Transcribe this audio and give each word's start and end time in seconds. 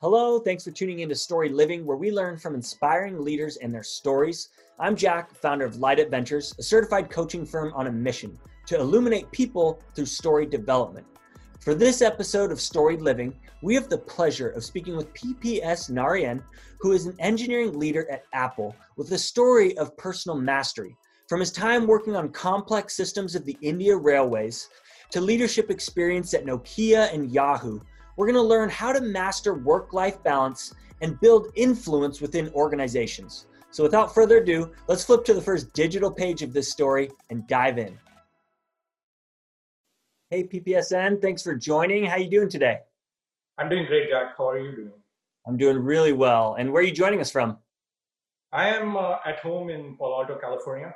Hello, 0.00 0.38
thanks 0.38 0.62
for 0.62 0.70
tuning 0.70 1.00
in 1.00 1.08
to 1.08 1.14
Story 1.16 1.48
Living, 1.48 1.84
where 1.84 1.96
we 1.96 2.12
learn 2.12 2.38
from 2.38 2.54
inspiring 2.54 3.20
leaders 3.20 3.56
and 3.56 3.74
their 3.74 3.82
stories. 3.82 4.50
I'm 4.78 4.94
Jack, 4.94 5.34
founder 5.34 5.64
of 5.64 5.78
Light 5.78 5.98
Up 5.98 6.08
Ventures, 6.08 6.54
a 6.56 6.62
certified 6.62 7.10
coaching 7.10 7.44
firm 7.44 7.72
on 7.74 7.88
a 7.88 7.90
mission 7.90 8.38
to 8.68 8.78
illuminate 8.78 9.28
people 9.32 9.82
through 9.96 10.06
story 10.06 10.46
development. 10.46 11.04
For 11.58 11.74
this 11.74 12.00
episode 12.00 12.52
of 12.52 12.60
Story 12.60 12.96
Living, 12.96 13.34
we 13.60 13.74
have 13.74 13.88
the 13.88 13.98
pleasure 13.98 14.50
of 14.50 14.64
speaking 14.64 14.96
with 14.96 15.12
PPS 15.14 15.90
Narayan, 15.90 16.44
who 16.78 16.92
is 16.92 17.06
an 17.06 17.16
engineering 17.18 17.76
leader 17.76 18.08
at 18.08 18.22
Apple 18.32 18.76
with 18.96 19.10
a 19.10 19.18
story 19.18 19.76
of 19.78 19.96
personal 19.96 20.38
mastery. 20.38 20.96
From 21.28 21.40
his 21.40 21.50
time 21.50 21.88
working 21.88 22.14
on 22.14 22.28
complex 22.28 22.94
systems 22.94 23.34
of 23.34 23.44
the 23.44 23.58
India 23.62 23.96
Railways 23.96 24.68
to 25.10 25.20
leadership 25.20 25.72
experience 25.72 26.34
at 26.34 26.46
Nokia 26.46 27.12
and 27.12 27.32
Yahoo, 27.32 27.80
we're 28.18 28.26
going 28.26 28.34
to 28.34 28.42
learn 28.42 28.68
how 28.68 28.92
to 28.92 29.00
master 29.00 29.54
work 29.54 29.92
life 29.92 30.20
balance 30.24 30.74
and 31.00 31.18
build 31.20 31.52
influence 31.54 32.20
within 32.20 32.50
organizations. 32.50 33.46
So, 33.70 33.84
without 33.84 34.12
further 34.12 34.38
ado, 34.38 34.72
let's 34.88 35.04
flip 35.04 35.24
to 35.26 35.34
the 35.34 35.40
first 35.40 35.72
digital 35.72 36.10
page 36.10 36.42
of 36.42 36.52
this 36.52 36.68
story 36.68 37.10
and 37.30 37.46
dive 37.46 37.78
in. 37.78 37.96
Hey, 40.30 40.42
PPSN, 40.42 41.22
thanks 41.22 41.44
for 41.44 41.54
joining. 41.54 42.06
How 42.06 42.14
are 42.14 42.18
you 42.18 42.28
doing 42.28 42.48
today? 42.48 42.78
I'm 43.56 43.68
doing 43.68 43.86
great, 43.86 44.10
Jack. 44.10 44.36
How 44.36 44.48
are 44.50 44.58
you 44.58 44.74
doing? 44.74 44.92
I'm 45.46 45.56
doing 45.56 45.78
really 45.78 46.12
well. 46.12 46.56
And 46.58 46.72
where 46.72 46.82
are 46.82 46.86
you 46.86 46.92
joining 46.92 47.20
us 47.20 47.30
from? 47.30 47.56
I 48.50 48.68
am 48.68 48.96
uh, 48.96 49.18
at 49.24 49.38
home 49.38 49.70
in 49.70 49.96
Palo 49.96 50.22
Alto, 50.22 50.38
California. 50.40 50.92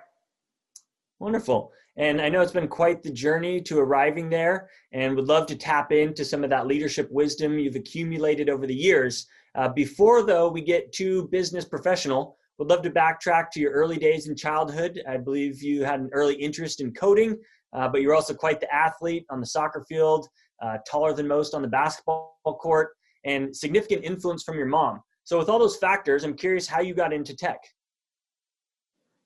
Wonderful. 1.22 1.70
And 1.98 2.20
I 2.20 2.28
know 2.28 2.40
it's 2.40 2.50
been 2.50 2.66
quite 2.66 3.00
the 3.00 3.12
journey 3.12 3.60
to 3.60 3.78
arriving 3.78 4.28
there, 4.28 4.68
and 4.90 5.14
would 5.14 5.28
love 5.28 5.46
to 5.46 5.54
tap 5.54 5.92
into 5.92 6.24
some 6.24 6.42
of 6.42 6.50
that 6.50 6.66
leadership 6.66 7.08
wisdom 7.12 7.60
you've 7.60 7.76
accumulated 7.76 8.50
over 8.50 8.66
the 8.66 8.74
years. 8.74 9.28
Uh, 9.54 9.68
before, 9.68 10.24
though, 10.24 10.48
we 10.48 10.62
get 10.62 10.92
to 10.94 11.28
business 11.28 11.64
professional, 11.64 12.36
would 12.58 12.68
love 12.68 12.82
to 12.82 12.90
backtrack 12.90 13.50
to 13.52 13.60
your 13.60 13.70
early 13.70 13.98
days 13.98 14.26
in 14.26 14.34
childhood. 14.34 15.00
I 15.08 15.16
believe 15.16 15.62
you 15.62 15.84
had 15.84 16.00
an 16.00 16.10
early 16.12 16.34
interest 16.34 16.80
in 16.80 16.92
coding, 16.92 17.38
uh, 17.72 17.86
but 17.86 18.02
you're 18.02 18.16
also 18.16 18.34
quite 18.34 18.58
the 18.58 18.74
athlete 18.74 19.24
on 19.30 19.38
the 19.38 19.46
soccer 19.46 19.84
field, 19.88 20.26
uh, 20.60 20.78
taller 20.90 21.12
than 21.12 21.28
most 21.28 21.54
on 21.54 21.62
the 21.62 21.68
basketball 21.68 22.34
court, 22.44 22.94
and 23.24 23.56
significant 23.56 24.02
influence 24.02 24.42
from 24.42 24.56
your 24.56 24.66
mom. 24.66 25.00
So, 25.22 25.38
with 25.38 25.48
all 25.48 25.60
those 25.60 25.76
factors, 25.76 26.24
I'm 26.24 26.34
curious 26.34 26.66
how 26.66 26.80
you 26.80 26.94
got 26.94 27.12
into 27.12 27.36
tech. 27.36 27.60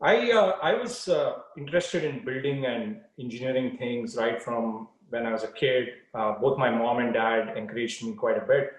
I 0.03 0.31
uh, 0.31 0.59
I 0.63 0.75
was 0.75 1.09
uh, 1.09 1.39
interested 1.57 2.05
in 2.05 2.25
building 2.25 2.67
and 2.67 3.01
engineering 3.19 3.79
things 3.79 4.17
right 4.17 4.43
from 4.43 4.89
when 5.09 5.25
I 5.25 5.33
was 5.33 5.45
a 5.45 5.53
kid. 5.53 5.89
Uh, 6.15 6.35
both 6.39 6.59
my 6.59 6.71
mom 6.71 6.99
and 6.99 7.15
dad 7.15 7.57
encouraged 7.57 8.05
me 8.05 8.13
quite 8.13 8.37
a 8.37 8.47
bit. 8.47 8.73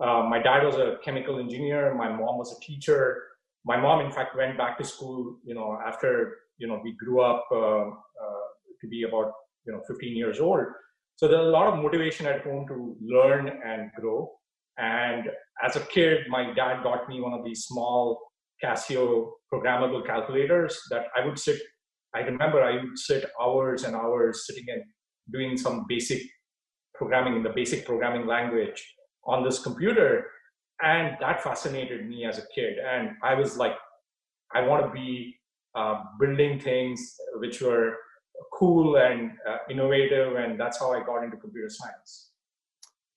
Uh, 0.00 0.24
my 0.28 0.42
dad 0.42 0.64
was 0.64 0.74
a 0.74 0.98
chemical 1.04 1.38
engineer. 1.38 1.94
My 1.94 2.08
mom 2.08 2.38
was 2.38 2.56
a 2.56 2.60
teacher. 2.60 3.22
My 3.64 3.76
mom, 3.76 4.04
in 4.04 4.10
fact, 4.10 4.36
went 4.36 4.58
back 4.58 4.76
to 4.78 4.84
school. 4.84 5.38
You 5.44 5.54
know, 5.54 5.78
after 5.86 6.36
you 6.58 6.66
know 6.66 6.80
we 6.82 6.92
grew 6.92 7.20
up 7.20 7.44
uh, 7.52 7.86
uh, 7.86 8.46
to 8.80 8.88
be 8.88 9.04
about 9.04 9.32
you 9.66 9.72
know 9.72 9.82
15 9.86 10.16
years 10.16 10.40
old. 10.40 10.66
So 11.14 11.28
there's 11.28 11.46
a 11.46 11.50
lot 11.50 11.72
of 11.72 11.82
motivation 11.82 12.26
at 12.26 12.42
home 12.42 12.66
to 12.68 12.96
learn 13.00 13.48
and 13.64 13.90
grow. 13.98 14.32
And 14.78 15.30
as 15.64 15.76
a 15.76 15.80
kid, 15.80 16.26
my 16.28 16.52
dad 16.54 16.82
got 16.82 17.08
me 17.08 17.20
one 17.20 17.32
of 17.32 17.44
these 17.44 17.64
small 17.64 18.20
Casio 18.62 19.30
programmable 19.56 20.04
calculators 20.06 20.78
that 20.90 21.06
I 21.16 21.24
would 21.24 21.38
sit. 21.38 21.60
I 22.14 22.20
remember 22.20 22.62
I 22.62 22.74
would 22.74 22.98
sit 22.98 23.26
hours 23.40 23.84
and 23.84 23.94
hours 23.94 24.46
sitting 24.46 24.64
and 24.68 24.82
doing 25.32 25.56
some 25.56 25.86
basic 25.88 26.22
programming 26.94 27.36
in 27.36 27.42
the 27.42 27.50
basic 27.50 27.84
programming 27.84 28.26
language 28.26 28.84
on 29.24 29.44
this 29.44 29.58
computer. 29.58 30.26
And 30.82 31.16
that 31.20 31.42
fascinated 31.42 32.08
me 32.08 32.24
as 32.24 32.38
a 32.38 32.46
kid. 32.54 32.74
And 32.78 33.10
I 33.22 33.34
was 33.34 33.56
like, 33.56 33.74
I 34.54 34.62
want 34.62 34.86
to 34.86 34.92
be 34.92 35.34
uh, 35.74 36.02
building 36.20 36.58
things 36.60 37.14
which 37.36 37.60
were 37.60 37.96
cool 38.52 38.96
and 38.96 39.32
uh, 39.48 39.58
innovative. 39.70 40.36
And 40.36 40.60
that's 40.60 40.78
how 40.78 40.92
I 40.92 41.04
got 41.04 41.24
into 41.24 41.36
computer 41.36 41.68
science. 41.68 42.30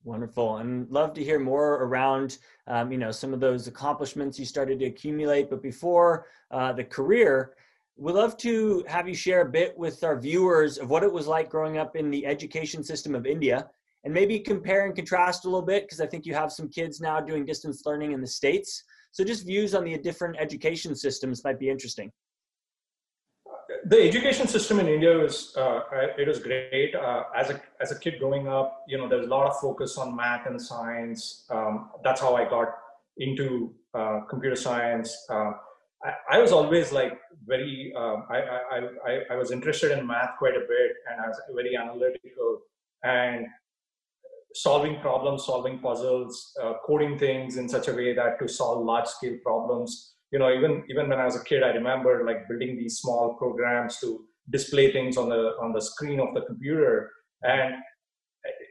Wonderful, 0.06 0.58
and 0.58 0.90
love 0.90 1.14
to 1.16 1.24
hear 1.24 1.40
more 1.40 1.84
around 1.84 2.38
um, 2.68 2.90
you 2.90 2.98
know 2.98 3.12
some 3.12 3.34
of 3.34 3.42
those 3.42 3.68
accomplishments 3.68 4.40
you 4.40 4.46
started 4.46 4.80
to 4.80 4.86
accumulate. 4.86 5.50
But 5.50 5.62
before 5.62 6.26
uh, 6.52 6.72
the 6.72 6.86
career, 6.86 7.54
we'd 7.98 8.14
love 8.14 8.38
to 8.38 8.86
have 8.88 9.10
you 9.10 9.14
share 9.14 9.42
a 9.42 9.50
bit 9.50 9.78
with 9.78 10.04
our 10.06 10.18
viewers 10.18 10.78
of 10.78 10.90
what 10.90 11.04
it 11.04 11.12
was 11.12 11.28
like 11.28 11.50
growing 11.50 11.78
up 11.78 11.98
in 11.98 12.10
the 12.10 12.26
education 12.26 12.82
system 12.82 13.14
of 13.14 13.26
India, 13.26 13.68
and 14.06 14.14
maybe 14.14 14.40
compare 14.40 14.86
and 14.86 14.96
contrast 14.96 15.44
a 15.44 15.50
little 15.50 15.66
bit 15.66 15.84
because 15.84 16.00
I 16.00 16.08
think 16.08 16.26
you 16.26 16.34
have 16.34 16.54
some 16.54 16.70
kids 16.70 17.02
now 17.02 17.20
doing 17.20 17.46
distance 17.46 17.84
learning 17.86 18.14
in 18.14 18.22
the 18.22 18.28
states. 18.28 18.84
So 19.12 19.26
just 19.26 19.46
views 19.46 19.76
on 19.76 19.84
the 19.84 19.98
different 19.98 20.38
education 20.40 20.96
systems 20.96 21.44
might 21.44 21.60
be 21.60 21.70
interesting 21.70 22.10
the 23.86 24.02
education 24.02 24.48
system 24.48 24.80
in 24.80 24.88
India 24.88 25.18
was 25.18 25.56
uh, 25.58 25.82
it 26.18 26.28
was 26.28 26.40
great. 26.40 26.96
Uh, 26.96 27.24
as 27.36 27.50
a 27.50 27.62
as 27.82 27.92
a 27.92 28.00
kid 28.00 28.20
growing 28.20 28.48
up, 28.48 28.84
you 28.88 28.98
know, 28.98 29.08
there's 29.08 29.26
a 29.26 29.30
lot 29.30 29.48
of 29.48 29.60
focus 29.60 29.98
on 29.98 30.16
math 30.16 30.46
and 30.48 30.62
science. 30.62 31.46
Um, 31.50 31.90
that's 32.04 32.22
how 32.22 32.36
I 32.36 32.48
got 32.50 32.70
into 33.18 33.74
uh, 33.94 34.22
computer 34.30 34.56
science. 34.56 35.26
Uh, 35.30 35.52
I, 36.04 36.14
I, 36.32 36.40
was 36.40 36.52
always 36.52 36.92
like 36.92 37.20
very. 37.46 37.94
Um, 37.96 38.26
I, 38.30 38.38
I, 38.38 38.80
I 39.08 39.20
I 39.32 39.36
was 39.36 39.52
interested 39.52 39.98
in 39.98 40.06
math 40.06 40.38
quite 40.38 40.56
a 40.56 40.62
bit, 40.62 40.92
and 41.10 41.22
I 41.22 41.28
was 41.28 41.40
very 41.54 41.76
analytical 41.76 42.62
and 43.04 43.48
solving 44.54 45.00
problems, 45.00 45.46
solving 45.46 45.80
puzzles, 45.80 46.54
uh, 46.62 46.74
coding 46.86 47.18
things 47.18 47.58
in 47.58 47.70
such 47.70 47.88
a 47.88 47.94
way 47.94 48.14
that 48.14 48.40
to 48.40 48.48
solve 48.48 48.84
large 48.84 49.08
scale 49.08 49.38
problems 49.44 50.16
you 50.32 50.40
know 50.40 50.52
even 50.54 50.84
even 50.90 51.10
when 51.10 51.20
i 51.20 51.26
was 51.26 51.36
a 51.36 51.44
kid 51.44 51.64
i 51.64 51.70
remember 51.70 52.24
like 52.26 52.48
building 52.48 52.78
these 52.78 52.98
small 52.98 53.36
programs 53.36 53.98
to 54.00 54.26
display 54.50 54.92
things 54.92 55.18
on 55.18 55.30
the 55.30 55.54
on 55.62 55.74
the 55.74 55.82
screen 55.82 56.20
of 56.20 56.34
the 56.34 56.42
computer. 56.42 57.12
And 57.44 57.76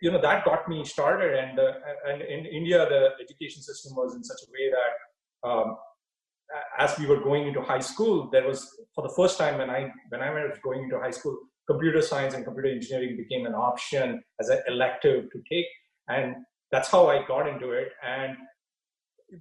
you 0.03 0.11
know 0.11 0.21
that 0.21 0.45
got 0.45 0.69
me 0.69 0.85
started. 0.85 1.35
And 1.35 1.59
uh, 1.59 1.73
and 2.09 2.23
in 2.23 2.47
india 2.47 2.79
the 2.89 3.11
education 3.23 3.63
system 3.63 3.95
was 3.97 4.15
in 4.15 4.25
such 4.25 4.41
a 4.47 4.51
way 4.53 4.71
that 4.77 5.49
um, 5.49 5.77
as 6.79 6.99
we 6.99 7.07
were 7.07 7.21
going 7.21 7.47
into 7.47 7.61
high 7.61 7.85
school 7.91 8.29
there 8.33 8.47
was 8.47 8.67
for 8.95 9.03
the 9.07 9.15
first 9.15 9.39
time 9.39 9.59
when 9.59 9.71
i 9.71 9.93
when 10.09 10.23
i 10.23 10.31
was 10.31 10.59
going 10.65 10.85
into 10.85 10.99
high 10.99 11.11
school 11.11 11.37
computer 11.71 12.01
science 12.01 12.35
and 12.35 12.45
computer 12.45 12.69
engineering 12.69 13.17
became 13.17 13.45
an 13.45 13.55
option 13.55 14.23
as 14.41 14.49
an 14.49 14.61
elective 14.69 15.31
to 15.31 15.39
take. 15.51 15.67
And 16.09 16.37
that's 16.73 16.89
how 16.89 17.07
i 17.09 17.27
got 17.27 17.47
into 17.47 17.71
it. 17.71 17.89
And 18.03 18.37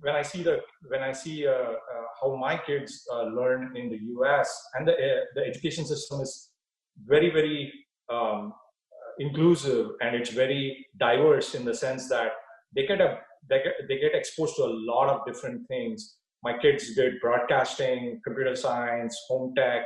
when 0.02 0.16
I 0.16 0.22
see 0.22 0.44
the 0.44 0.60
when 0.88 1.02
I 1.02 1.12
see 1.12 1.48
uh, 1.48 1.52
uh, 1.52 2.06
how 2.22 2.36
my 2.36 2.58
kids 2.58 3.04
uh, 3.12 3.24
learn 3.24 3.76
in 3.76 3.90
the 3.90 4.00
U.S. 4.16 4.50
and 4.76 4.88
the 4.88 4.94
uh, 4.94 5.22
the 5.36 5.46
education 5.46 5.86
system 5.86 6.22
is 6.22 6.50
very 7.06 7.30
very 7.30 7.72
um, 8.12 8.54
inclusive 9.20 9.92
and 10.02 10.16
it's 10.16 10.30
very 10.30 10.86
diverse 11.00 11.56
in 11.56 11.66
the 11.66 11.74
sense 11.74 12.10
that 12.10 12.32
they 12.76 12.86
get 12.86 13.02
a 13.02 13.20
they 13.50 13.64
get, 13.64 13.74
they 13.88 13.98
get 14.00 14.14
exposed 14.14 14.56
to 14.58 14.64
a 14.64 14.74
lot 14.92 15.10
of 15.10 15.26
different 15.26 15.68
things. 15.68 16.16
My 16.44 16.58
kids 16.58 16.94
did 16.94 17.20
broadcasting, 17.22 18.22
computer 18.24 18.56
science, 18.56 19.18
home 19.28 19.54
tech, 19.56 19.86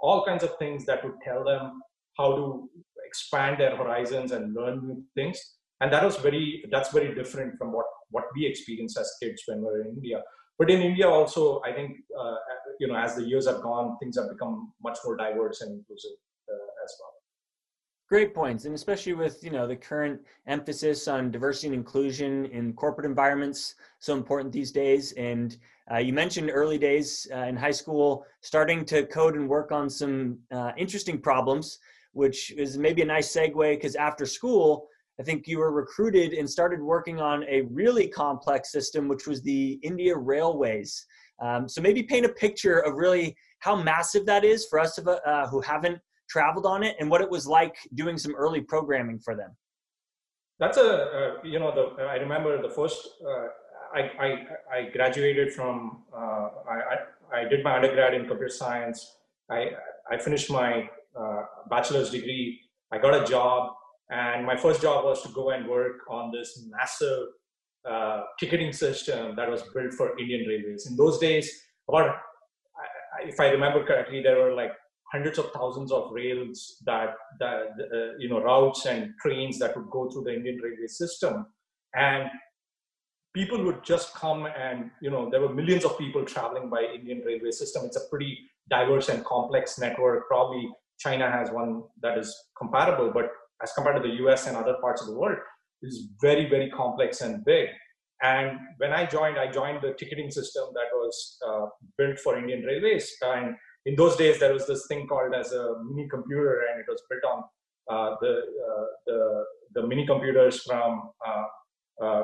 all 0.00 0.24
kinds 0.24 0.42
of 0.42 0.56
things 0.58 0.84
that 0.86 1.04
would 1.04 1.20
tell 1.22 1.44
them 1.44 1.80
how 2.18 2.34
to 2.36 2.68
expand 3.06 3.60
their 3.60 3.76
horizons 3.76 4.32
and 4.32 4.54
learn 4.54 4.86
new 4.86 5.04
things. 5.14 5.38
And 5.80 5.92
that 5.92 6.04
was 6.04 6.16
very 6.16 6.64
that's 6.70 6.90
very 6.90 7.14
different 7.14 7.58
from 7.58 7.72
what 7.72 7.86
what 8.12 8.24
we 8.34 8.46
experience 8.46 8.96
as 8.96 9.10
kids 9.20 9.42
when 9.46 9.60
we're 9.60 9.82
in 9.82 9.88
India. 9.88 10.22
But 10.58 10.70
in 10.70 10.80
India 10.80 11.08
also, 11.08 11.60
I 11.64 11.72
think 11.72 11.96
uh, 12.18 12.36
you 12.78 12.86
know 12.86 12.96
as 12.96 13.16
the 13.16 13.24
years 13.24 13.46
have 13.48 13.62
gone, 13.62 13.96
things 13.98 14.16
have 14.16 14.30
become 14.30 14.72
much 14.82 14.98
more 15.04 15.16
diverse 15.16 15.60
and 15.62 15.72
inclusive 15.72 16.12
uh, 16.48 16.84
as 16.84 16.94
well. 17.00 17.12
Great 18.08 18.34
points, 18.34 18.66
and 18.66 18.74
especially 18.74 19.14
with 19.14 19.42
you 19.42 19.50
know 19.50 19.66
the 19.66 19.74
current 19.74 20.20
emphasis 20.46 21.08
on 21.08 21.30
diversity 21.30 21.68
and 21.68 21.76
inclusion 21.76 22.44
in 22.46 22.74
corporate 22.74 23.06
environments, 23.06 23.74
so 23.98 24.14
important 24.14 24.52
these 24.52 24.70
days. 24.70 25.12
And 25.12 25.56
uh, 25.90 25.96
you 25.96 26.12
mentioned 26.12 26.50
early 26.52 26.78
days 26.78 27.26
uh, 27.34 27.38
in 27.38 27.56
high 27.56 27.70
school, 27.72 28.26
starting 28.42 28.84
to 28.84 29.06
code 29.06 29.34
and 29.34 29.48
work 29.48 29.72
on 29.72 29.88
some 29.88 30.38
uh, 30.50 30.72
interesting 30.76 31.18
problems, 31.18 31.78
which 32.12 32.52
is 32.52 32.76
maybe 32.76 33.02
a 33.02 33.06
nice 33.06 33.34
segue 33.34 33.76
because 33.76 33.96
after 33.96 34.26
school 34.26 34.88
I 35.20 35.22
think 35.22 35.46
you 35.46 35.58
were 35.58 35.72
recruited 35.72 36.32
and 36.32 36.48
started 36.48 36.80
working 36.80 37.20
on 37.20 37.44
a 37.44 37.62
really 37.70 38.08
complex 38.08 38.72
system, 38.72 39.08
which 39.08 39.26
was 39.26 39.42
the 39.42 39.78
India 39.82 40.16
Railways. 40.16 41.06
Um, 41.40 41.68
so 41.68 41.80
maybe 41.80 42.02
paint 42.02 42.24
a 42.24 42.30
picture 42.30 42.78
of 42.78 42.94
really 42.94 43.36
how 43.58 43.76
massive 43.76 44.26
that 44.26 44.44
is 44.44 44.66
for 44.66 44.78
us 44.78 44.98
uh, 44.98 45.46
who 45.48 45.60
haven't 45.60 45.98
traveled 46.28 46.66
on 46.66 46.82
it 46.82 46.96
and 46.98 47.10
what 47.10 47.20
it 47.20 47.30
was 47.30 47.46
like 47.46 47.76
doing 47.94 48.16
some 48.16 48.34
early 48.34 48.60
programming 48.60 49.18
for 49.18 49.34
them. 49.36 49.50
That's 50.58 50.78
a, 50.78 50.90
uh, 50.90 51.34
you 51.44 51.58
know, 51.58 51.74
the, 51.74 52.02
I 52.02 52.16
remember 52.16 52.62
the 52.62 52.70
first, 52.70 53.08
uh, 53.26 53.46
I, 53.94 54.00
I, 54.00 54.28
I, 54.76 54.90
graduated 54.90 55.52
from, 55.52 56.04
uh, 56.16 56.48
I, 56.70 57.40
I, 57.40 57.44
did 57.44 57.64
my 57.64 57.74
undergrad 57.76 58.14
in 58.14 58.26
computer 58.26 58.48
science. 58.48 59.16
I, 59.50 59.70
I 60.10 60.16
finished 60.18 60.50
my 60.50 60.88
uh, 61.18 61.42
bachelor's 61.68 62.10
degree. 62.10 62.60
I 62.92 62.98
got 62.98 63.20
a 63.20 63.24
job 63.26 63.74
and 64.12 64.44
my 64.44 64.56
first 64.56 64.82
job 64.82 65.04
was 65.04 65.22
to 65.22 65.30
go 65.30 65.50
and 65.50 65.66
work 65.66 66.00
on 66.08 66.30
this 66.30 66.66
massive 66.68 67.28
uh, 67.88 68.20
ticketing 68.38 68.72
system 68.72 69.34
that 69.36 69.50
was 69.50 69.62
built 69.74 69.94
for 69.94 70.18
Indian 70.18 70.46
Railways. 70.46 70.86
In 70.86 70.96
those 70.96 71.18
days, 71.18 71.50
about 71.88 72.16
if 73.24 73.40
I 73.40 73.48
remember 73.48 73.84
correctly, 73.84 74.22
there 74.22 74.38
were 74.38 74.54
like 74.54 74.72
hundreds 75.10 75.38
of 75.38 75.50
thousands 75.52 75.92
of 75.92 76.10
rails 76.12 76.76
that, 76.84 77.14
that 77.38 77.68
uh, 77.94 78.18
you 78.18 78.28
know 78.28 78.42
routes 78.42 78.86
and 78.86 79.14
trains 79.20 79.58
that 79.58 79.76
would 79.76 79.90
go 79.90 80.10
through 80.10 80.24
the 80.24 80.34
Indian 80.34 80.58
railway 80.58 80.86
system, 80.86 81.46
and 81.94 82.28
people 83.34 83.64
would 83.64 83.82
just 83.82 84.14
come 84.14 84.46
and 84.46 84.90
you 85.00 85.10
know 85.10 85.30
there 85.30 85.40
were 85.40 85.54
millions 85.54 85.84
of 85.84 85.96
people 85.96 86.24
traveling 86.24 86.68
by 86.68 86.82
Indian 86.94 87.22
railway 87.24 87.50
system. 87.50 87.84
It's 87.86 87.96
a 87.96 88.08
pretty 88.10 88.38
diverse 88.68 89.08
and 89.08 89.24
complex 89.24 89.78
network. 89.78 90.28
Probably 90.28 90.68
China 90.98 91.30
has 91.30 91.50
one 91.50 91.82
that 92.02 92.18
is 92.18 92.34
comparable, 92.56 93.10
but 93.12 93.32
as 93.62 93.72
compared 93.72 94.02
to 94.02 94.08
the 94.08 94.14
US 94.24 94.46
and 94.46 94.56
other 94.56 94.76
parts 94.80 95.02
of 95.02 95.08
the 95.08 95.18
world, 95.18 95.38
is 95.82 96.08
very, 96.20 96.48
very 96.48 96.70
complex 96.70 97.20
and 97.20 97.44
big. 97.44 97.68
And 98.22 98.58
when 98.78 98.92
I 98.92 99.04
joined, 99.04 99.38
I 99.38 99.50
joined 99.50 99.82
the 99.82 99.94
ticketing 99.94 100.30
system 100.30 100.64
that 100.74 100.90
was 100.94 101.38
uh, 101.46 101.66
built 101.98 102.20
for 102.20 102.38
Indian 102.38 102.62
Railways. 102.62 103.10
And 103.20 103.56
in 103.84 103.96
those 103.96 104.16
days, 104.16 104.38
there 104.38 104.52
was 104.52 104.66
this 104.66 104.86
thing 104.86 105.08
called 105.08 105.34
as 105.34 105.52
a 105.52 105.74
mini 105.84 106.08
computer, 106.08 106.62
and 106.70 106.80
it 106.80 106.86
was 106.88 107.02
built 107.10 107.24
on 107.24 107.42
uh, 107.90 108.16
the, 108.20 108.34
uh, 108.38 108.84
the, 109.06 109.44
the 109.74 109.86
mini 109.86 110.06
computers 110.06 110.62
from 110.62 111.10
uh, 111.26 111.44
uh, 112.04 112.22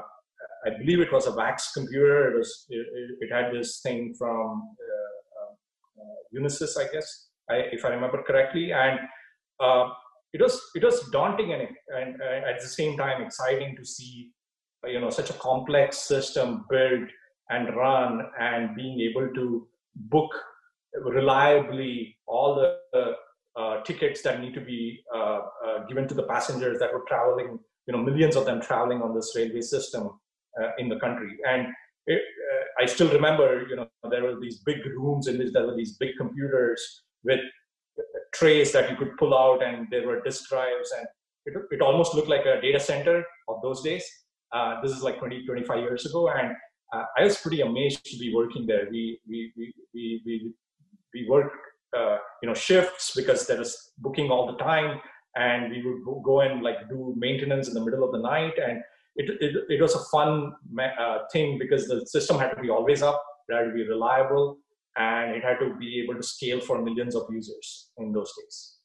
I 0.67 0.71
believe 0.79 1.01
it 1.01 1.13
was 1.13 1.27
a 1.27 1.33
VAX 1.33 1.73
computer. 1.73 2.31
It 2.31 2.39
was 2.39 2.67
it, 2.69 2.87
it 3.21 3.33
had 3.33 3.53
this 3.53 3.81
thing 3.81 4.15
from 4.19 4.63
uh, 4.79 6.39
Unisys, 6.39 6.79
I 6.79 6.93
guess, 6.93 7.29
I, 7.51 7.57
if 7.73 7.85
I 7.85 7.89
remember 7.89 8.23
correctly, 8.23 8.73
and 8.73 8.99
it 10.33 10.43
was 10.43 10.61
it 10.75 10.85
was 10.85 11.09
daunting 11.11 11.53
and, 11.53 11.69
and 11.97 12.21
uh, 12.21 12.49
at 12.49 12.61
the 12.61 12.67
same 12.67 12.97
time 12.97 13.23
exciting 13.23 13.77
to 13.77 13.85
see 13.85 14.31
uh, 14.85 14.89
you 14.89 15.01
know 15.01 15.11
such 15.11 15.31
a 15.31 15.35
complex 15.35 15.99
system 15.99 16.65
built 16.69 17.09
and 17.51 17.75
run 17.75 18.23
and 18.39 18.77
being 18.77 19.01
able 19.01 19.29
to 19.35 19.67
book 19.95 20.31
reliably 21.03 22.17
all 22.27 22.55
the 22.55 23.15
uh, 23.59 23.83
tickets 23.83 24.23
that 24.23 24.41
need 24.41 24.55
to 24.55 24.61
be 24.61 25.01
uh, 25.15 25.41
uh, 25.67 25.87
given 25.89 26.07
to 26.07 26.15
the 26.15 26.23
passengers 26.25 26.79
that 26.79 26.93
were 26.93 27.05
traveling 27.09 27.59
you 27.87 27.93
know 27.93 27.99
millions 27.99 28.37
of 28.37 28.45
them 28.45 28.61
traveling 28.61 29.01
on 29.03 29.15
this 29.15 29.33
railway 29.35 29.61
system 29.61 30.11
uh, 30.61 30.71
in 30.79 30.89
the 30.89 30.99
country. 30.99 31.37
And 31.49 31.69
it, 32.07 32.23
i 32.81 32.87
still 32.87 33.11
remember 33.13 33.67
you 33.69 33.77
know 33.77 33.87
there 34.11 34.23
were 34.23 34.39
these 34.41 34.59
big 34.65 34.79
rooms 34.97 35.27
in 35.27 35.37
which 35.39 35.53
there 35.53 35.67
were 35.67 35.77
these 35.77 35.97
big 35.99 36.13
computers 36.17 37.03
with 37.25 37.41
trays 38.39 38.73
that 38.73 38.91
you 38.91 38.97
could 38.97 39.17
pull 39.17 39.37
out 39.37 39.63
and 39.63 39.87
there 39.91 40.07
were 40.07 40.21
disk 40.23 40.49
drives 40.49 40.93
and 40.97 41.07
it, 41.47 41.55
it 41.71 41.81
almost 41.81 42.15
looked 42.15 42.29
like 42.29 42.47
a 42.47 42.61
data 42.61 42.81
center 42.81 43.25
of 43.49 43.57
those 43.63 43.83
days. 43.83 44.05
Uh, 44.53 44.81
this 44.83 44.93
is 44.93 45.03
like 45.03 45.19
20, 45.19 45.45
25 45.45 45.79
years 45.81 46.07
ago. 46.07 46.29
And 46.29 46.55
uh, 46.93 47.05
I 47.17 47.25
was 47.25 47.37
pretty 47.39 47.61
amazed 47.61 48.05
to 48.07 48.19
be 48.19 48.35
working 48.35 48.67
there. 48.67 48.89
We, 48.91 49.21
we, 49.29 49.53
we, 49.57 49.75
we, 49.95 50.23
we, 50.25 50.53
we 51.15 51.29
worked, 51.29 51.57
uh, 51.97 52.19
you 52.43 52.49
know, 52.49 52.55
shifts 52.55 53.13
because 53.15 53.47
there 53.47 53.59
was 53.59 53.93
booking 53.99 54.31
all 54.31 54.47
the 54.47 54.59
time 54.59 55.01
and 55.37 55.71
we 55.71 55.83
would 55.85 56.23
go 56.25 56.41
and 56.41 56.63
like 56.63 56.89
do 56.89 57.15
maintenance 57.17 57.69
in 57.69 57.75
the 57.75 57.85
middle 57.85 58.05
of 58.05 58.13
the 58.13 58.19
night. 58.19 58.55
And 58.59 58.81
it, 59.17 59.31
it, 59.41 59.57
it 59.69 59.83
was 59.83 59.95
a 59.95 60.05
fun 60.11 60.53
uh, 60.81 61.19
thing 61.33 61.59
because 61.59 61.89
the 61.89 62.07
system 62.07 62.39
had 62.39 62.51
to 62.51 62.63
be 62.63 62.71
always 62.71 63.03
up, 63.03 63.23
it 63.49 63.55
had 63.55 63.65
to 63.65 63.73
be 63.73 63.87
reliable 63.87 64.59
and 64.97 65.35
it 65.35 65.43
had 65.43 65.59
to 65.61 65.75
be 65.75 66.01
able 66.01 66.15
to 66.15 66.23
scale 66.23 66.61
for 66.61 66.83
millions 66.83 67.15
of 67.15 67.27
users 67.31 67.91
in 67.99 68.13
those 68.13 68.33
days. 68.41 68.79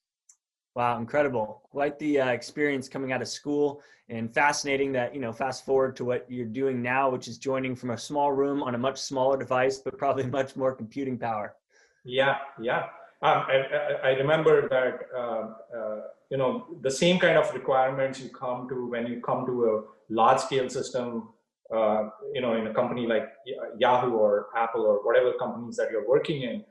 Wow, 0.76 0.98
incredible! 0.98 1.62
Quite 1.70 2.00
the 2.00 2.22
uh, 2.22 2.28
experience 2.30 2.90
coming 2.90 3.12
out 3.12 3.22
of 3.22 3.28
school, 3.28 3.82
and 4.10 4.34
fascinating 4.34 4.92
that 4.94 5.14
you 5.14 5.22
know. 5.22 5.32
Fast 5.32 5.66
forward 5.66 5.96
to 5.98 6.06
what 6.06 6.26
you're 6.30 6.46
doing 6.46 6.82
now, 6.82 7.12
which 7.12 7.28
is 7.28 7.38
joining 7.38 7.76
from 7.76 7.92
a 7.92 7.98
small 7.98 8.32
room 8.32 8.64
on 8.64 8.74
a 8.74 8.78
much 8.78 9.00
smaller 9.00 9.38
device, 9.38 9.78
but 9.78 9.98
probably 9.98 10.26
much 10.40 10.56
more 10.56 10.74
computing 10.74 11.18
power. 11.18 11.56
Yeah, 12.04 12.38
yeah. 12.60 12.86
Um, 13.22 13.46
I, 13.48 13.96
I, 14.04 14.10
remember 14.16 14.68
that 14.68 15.08
uh, 15.16 15.78
uh, 15.78 16.02
you 16.30 16.38
know 16.38 16.66
the 16.82 16.92
same 16.92 17.20
kind 17.20 17.38
of 17.38 17.54
requirements 17.54 18.20
you 18.20 18.30
come 18.30 18.68
to 18.68 18.88
when 18.90 19.08
you 19.08 19.22
come 19.22 19.46
to 19.46 19.66
a 19.66 20.14
large 20.14 20.40
scale 20.40 20.70
system 20.70 21.30
uh, 21.74 22.10
you 22.34 22.42
know, 22.42 22.56
in 22.56 22.68
a 22.68 22.74
company 22.74 23.08
like 23.08 23.30
Yahoo 23.78 24.14
or 24.14 24.48
Apple 24.56 24.82
or 24.82 25.06
whatever 25.06 25.34
companies 25.40 25.76
that 25.78 25.90
you're 25.92 26.08
working 26.08 26.44
in, 26.44 26.64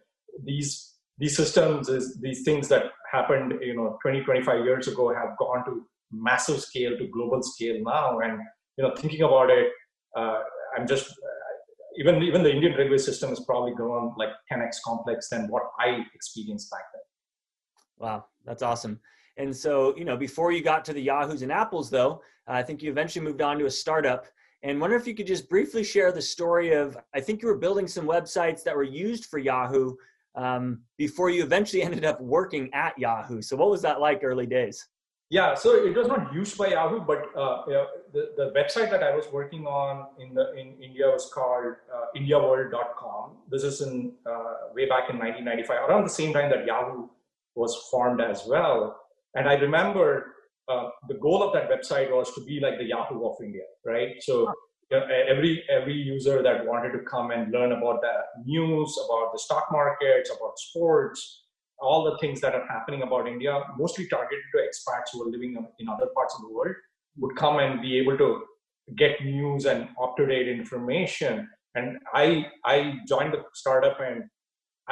these 0.44 0.92
these 1.18 1.36
systems 1.36 1.88
is 1.88 2.18
these 2.20 2.42
things 2.42 2.68
that 2.68 2.84
happened, 3.12 3.52
you 3.60 3.76
know, 3.76 3.98
20, 4.02 4.22
25 4.22 4.64
years 4.64 4.88
ago 4.88 5.14
have 5.14 5.36
gone 5.38 5.64
to 5.66 5.86
massive 6.10 6.60
scale 6.60 6.96
to 6.96 7.06
global 7.08 7.42
scale 7.42 7.80
now. 7.82 8.18
And 8.20 8.40
you 8.76 8.84
know, 8.84 8.94
thinking 8.96 9.22
about 9.22 9.50
it, 9.50 9.68
uh, 10.16 10.40
I'm 10.76 10.86
just 10.86 11.10
uh, 11.10 11.52
even 11.98 12.22
even 12.22 12.42
the 12.42 12.52
Indian 12.52 12.72
railway 12.72 12.98
system 12.98 13.30
has 13.30 13.40
probably 13.40 13.72
grown 13.72 14.14
like 14.16 14.30
10x 14.50 14.76
complex 14.84 15.28
than 15.28 15.48
what 15.48 15.64
I 15.78 16.04
experienced 16.14 16.70
back 16.70 16.84
then. 16.92 17.02
Wow, 17.98 18.24
that's 18.44 18.62
awesome. 18.62 19.00
And 19.36 19.54
so, 19.54 19.96
you 19.96 20.04
know, 20.04 20.16
before 20.16 20.52
you 20.52 20.62
got 20.62 20.84
to 20.86 20.92
the 20.92 21.00
Yahoos 21.00 21.42
and 21.42 21.50
Apples, 21.50 21.88
though, 21.88 22.22
I 22.46 22.62
think 22.62 22.82
you 22.82 22.90
eventually 22.90 23.24
moved 23.24 23.40
on 23.40 23.58
to 23.58 23.66
a 23.66 23.70
startup 23.70 24.26
and 24.62 24.80
wonder 24.80 24.96
if 24.96 25.06
you 25.06 25.14
could 25.14 25.26
just 25.26 25.48
briefly 25.48 25.82
share 25.82 26.12
the 26.12 26.22
story 26.22 26.72
of 26.72 26.96
I 27.14 27.20
think 27.20 27.42
you 27.42 27.48
were 27.48 27.58
building 27.58 27.88
some 27.88 28.06
websites 28.06 28.62
that 28.64 28.76
were 28.76 28.82
used 28.82 29.26
for 29.26 29.38
Yahoo 29.38 29.94
um, 30.34 30.80
before 30.96 31.30
you 31.30 31.42
eventually 31.42 31.82
ended 31.88 32.04
up 32.04 32.20
working 32.20 32.70
at 32.72 32.98
Yahoo. 32.98 33.42
So 33.42 33.56
what 33.56 33.70
was 33.70 33.82
that 33.82 34.00
like 34.00 34.20
early 34.22 34.46
days? 34.46 34.86
Yeah, 35.30 35.54
so 35.54 35.82
it 35.82 35.96
was 35.96 36.08
not 36.08 36.34
used 36.34 36.58
by 36.58 36.68
Yahoo, 36.68 37.00
but 37.00 37.34
uh, 37.34 37.62
the, 38.12 38.32
the 38.36 38.52
website 38.54 38.90
that 38.90 39.02
I 39.02 39.16
was 39.16 39.24
working 39.32 39.66
on 39.66 40.08
in 40.18 40.34
the 40.34 40.52
in 40.52 40.76
India 40.78 41.06
was 41.06 41.30
called 41.32 41.76
uh, 41.90 42.04
IndiaWorld.com. 42.14 43.38
This 43.50 43.62
is 43.62 43.80
in 43.80 44.12
uh, 44.26 44.68
way 44.74 44.84
back 44.84 45.08
in 45.08 45.18
1995, 45.18 45.88
around 45.88 46.04
the 46.04 46.10
same 46.10 46.34
time 46.34 46.50
that 46.50 46.66
Yahoo 46.66 47.08
was 47.54 47.74
formed 47.90 48.20
as 48.20 48.44
well. 48.46 49.00
And 49.34 49.48
I 49.48 49.54
remember 49.54 50.31
uh, 50.68 50.88
the 51.08 51.14
goal 51.14 51.42
of 51.42 51.52
that 51.52 51.70
website 51.70 52.10
was 52.10 52.32
to 52.34 52.44
be 52.44 52.60
like 52.60 52.78
the 52.78 52.84
Yahoo 52.84 53.24
of 53.26 53.36
India, 53.42 53.64
right? 53.84 54.10
So 54.20 54.52
you 54.90 55.00
know, 55.00 55.06
every 55.06 55.64
every 55.70 55.94
user 55.94 56.42
that 56.42 56.66
wanted 56.66 56.92
to 56.92 57.00
come 57.00 57.30
and 57.30 57.50
learn 57.50 57.72
about 57.72 58.00
the 58.00 58.14
news, 58.44 58.96
about 59.08 59.32
the 59.32 59.38
stock 59.38 59.68
markets, 59.72 60.30
about 60.30 60.58
sports, 60.58 61.44
all 61.78 62.04
the 62.04 62.16
things 62.18 62.40
that 62.40 62.54
are 62.54 62.66
happening 62.68 63.02
about 63.02 63.26
India, 63.26 63.60
mostly 63.78 64.06
targeted 64.08 64.44
to 64.54 64.62
expats 64.62 65.12
who 65.12 65.22
are 65.22 65.30
living 65.30 65.56
in 65.78 65.88
other 65.88 66.08
parts 66.14 66.34
of 66.36 66.42
the 66.42 66.54
world, 66.54 66.74
would 67.18 67.36
come 67.36 67.58
and 67.58 67.82
be 67.82 67.98
able 67.98 68.16
to 68.18 68.42
get 68.96 69.24
news 69.24 69.64
and 69.64 69.88
up 70.02 70.16
to 70.16 70.26
date 70.26 70.48
information. 70.48 71.48
And 71.74 71.98
I 72.14 72.46
I 72.64 72.98
joined 73.08 73.32
the 73.32 73.42
startup 73.54 73.98
and 74.00 74.24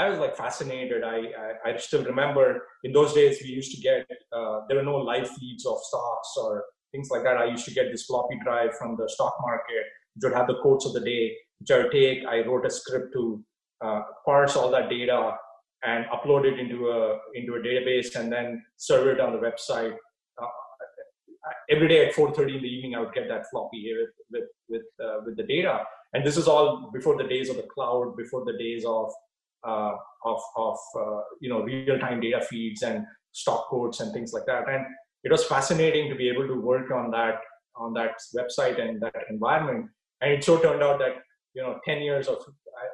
I 0.01 0.09
was 0.09 0.19
like 0.19 0.35
fascinated. 0.35 1.05
I, 1.05 1.19
I, 1.45 1.71
I 1.71 1.77
still 1.77 2.03
remember 2.03 2.63
in 2.85 2.93
those 2.93 3.13
days 3.13 3.39
we 3.43 3.51
used 3.51 3.73
to 3.75 3.81
get 3.83 4.07
uh, 4.33 4.61
there 4.67 4.79
were 4.79 4.89
no 4.93 4.97
live 4.97 5.29
feeds 5.29 5.67
of 5.67 5.77
stocks 5.89 6.31
or 6.43 6.65
things 6.93 7.09
like 7.11 7.23
that. 7.25 7.37
I 7.37 7.45
used 7.45 7.67
to 7.67 7.75
get 7.75 7.91
this 7.93 8.07
floppy 8.07 8.39
drive 8.43 8.73
from 8.79 8.97
the 8.97 9.07
stock 9.09 9.35
market, 9.43 9.85
which 10.15 10.23
would 10.25 10.33
have 10.33 10.47
the 10.47 10.59
quotes 10.63 10.87
of 10.87 10.95
the 10.95 11.01
day, 11.01 11.37
which 11.59 11.71
I 11.71 11.79
would 11.83 11.93
take. 11.93 12.25
I 12.25 12.41
wrote 12.47 12.65
a 12.65 12.71
script 12.71 13.13
to 13.13 13.45
uh, 13.85 14.01
parse 14.25 14.57
all 14.57 14.71
that 14.71 14.89
data 14.89 15.37
and 15.85 16.07
upload 16.07 16.47
it 16.51 16.59
into 16.59 16.89
a 16.89 17.19
into 17.35 17.57
a 17.57 17.61
database 17.61 18.19
and 18.19 18.33
then 18.33 18.63
serve 18.79 19.07
it 19.07 19.21
on 19.21 19.33
the 19.35 19.39
website. 19.39 19.95
Uh, 20.43 20.47
every 21.69 21.89
day 21.89 22.07
at 22.07 22.15
4:30 22.15 22.57
in 22.57 22.63
the 22.63 22.73
evening, 22.77 22.95
I 22.95 23.01
would 23.01 23.13
get 23.13 23.29
that 23.29 23.51
floppy 23.51 23.83
with 23.99 24.15
with 24.33 24.49
with, 24.71 24.87
uh, 25.05 25.19
with 25.27 25.37
the 25.37 25.49
data. 25.57 25.85
And 26.15 26.27
this 26.27 26.37
is 26.39 26.49
all 26.49 26.91
before 26.93 27.17
the 27.23 27.29
days 27.35 27.51
of 27.51 27.57
the 27.57 27.69
cloud, 27.75 28.17
before 28.17 28.45
the 28.47 28.57
days 28.67 28.85
of 28.87 29.13
uh, 29.67 29.95
of, 30.25 30.41
of 30.57 30.79
uh, 30.99 31.21
you 31.41 31.49
know 31.49 31.63
real-time 31.63 32.21
data 32.21 32.41
feeds 32.49 32.83
and 32.83 33.05
stock 33.33 33.69
quotes 33.69 34.01
and 34.01 34.13
things 34.13 34.33
like 34.33 34.47
that. 34.47 34.69
And 34.69 34.85
it 35.25 35.31
was 35.31 35.45
fascinating 35.45 36.09
to 36.11 36.17
be 36.17 36.29
able 36.29 36.47
to 36.47 36.61
work 36.61 36.91
on 36.91 37.11
that 37.13 37.37
on 37.77 37.93
that 37.95 38.13
website 38.37 38.81
and 38.81 39.01
that 39.01 39.15
environment. 39.31 39.87
And 40.21 40.33
it 40.33 40.45
so 40.45 40.59
turned 40.59 40.83
out 40.83 40.99
that 40.99 41.17
you 41.55 41.63
know 41.63 41.79
10 41.85 42.03
years 42.03 42.29
of 42.29 42.37
uh, 42.37 42.87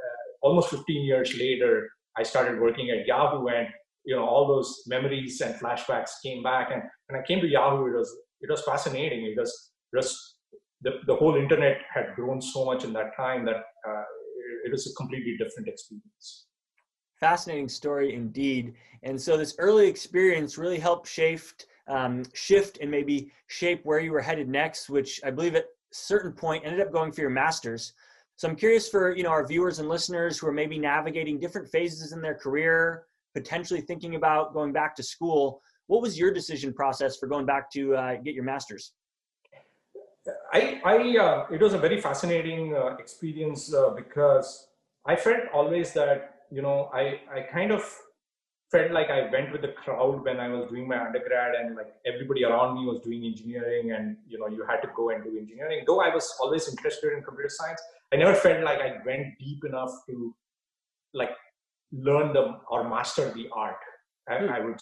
almost 0.42 0.70
15 0.70 1.04
years 1.04 1.36
later, 1.36 1.88
I 2.16 2.22
started 2.22 2.60
working 2.60 2.90
at 2.90 3.06
Yahoo, 3.06 3.46
and 3.48 3.68
you 4.04 4.16
know 4.16 4.26
all 4.26 4.46
those 4.46 4.82
memories 4.86 5.40
and 5.40 5.54
flashbacks 5.54 6.10
came 6.22 6.42
back. 6.42 6.70
And 6.72 6.82
when 7.08 7.20
I 7.20 7.26
came 7.26 7.40
to 7.40 7.48
Yahoo, 7.48 7.86
it 7.86 7.96
was 7.96 8.14
it 8.40 8.50
was 8.50 8.62
fascinating 8.62 9.24
it 9.24 9.38
was 9.38 9.72
just 9.94 10.36
the, 10.82 10.92
the 11.06 11.16
whole 11.16 11.36
internet 11.36 11.78
had 11.92 12.14
grown 12.14 12.40
so 12.40 12.64
much 12.64 12.84
in 12.84 12.92
that 12.92 13.16
time 13.16 13.44
that 13.46 13.56
uh, 13.88 14.04
it 14.64 14.70
was 14.70 14.86
a 14.86 14.94
completely 14.94 15.36
different 15.38 15.68
experience 15.68 16.46
fascinating 17.18 17.68
story 17.68 18.14
indeed. 18.14 18.74
And 19.02 19.20
so 19.20 19.36
this 19.36 19.54
early 19.58 19.88
experience 19.88 20.58
really 20.58 20.78
helped 20.78 21.08
shape, 21.08 21.40
um, 21.88 22.24
shift 22.34 22.78
and 22.80 22.90
maybe 22.90 23.30
shape 23.46 23.84
where 23.84 24.00
you 24.00 24.12
were 24.12 24.20
headed 24.20 24.48
next, 24.48 24.88
which 24.88 25.20
I 25.24 25.30
believe 25.30 25.54
at 25.54 25.64
a 25.64 25.66
certain 25.92 26.32
point 26.32 26.64
ended 26.64 26.80
up 26.80 26.92
going 26.92 27.12
for 27.12 27.20
your 27.20 27.30
master's. 27.30 27.92
So 28.36 28.48
I'm 28.48 28.56
curious 28.56 28.88
for 28.88 29.16
you 29.16 29.22
know 29.22 29.30
our 29.30 29.46
viewers 29.46 29.78
and 29.78 29.88
listeners 29.88 30.38
who 30.38 30.46
are 30.46 30.52
maybe 30.52 30.78
navigating 30.78 31.38
different 31.40 31.68
phases 31.68 32.12
in 32.12 32.20
their 32.20 32.34
career, 32.34 33.04
potentially 33.34 33.80
thinking 33.80 34.14
about 34.14 34.52
going 34.52 34.72
back 34.72 34.94
to 34.96 35.02
school. 35.02 35.62
What 35.86 36.02
was 36.02 36.18
your 36.18 36.32
decision 36.32 36.74
process 36.74 37.16
for 37.16 37.28
going 37.28 37.46
back 37.46 37.70
to 37.72 37.96
uh, 37.96 38.16
get 38.16 38.34
your 38.34 38.44
master's? 38.44 38.92
I, 40.52 40.80
I 40.84 41.16
uh, 41.16 41.46
it 41.50 41.60
was 41.60 41.72
a 41.72 41.78
very 41.78 42.00
fascinating 42.00 42.74
uh, 42.74 42.96
experience 42.96 43.72
uh, 43.72 43.90
because 43.90 44.68
I 45.06 45.16
felt 45.16 45.44
always 45.54 45.92
that 45.92 46.35
you 46.50 46.62
know 46.62 46.90
I 46.92 47.20
I 47.32 47.40
kind 47.52 47.72
of 47.72 47.82
felt 48.70 48.90
like 48.90 49.10
I 49.10 49.30
went 49.30 49.52
with 49.52 49.62
the 49.62 49.68
crowd 49.68 50.24
when 50.24 50.40
I 50.40 50.48
was 50.48 50.68
doing 50.68 50.88
my 50.88 50.98
undergrad 50.98 51.54
and 51.54 51.76
like 51.76 51.94
everybody 52.04 52.44
around 52.44 52.74
me 52.74 52.84
was 52.84 53.00
doing 53.00 53.24
engineering 53.24 53.92
and 53.92 54.16
you 54.26 54.38
know 54.38 54.48
you 54.48 54.64
had 54.68 54.80
to 54.82 54.88
go 54.96 55.10
and 55.10 55.22
do 55.22 55.36
engineering. 55.38 55.84
Though 55.86 56.00
I 56.00 56.12
was 56.12 56.32
always 56.40 56.68
interested 56.68 57.12
in 57.12 57.22
computer 57.22 57.48
science, 57.48 57.80
I 58.12 58.16
never 58.16 58.34
felt 58.34 58.64
like 58.64 58.80
I 58.80 58.96
went 59.04 59.38
deep 59.38 59.64
enough 59.64 59.92
to 60.08 60.34
like 61.14 61.30
learn 61.92 62.32
the 62.32 62.58
or 62.68 62.88
master 62.88 63.30
the 63.32 63.48
art. 63.52 63.76
I, 64.28 64.34
mm. 64.34 64.50
I 64.50 64.60
would 64.60 64.78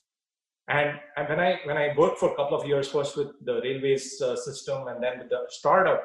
and, 0.69 0.99
and 1.17 1.29
when 1.29 1.41
I 1.41 1.61
when 1.65 1.77
I 1.77 1.95
worked 1.97 2.19
for 2.19 2.33
a 2.33 2.37
couple 2.37 2.59
of 2.59 2.67
years 2.67 2.89
first 2.89 3.17
with 3.17 3.29
the 3.45 3.61
railways 3.61 4.21
uh, 4.23 4.35
system 4.35 4.89
and 4.89 5.03
then 5.03 5.19
with 5.19 5.29
the 5.29 5.45
startup, 5.49 6.03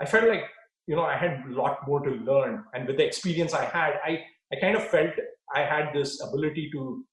I 0.00 0.06
felt 0.06 0.28
like 0.28 0.44
you 0.86 0.94
know 0.94 1.02
I 1.02 1.16
had 1.16 1.44
a 1.48 1.52
lot 1.52 1.86
more 1.86 2.00
to 2.00 2.10
learn. 2.10 2.64
And 2.74 2.86
with 2.86 2.96
the 2.96 3.04
experience 3.04 3.54
I 3.54 3.64
had, 3.64 3.94
I 4.04 4.24
I 4.52 4.56
kind 4.60 4.76
of 4.76 4.84
felt 4.88 5.10
I 5.54 5.60
had 5.60 5.92
this 5.94 6.22
ability 6.22 6.70
to 6.72 7.04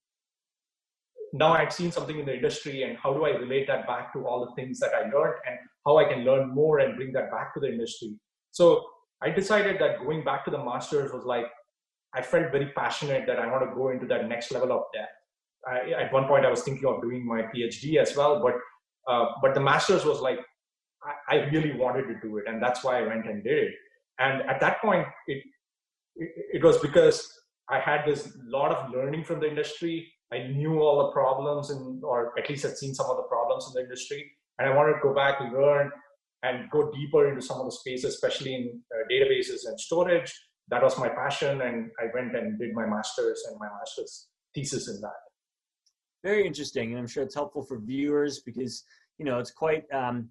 now 1.34 1.52
I'd 1.52 1.74
seen 1.74 1.92
something 1.92 2.18
in 2.18 2.26
the 2.26 2.36
industry 2.36 2.84
and 2.84 2.98
how 2.98 3.14
do 3.14 3.26
I 3.26 3.32
relate 3.32 3.68
that 3.68 3.86
back 3.88 4.14
to 4.14 4.26
all 4.26 4.46
the 4.46 4.56
things 4.56 4.80
that 4.80 4.94
I 4.94 5.10
learned 5.10 5.36
and 5.46 5.58
how 5.86 5.98
I 5.98 6.06
can 6.06 6.24
learn 6.24 6.54
more 6.54 6.80
and 6.80 6.96
bring 6.96 7.12
that 7.14 7.30
back 7.30 7.54
to 7.56 7.60
the 7.60 7.68
industry. 7.68 8.14
So 8.52 8.86
I 9.22 9.32
decided 9.32 9.80
that 9.82 10.00
going 10.00 10.24
back 10.24 10.46
to 10.46 10.52
the 10.52 10.64
masters 10.64 11.12
was 11.12 11.26
like 11.26 11.48
I 12.14 12.22
felt 12.22 12.52
very 12.52 12.72
passionate 12.76 13.28
that 13.28 13.40
I 13.40 13.52
want 13.52 13.70
to 13.70 13.76
go 13.76 13.90
into 13.90 14.06
that 14.08 14.28
next 14.30 14.52
level 14.52 14.72
of 14.72 14.84
depth. 14.94 15.12
I, 15.68 16.04
at 16.04 16.14
one 16.14 16.28
point, 16.28 16.46
I 16.46 16.50
was 16.50 16.62
thinking 16.62 16.88
of 16.88 17.02
doing 17.02 17.26
my 17.26 17.42
PhD 17.54 17.98
as 17.98 18.16
well, 18.16 18.42
but 18.42 18.56
uh, 19.12 19.32
but 19.42 19.54
the 19.54 19.60
masters 19.60 20.06
was 20.06 20.22
like 20.22 20.40
I, 21.30 21.36
I, 21.36 21.40
really 21.50 21.74
wanted 21.74 22.08
to 22.08 22.16
do 22.22 22.38
it, 22.38 22.46
and 22.48 22.62
that's 22.62 22.84
why 22.84 23.00
I 23.00 23.08
went 23.08 23.28
and 23.28 23.44
did 23.44 23.58
it. 23.66 23.74
And 24.20 24.42
at 24.50 24.60
that 24.62 24.82
point, 24.82 25.06
it 25.28 25.44
it, 26.16 26.32
it 26.54 26.64
was 26.64 26.78
because 26.80 27.30
I 27.70 27.80
had 27.80 28.02
this 28.06 28.38
lot 28.46 28.72
of 28.72 28.92
learning 28.92 29.24
from 29.24 29.40
the 29.40 29.50
industry. 29.50 30.12
I 30.34 30.48
knew 30.48 30.80
all 30.80 31.06
the 31.06 31.12
problems, 31.12 31.70
and 31.70 32.04
or 32.04 32.38
at 32.38 32.50
least 32.50 32.64
had 32.64 32.78
seen 32.78 32.94
some 32.94 33.10
of 33.10 33.18
the 33.18 33.24
problems 33.24 33.68
in 33.68 33.74
the 33.74 33.82
industry, 33.82 34.32
and 34.60 34.70
I 34.70 34.76
wanted 34.76 34.94
to 34.94 35.00
go 35.02 35.14
back 35.14 35.40
and 35.40 35.54
learn 35.54 35.92
and 36.44 36.70
go 36.70 36.92
deeper 36.92 37.30
into 37.30 37.42
some 37.42 37.60
of 37.60 37.66
the 37.66 37.72
spaces, 37.72 38.14
especially 38.16 38.54
in 38.54 38.82
uh, 38.94 39.08
databases 39.12 39.66
and 39.66 39.80
storage. 39.80 40.34
That 40.70 40.84
was 40.84 40.98
my 40.98 41.10
passion, 41.10 41.62
and 41.62 41.92
I 42.00 42.06
went 42.14 42.36
and 42.36 42.60
did 42.60 42.74
my 42.74 42.86
master's 42.86 43.44
and 43.50 43.60
my 43.60 43.68
master's 43.80 44.28
thesis 44.54 44.88
in 44.90 45.00
that 45.02 45.26
very 46.26 46.48
interesting, 46.48 46.90
and 46.90 47.00
I'm 47.00 47.08
sure 47.08 47.24
it's 47.24 47.36
helpful 47.36 47.62
for 47.62 47.80
viewers 47.80 48.40
because 48.40 48.84
you 49.20 49.26
know 49.26 49.38
it's 49.38 49.52
quite 49.52 49.84
um, 49.94 50.28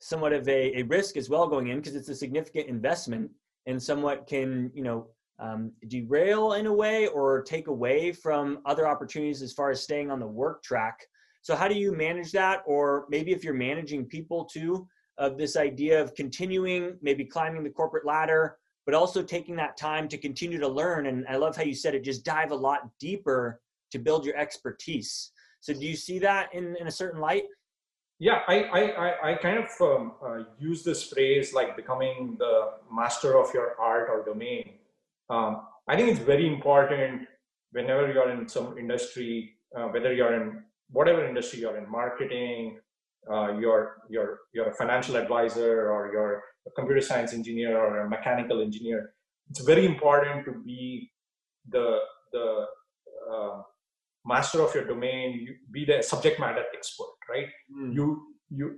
somewhat 0.00 0.32
of 0.32 0.46
a, 0.48 0.80
a 0.80 0.82
risk 0.82 1.16
as 1.16 1.30
well 1.30 1.46
going 1.46 1.68
in 1.68 1.76
because 1.78 1.94
it's 1.94 2.08
a 2.08 2.16
significant 2.16 2.68
investment 2.68 3.30
and 3.66 3.82
somewhat 3.82 4.26
can 4.26 4.70
you 4.74 4.82
know 4.82 5.08
um, 5.38 5.72
derail 5.88 6.52
in 6.54 6.66
a 6.66 6.72
way 6.72 7.06
or 7.06 7.42
take 7.42 7.68
away 7.68 8.12
from 8.12 8.58
other 8.66 8.86
opportunities 8.86 9.42
as 9.42 9.52
far 9.52 9.70
as 9.70 9.82
staying 9.82 10.10
on 10.10 10.20
the 10.20 10.26
work 10.26 10.62
track. 10.62 11.00
So 11.42 11.56
how 11.56 11.66
do 11.68 11.74
you 11.74 11.92
manage 11.92 12.32
that? 12.32 12.62
Or 12.66 13.06
maybe 13.08 13.32
if 13.32 13.42
you're 13.42 13.54
managing 13.54 14.04
people 14.04 14.44
too, 14.44 14.86
of 15.20 15.36
this 15.36 15.56
idea 15.56 16.00
of 16.00 16.14
continuing, 16.14 16.96
maybe 17.02 17.24
climbing 17.24 17.62
the 17.62 17.70
corporate 17.70 18.06
ladder, 18.06 18.56
but 18.86 18.94
also 18.94 19.22
taking 19.22 19.54
that 19.56 19.76
time 19.76 20.08
to 20.08 20.16
continue 20.16 20.58
to 20.58 20.66
learn. 20.66 21.06
And 21.06 21.26
I 21.28 21.36
love 21.36 21.54
how 21.54 21.62
you 21.62 21.74
said 21.74 21.94
it, 21.94 22.02
just 22.02 22.24
dive 22.24 22.52
a 22.52 22.56
lot 22.56 22.88
deeper 22.98 23.60
to 23.92 23.98
build 23.98 24.24
your 24.24 24.36
expertise. 24.36 25.30
So 25.60 25.74
do 25.74 25.86
you 25.86 25.94
see 25.94 26.18
that 26.20 26.48
in, 26.54 26.74
in 26.80 26.86
a 26.86 26.90
certain 26.90 27.20
light? 27.20 27.44
Yeah, 28.20 28.40
I, 28.46 28.64
I, 28.64 29.30
I 29.30 29.34
kind 29.36 29.58
of 29.58 29.70
um, 29.80 30.12
uh, 30.22 30.44
use 30.58 30.84
this 30.84 31.04
phrase 31.04 31.54
like 31.54 31.74
becoming 31.74 32.36
the 32.38 32.72
master 32.92 33.38
of 33.40 33.52
your 33.54 33.80
art 33.80 34.10
or 34.10 34.22
domain. 34.22 34.74
Um, 35.30 35.62
I 35.88 35.96
think 35.96 36.10
it's 36.10 36.20
very 36.20 36.46
important 36.46 37.26
whenever 37.72 38.12
you're 38.12 38.30
in 38.30 38.46
some 38.46 38.76
industry, 38.76 39.54
uh, 39.74 39.86
whether 39.86 40.12
you're 40.12 40.34
in 40.34 40.62
whatever 40.90 41.26
industry 41.26 41.60
you're 41.60 41.78
in, 41.78 41.90
marketing, 41.90 42.78
uh, 43.32 43.56
you're, 43.58 44.02
you're, 44.10 44.40
you're 44.52 44.68
a 44.68 44.74
financial 44.74 45.16
advisor 45.16 45.90
or 45.90 46.12
you're 46.12 46.42
a 46.66 46.70
computer 46.72 47.00
science 47.00 47.32
engineer 47.32 47.78
or 47.78 48.00
a 48.00 48.10
mechanical 48.10 48.60
engineer. 48.60 49.14
It's 49.48 49.64
very 49.64 49.86
important 49.86 50.44
to 50.44 50.52
be 50.52 51.10
the, 51.70 52.00
the 52.32 52.66
uh, 53.32 53.62
master 54.24 54.60
of 54.62 54.74
your 54.74 54.84
domain 54.84 55.32
you 55.32 55.54
be 55.70 55.84
the 55.84 56.02
subject 56.02 56.38
matter 56.38 56.64
expert 56.74 57.14
right 57.28 57.48
mm. 57.74 57.94
you 57.94 58.22
you 58.50 58.76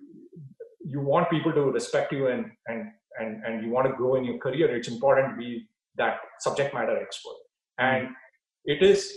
you 0.85 1.01
want 1.01 1.31
people 1.31 1.53
to 1.53 1.63
respect 1.71 2.13
you 2.13 2.29
and 2.29 2.47
and 2.67 2.91
and 3.19 3.45
and 3.45 3.63
you 3.65 3.71
want 3.71 3.87
to 3.87 3.95
grow 3.95 4.15
in 4.15 4.25
your 4.25 4.39
career 4.39 4.75
it's 4.75 4.89
important 4.89 5.31
to 5.31 5.37
be 5.37 5.67
that 5.97 6.19
subject 6.41 6.75
matter 6.75 6.97
expert 7.01 7.39
hmm. 7.79 7.85
and 7.85 8.09
it 8.65 8.83
is 8.83 9.13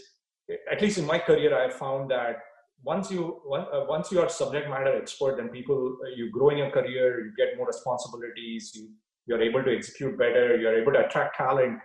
at 0.71 0.81
least 0.81 0.97
in 0.97 1.05
my 1.05 1.17
career 1.17 1.57
i 1.57 1.69
found 1.69 2.11
that 2.11 2.37
once 2.83 3.09
you 3.09 3.41
uh, 3.53 3.85
once 3.87 4.11
you 4.11 4.19
are 4.19 4.29
subject 4.29 4.69
matter 4.69 4.95
expert 5.01 5.37
then 5.37 5.49
people 5.49 5.97
uh, 6.05 6.09
you 6.15 6.29
grow 6.31 6.49
in 6.49 6.57
your 6.57 6.69
career 6.69 7.25
you 7.25 7.31
get 7.37 7.57
more 7.57 7.67
responsibilities 7.67 8.71
you 8.75 8.89
you're 9.27 9.41
able 9.41 9.63
to 9.63 9.75
execute 9.75 10.17
better 10.17 10.55
you're 10.57 10.79
able 10.79 10.93
to 10.93 11.05
attract 11.05 11.35
talent 11.35 11.79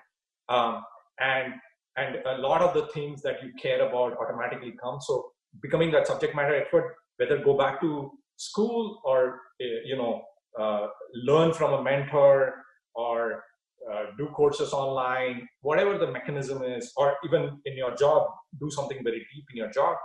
um, 0.49 0.83
and 1.21 1.55
and 2.00 2.16
a 2.26 2.38
lot 2.38 2.62
of 2.62 2.75
the 2.75 2.87
things 2.95 3.23
that 3.23 3.42
you 3.42 3.52
care 3.61 3.87
about 3.87 4.16
automatically 4.19 4.75
come. 4.83 5.00
So 5.00 5.33
becoming 5.62 5.90
that 5.92 6.07
subject 6.07 6.35
matter 6.35 6.54
expert 6.54 6.95
whether 7.16 7.38
go 7.45 7.57
back 7.57 7.80
to 7.80 8.11
school 8.37 9.00
or 9.04 9.40
eh, 9.61 9.80
you 9.85 9.97
know 9.97 10.23
uh, 10.59 10.87
learn 11.14 11.52
from 11.52 11.73
a 11.75 11.83
mentor 11.83 12.54
or 12.95 13.45
uh, 13.90 14.04
do 14.19 14.26
courses 14.28 14.73
online 14.73 15.47
whatever 15.62 15.99
the 15.99 16.11
mechanism 16.11 16.62
is 16.62 16.92
or 16.97 17.16
even 17.25 17.59
in 17.64 17.76
your 17.76 17.95
job 17.97 18.28
do 18.61 18.71
something 18.71 19.02
very 19.02 19.26
deep 19.35 19.45
in 19.52 19.57
your 19.57 19.71
job 19.71 19.97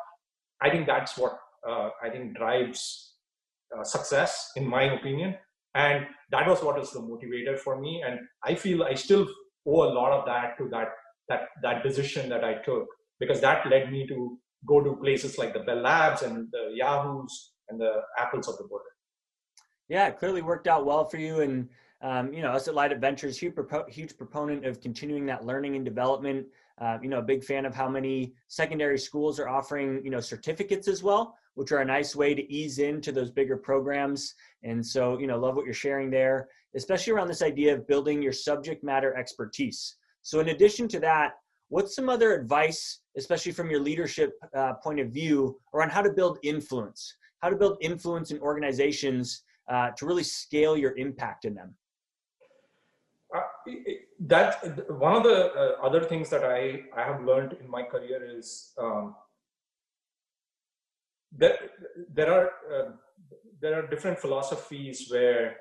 i 0.62 0.70
think 0.70 0.88
that's 0.88 1.18
what 1.18 1.38
uh, 1.70 1.90
i 2.04 2.10
think 2.10 2.36
drives 2.36 3.16
uh, 3.78 3.84
success 3.84 4.52
in 4.56 4.68
my 4.68 4.84
opinion. 4.84 5.36
And 5.74 6.06
that 6.32 6.48
was 6.48 6.64
what 6.64 6.80
is 6.80 6.92
the 6.92 7.00
motivator 7.00 7.58
for 7.60 7.80
me. 7.80 8.04
And 8.06 8.20
i 8.44 8.56
feel 8.56 8.84
i 8.84 8.94
still 8.94 9.28
owe 9.68 9.84
a 9.84 9.92
lot 10.00 10.12
of 10.12 10.26
that 10.26 10.58
to 10.58 10.70
that 10.70 10.90
that 11.30 11.50
that 11.62 11.84
decision 11.84 12.30
that 12.30 12.44
I 12.44 12.56
took 12.56 12.88
because 13.20 13.42
that 13.42 13.66
led 13.70 13.92
me 13.92 14.06
to 14.08 14.38
go 14.68 14.82
to 14.82 14.96
places 14.96 15.38
like 15.38 15.54
the 15.54 15.60
Bell 15.60 15.82
Labs 15.82 16.22
and 16.24 16.48
the 16.52 16.72
Yahoos 16.74 17.52
and 17.70 17.80
the 17.80 18.02
Apples 18.18 18.48
of 18.48 18.58
the 18.58 18.68
world. 18.68 18.86
Yeah, 19.88 20.08
it 20.08 20.18
clearly 20.18 20.42
worked 20.42 20.68
out 20.68 20.86
well 20.86 21.06
for 21.06 21.18
you. 21.18 21.42
And, 21.42 21.70
um, 22.02 22.34
you 22.34 22.42
know, 22.42 22.50
us 22.50 22.68
at 22.68 22.74
Light 22.74 22.92
Adventures, 22.92 23.40
Ventures, 23.40 23.56
huge, 23.68 23.94
huge 23.94 24.18
proponent 24.18 24.66
of 24.66 24.82
continuing 24.82 25.26
that 25.28 25.46
learning 25.46 25.76
and 25.76 25.86
development. 25.86 26.48
Uh, 26.80 26.98
you 27.02 27.08
know, 27.08 27.20
a 27.20 27.24
big 27.24 27.44
fan 27.44 27.66
of 27.66 27.74
how 27.74 27.88
many 27.88 28.34
secondary 28.48 29.00
schools 29.00 29.40
are 29.40 29.48
offering, 29.48 30.04
you 30.04 30.12
know, 30.12 30.20
certificates 30.20 30.88
as 30.88 31.02
well, 31.02 31.38
which 31.54 31.72
are 31.72 31.80
a 31.80 31.86
nice 31.86 32.16
way 32.16 32.34
to 32.36 32.52
ease 32.52 32.80
into 32.80 33.12
those 33.12 33.32
bigger 33.32 33.56
programs. 33.56 34.34
And 34.64 34.86
so, 34.86 35.18
you 35.18 35.28
know, 35.28 35.38
love 35.38 35.56
what 35.56 35.66
you're 35.66 35.74
sharing 35.74 36.10
there, 36.10 36.50
especially 36.76 37.14
around 37.14 37.28
this 37.28 37.42
idea 37.42 37.74
of 37.74 37.88
building 37.88 38.22
your 38.22 38.34
subject 38.34 38.84
matter 38.84 39.16
expertise. 39.16 39.96
So, 40.26 40.40
in 40.40 40.50
addition 40.50 40.88
to 40.88 41.00
that, 41.02 41.34
what's 41.70 41.96
some 41.96 42.10
other 42.10 42.34
advice, 42.34 43.02
especially 43.16 43.52
from 43.52 43.70
your 43.70 43.80
leadership 43.80 44.34
uh, 44.58 44.74
point 44.84 45.00
of 45.00 45.10
view, 45.10 45.60
around 45.72 45.92
how 45.92 46.02
to 46.02 46.12
build 46.12 46.40
influence? 46.42 47.16
How 47.44 47.50
to 47.52 47.56
build 47.56 47.78
influence 47.80 48.32
in 48.32 48.40
organizations 48.40 49.44
uh, 49.72 49.92
to 49.92 50.06
really 50.08 50.24
scale 50.24 50.76
your 50.76 50.98
impact 50.98 51.46
in 51.46 51.54
them? 51.54 51.76
Uh, 53.36 53.42
that 54.20 54.90
one 55.00 55.16
of 55.16 55.22
the 55.22 55.54
uh, 55.54 55.86
other 55.86 56.04
things 56.04 56.32
that 56.32 56.44
I, 56.44 56.82
I 56.98 57.04
have 57.04 57.24
learned 57.24 57.58
in 57.62 57.70
my 57.70 57.84
career 57.84 58.28
is 58.36 58.74
um, 58.82 59.16
that 61.38 61.60
there 62.12 62.34
are 62.34 62.48
uh, 62.74 62.90
there 63.62 63.76
are 63.78 63.86
different 63.88 64.18
philosophies 64.18 65.08
where 65.08 65.58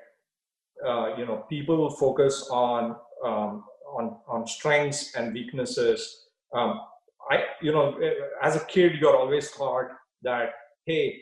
uh, 0.83 1.15
you 1.17 1.25
know 1.27 1.45
people 1.49 1.87
focus 1.91 2.47
on 2.49 2.95
um, 3.23 3.63
on 3.87 4.17
on 4.27 4.47
strengths 4.47 5.15
and 5.15 5.33
weaknesses. 5.33 6.27
Um, 6.53 6.81
I 7.29 7.43
you 7.61 7.71
know 7.71 7.97
as 8.41 8.55
a 8.55 8.65
kid 8.65 8.93
you're 8.99 9.15
always 9.15 9.51
taught 9.51 9.89
that 10.21 10.49
hey 10.85 11.21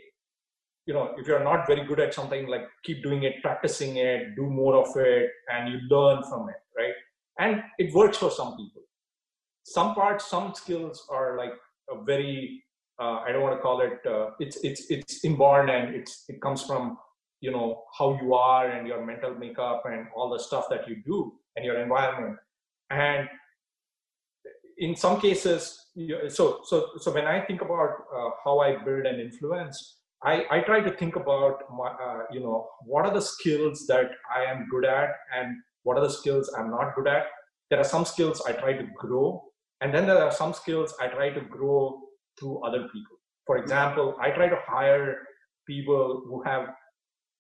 you 0.86 0.94
know 0.94 1.14
if 1.18 1.28
you're 1.28 1.44
not 1.44 1.66
very 1.66 1.86
good 1.86 2.00
at 2.00 2.14
something 2.14 2.48
like 2.48 2.68
keep 2.84 3.02
doing 3.02 3.24
it 3.24 3.42
practicing 3.42 3.98
it 3.98 4.36
do 4.36 4.50
more 4.50 4.76
of 4.76 4.96
it 4.98 5.30
and 5.54 5.72
you 5.72 5.80
learn 5.90 6.24
from 6.24 6.50
it 6.50 6.62
right? 6.78 6.94
And 7.40 7.64
it 7.80 7.94
works 7.94 8.18
for 8.18 8.30
some 8.30 8.56
people. 8.58 8.84
Some 9.64 9.96
parts 9.96 10.30
some 10.30 10.54
skills 10.54 11.08
are 11.10 11.38
like 11.38 11.54
a 11.90 12.04
very 12.04 12.64
uh, 13.00 13.20
i 13.26 13.32
don't 13.32 13.42
want 13.42 13.56
to 13.56 13.62
call 13.62 13.82
it 13.82 14.00
uh, 14.06 14.30
it's 14.40 14.58
it's 14.64 14.90
it's 14.90 15.26
inborn 15.26 15.70
and 15.70 15.96
it's 15.96 16.26
it 16.28 16.42
comes 16.42 16.64
from 16.64 16.98
you 17.42 17.52
know 17.52 17.84
how 17.98 18.18
you 18.22 18.34
are 18.34 18.70
and 18.70 18.88
your 18.88 19.06
mental 19.06 19.34
makeup 19.36 19.84
and 19.86 20.08
all 20.16 20.30
the 20.30 20.40
stuff 20.40 20.66
that 20.70 20.88
you 20.88 20.98
do 21.06 21.34
and 21.56 21.66
your 21.66 21.80
environment 21.80 22.38
and 22.90 23.28
in 24.78 24.96
some 24.96 25.20
cases 25.20 25.80
so 26.28 26.62
so 26.64 26.90
so 26.98 27.12
when 27.12 27.26
i 27.26 27.40
think 27.42 27.62
about 27.62 27.92
uh, 28.16 28.30
how 28.44 28.60
i 28.60 28.76
build 28.84 29.06
an 29.06 29.20
influence 29.20 30.00
I, 30.24 30.46
I 30.50 30.60
try 30.62 30.80
to 30.80 30.92
think 30.92 31.18
about 31.18 31.64
my, 31.70 31.90
uh, 31.90 32.24
you 32.32 32.40
know 32.40 32.70
what 32.86 33.06
are 33.06 33.14
the 33.14 33.22
skills 33.22 33.86
that 33.88 34.12
I 34.34 34.44
am 34.46 34.68
good 34.72 34.86
at 34.86 35.10
and 35.38 35.58
what 35.84 35.98
are 35.98 36.04
the 36.04 36.10
skills 36.10 36.54
I'm 36.58 36.72
not 36.72 36.96
good 36.96 37.08
at. 37.08 37.26
There 37.70 37.80
are 37.80 37.84
some 37.84 38.06
skills 38.06 38.42
I 38.48 38.54
try 38.54 38.74
to 38.74 38.88
grow, 38.98 39.44
and 39.82 39.94
then 39.94 40.06
there 40.06 40.24
are 40.24 40.32
some 40.32 40.54
skills 40.54 40.94
I 41.02 41.08
try 41.08 41.30
to 41.32 41.42
grow 41.42 42.00
through 42.40 42.64
other 42.66 42.84
people. 42.94 43.18
For 43.46 43.58
example, 43.58 44.16
I 44.22 44.30
try 44.32 44.48
to 44.48 44.60
hire 44.66 45.18
people 45.68 46.24
who 46.26 46.42
have 46.44 46.70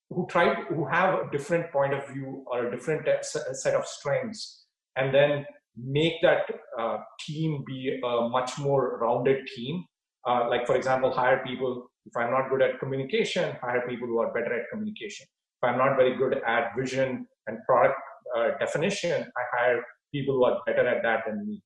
who 0.09 0.27
try 0.27 0.53
who 0.53 0.85
have 0.85 1.13
a 1.13 1.31
different 1.31 1.71
point 1.71 1.93
of 1.93 2.07
view 2.09 2.43
or 2.47 2.67
a 2.67 2.71
different 2.71 3.07
set 3.23 3.75
of 3.75 3.85
strengths, 3.85 4.62
and 4.95 5.13
then 5.13 5.45
make 5.75 6.21
that 6.21 6.45
uh, 6.79 6.97
team 7.19 7.63
be 7.65 7.99
a 8.03 8.29
much 8.29 8.57
more 8.59 8.99
rounded 8.99 9.47
team. 9.55 9.83
Uh, 10.27 10.47
like 10.49 10.65
for 10.65 10.75
example, 10.75 11.11
hire 11.11 11.43
people 11.45 11.87
if 12.05 12.17
I'm 12.17 12.31
not 12.31 12.49
good 12.49 12.61
at 12.61 12.79
communication, 12.79 13.55
hire 13.61 13.83
people 13.87 14.07
who 14.07 14.19
are 14.19 14.33
better 14.33 14.53
at 14.59 14.69
communication. 14.71 15.25
If 15.61 15.69
I'm 15.69 15.77
not 15.77 15.95
very 15.95 16.15
good 16.17 16.41
at 16.45 16.75
vision 16.77 17.25
and 17.47 17.57
product 17.65 17.95
uh, 18.37 18.51
definition, 18.59 19.21
I 19.21 19.57
hire 19.57 19.83
people 20.13 20.35
who 20.35 20.45
are 20.45 20.61
better 20.65 20.87
at 20.87 21.01
that 21.03 21.23
than 21.25 21.47
me. 21.47 21.61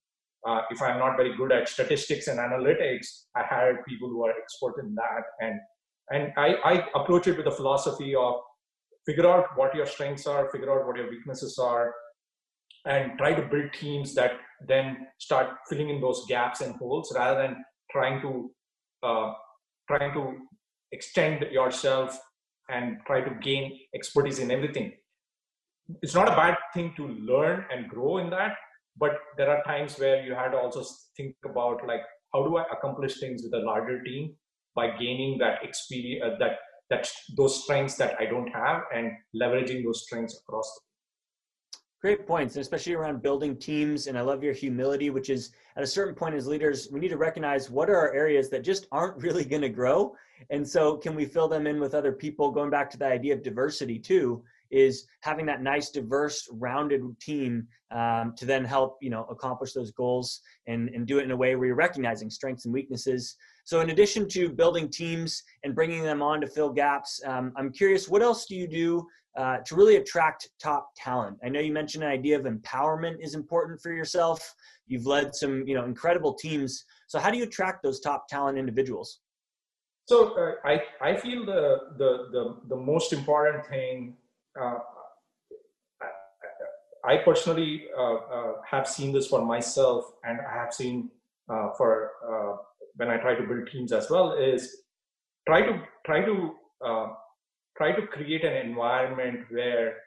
Uh, 0.47 0.61
if 0.69 0.81
I'm 0.81 0.99
not 0.99 1.17
very 1.17 1.35
good 1.35 1.51
at 1.51 1.67
statistics 1.67 2.27
and 2.27 2.39
analytics, 2.39 3.23
I 3.35 3.43
hire 3.43 3.83
people 3.87 4.09
who 4.09 4.25
are 4.25 4.31
expert 4.31 4.75
in 4.79 4.95
that. 4.95 5.23
And 5.41 5.59
and 6.09 6.31
I, 6.37 6.55
I 6.63 6.87
approach 6.95 7.27
it 7.27 7.35
with 7.35 7.47
a 7.47 7.51
philosophy 7.51 8.15
of 8.15 8.35
figure 9.05 9.27
out 9.27 9.45
what 9.55 9.75
your 9.75 9.85
strengths 9.85 10.25
are, 10.25 10.49
figure 10.51 10.71
out 10.71 10.87
what 10.87 10.95
your 10.95 11.09
weaknesses 11.09 11.57
are, 11.57 11.93
and 12.87 13.17
try 13.17 13.33
to 13.33 13.41
build 13.41 13.71
teams 13.73 14.15
that 14.15 14.33
then 14.67 15.07
start 15.19 15.49
filling 15.69 15.89
in 15.89 16.01
those 16.01 16.25
gaps 16.27 16.61
and 16.61 16.75
holes 16.75 17.13
rather 17.15 17.41
than 17.41 17.63
trying 17.91 18.21
to 18.21 18.51
uh, 19.03 19.33
trying 19.87 20.13
to 20.13 20.37
extend 20.91 21.41
yourself 21.51 22.19
and 22.69 22.97
try 23.05 23.21
to 23.21 23.33
gain 23.41 23.79
expertise 23.93 24.39
in 24.39 24.51
everything. 24.51 24.91
It's 26.01 26.15
not 26.15 26.27
a 26.27 26.35
bad 26.35 26.57
thing 26.73 26.93
to 26.97 27.07
learn 27.07 27.65
and 27.71 27.87
grow 27.87 28.17
in 28.17 28.29
that, 28.31 28.55
but 28.97 29.13
there 29.37 29.49
are 29.49 29.63
times 29.63 29.97
where 29.97 30.23
you 30.25 30.33
have 30.33 30.51
to 30.51 30.57
also 30.57 30.83
think 31.15 31.35
about 31.45 31.85
like 31.87 32.01
how 32.33 32.43
do 32.43 32.57
I 32.57 32.63
accomplish 32.71 33.19
things 33.19 33.43
with 33.43 33.53
a 33.53 33.65
larger 33.65 34.03
team 34.03 34.35
by 34.75 34.97
gaining 34.97 35.37
that 35.39 35.63
experience, 35.63 36.23
uh, 36.25 36.37
that 36.39 36.57
that 36.89 37.09
those 37.35 37.63
strengths 37.63 37.95
that 37.95 38.15
I 38.19 38.25
don't 38.25 38.49
have, 38.49 38.83
and 38.95 39.11
leveraging 39.41 39.83
those 39.83 40.03
strengths 40.05 40.39
across 40.41 40.69
the 40.75 40.86
Great 41.99 42.27
points, 42.27 42.55
and 42.55 42.61
especially 42.61 42.93
around 42.93 43.23
building 43.23 43.57
teams. 43.57 44.05
And 44.05 44.15
I 44.15 44.21
love 44.21 44.43
your 44.43 44.53
humility, 44.53 45.09
which 45.09 45.31
is 45.31 45.51
at 45.75 45.81
a 45.81 45.87
certain 45.87 46.13
point 46.13 46.35
as 46.35 46.45
leaders, 46.45 46.89
we 46.91 46.99
need 46.99 47.09
to 47.09 47.17
recognize 47.17 47.71
what 47.71 47.89
are 47.89 47.95
our 47.95 48.13
areas 48.13 48.49
that 48.49 48.63
just 48.63 48.85
aren't 48.91 49.17
really 49.23 49.43
going 49.43 49.63
to 49.63 49.69
grow. 49.69 50.15
And 50.51 50.67
so, 50.67 50.97
can 50.97 51.15
we 51.15 51.25
fill 51.25 51.47
them 51.47 51.65
in 51.65 51.79
with 51.79 51.95
other 51.95 52.11
people? 52.11 52.51
Going 52.51 52.69
back 52.69 52.91
to 52.91 52.97
the 52.97 53.07
idea 53.07 53.33
of 53.33 53.41
diversity, 53.41 53.97
too, 53.97 54.43
is 54.69 55.07
having 55.21 55.47
that 55.47 55.63
nice, 55.63 55.89
diverse, 55.89 56.47
rounded 56.51 57.01
team 57.19 57.67
um, 57.89 58.33
to 58.35 58.45
then 58.45 58.63
help 58.63 58.99
you 59.01 59.09
know 59.09 59.23
accomplish 59.31 59.73
those 59.73 59.89
goals 59.89 60.41
and, 60.67 60.89
and 60.89 61.07
do 61.07 61.17
it 61.17 61.23
in 61.23 61.31
a 61.31 61.35
way 61.35 61.55
where 61.55 61.65
you're 61.65 61.75
recognizing 61.75 62.29
strengths 62.29 62.65
and 62.65 62.73
weaknesses. 62.73 63.35
So, 63.63 63.81
in 63.81 63.89
addition 63.89 64.29
to 64.29 64.49
building 64.49 64.87
teams 64.87 65.41
and 65.63 65.73
bringing 65.73 66.03
them 66.03 66.21
on 66.21 66.41
to 66.41 66.47
fill 66.47 66.69
gaps, 66.69 67.19
um, 67.25 67.53
I'm 67.55 67.71
curious, 67.71 68.07
what 68.07 68.21
else 68.21 68.45
do 68.45 68.55
you 68.55 68.67
do 68.67 69.07
uh, 69.37 69.57
to 69.59 69.75
really 69.75 69.97
attract 69.97 70.49
top 70.59 70.89
talent? 70.97 71.37
I 71.43 71.49
know 71.49 71.59
you 71.59 71.71
mentioned 71.71 72.03
an 72.03 72.09
idea 72.09 72.37
of 72.37 72.45
empowerment 72.45 73.17
is 73.21 73.35
important 73.35 73.79
for 73.81 73.93
yourself. 73.93 74.55
You've 74.87 75.05
led 75.05 75.35
some, 75.35 75.65
you 75.67 75.75
know, 75.75 75.85
incredible 75.85 76.33
teams. 76.33 76.83
So 77.07 77.19
how 77.19 77.29
do 77.29 77.37
you 77.37 77.43
attract 77.43 77.83
those 77.83 77.99
top 77.99 78.27
talent 78.27 78.57
individuals? 78.57 79.19
So 80.07 80.33
uh, 80.35 80.53
I, 80.65 80.81
I 81.01 81.17
feel 81.17 81.45
the, 81.45 81.79
the, 81.97 82.29
the, 82.31 82.57
the 82.69 82.75
most 82.75 83.13
important 83.13 83.65
thing, 83.67 84.15
uh, 84.59 84.79
I 87.05 87.17
personally 87.17 87.85
uh, 87.97 88.15
uh, 88.15 88.53
have 88.69 88.87
seen 88.87 89.13
this 89.13 89.27
for 89.27 89.45
myself 89.45 90.05
and 90.23 90.39
I 90.41 90.53
have 90.53 90.73
seen 90.73 91.09
uh, 91.49 91.69
for 91.77 92.11
when 92.95 93.09
I 93.09 93.17
try 93.17 93.35
to 93.35 93.43
build 93.43 93.69
teams 93.71 93.91
as 93.91 94.09
well 94.09 94.33
is 94.33 94.77
try 95.47 95.61
to 95.61 95.81
try 96.05 96.25
to 96.25 96.51
try 97.77 97.91
to 97.91 98.07
create 98.07 98.43
an 98.43 98.53
environment 98.53 99.45
where 99.49 99.97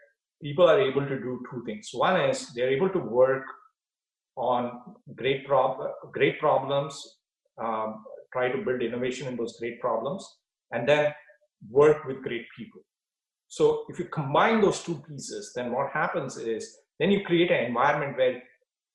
people 0.42 0.68
are 0.68 0.80
able 0.80 1.06
to 1.06 1.18
do 1.18 1.42
two 1.50 1.62
things. 1.64 1.90
One 1.92 2.20
is 2.20 2.48
they're 2.54 2.70
able 2.70 2.90
to 2.90 2.98
work 2.98 3.44
on 4.36 4.94
great 5.14 5.46
prob- 5.46 5.92
great 6.12 6.38
problems, 6.40 7.18
um, 7.62 8.04
try 8.32 8.50
to 8.50 8.58
build 8.58 8.82
innovation 8.82 9.28
in 9.28 9.36
those 9.36 9.56
great 9.58 9.80
problems, 9.80 10.26
and 10.72 10.88
then 10.88 11.12
work 11.68 12.04
with 12.04 12.22
great 12.22 12.46
people. 12.56 12.80
So 13.48 13.84
if 13.88 13.98
you 13.98 14.06
combine 14.06 14.60
those 14.60 14.82
two 14.82 15.02
pieces, 15.08 15.52
then 15.54 15.72
what 15.72 15.90
happens 15.90 16.36
is 16.36 16.76
then 16.98 17.10
you 17.10 17.24
create 17.24 17.50
an 17.50 17.64
environment 17.64 18.16
where 18.16 18.42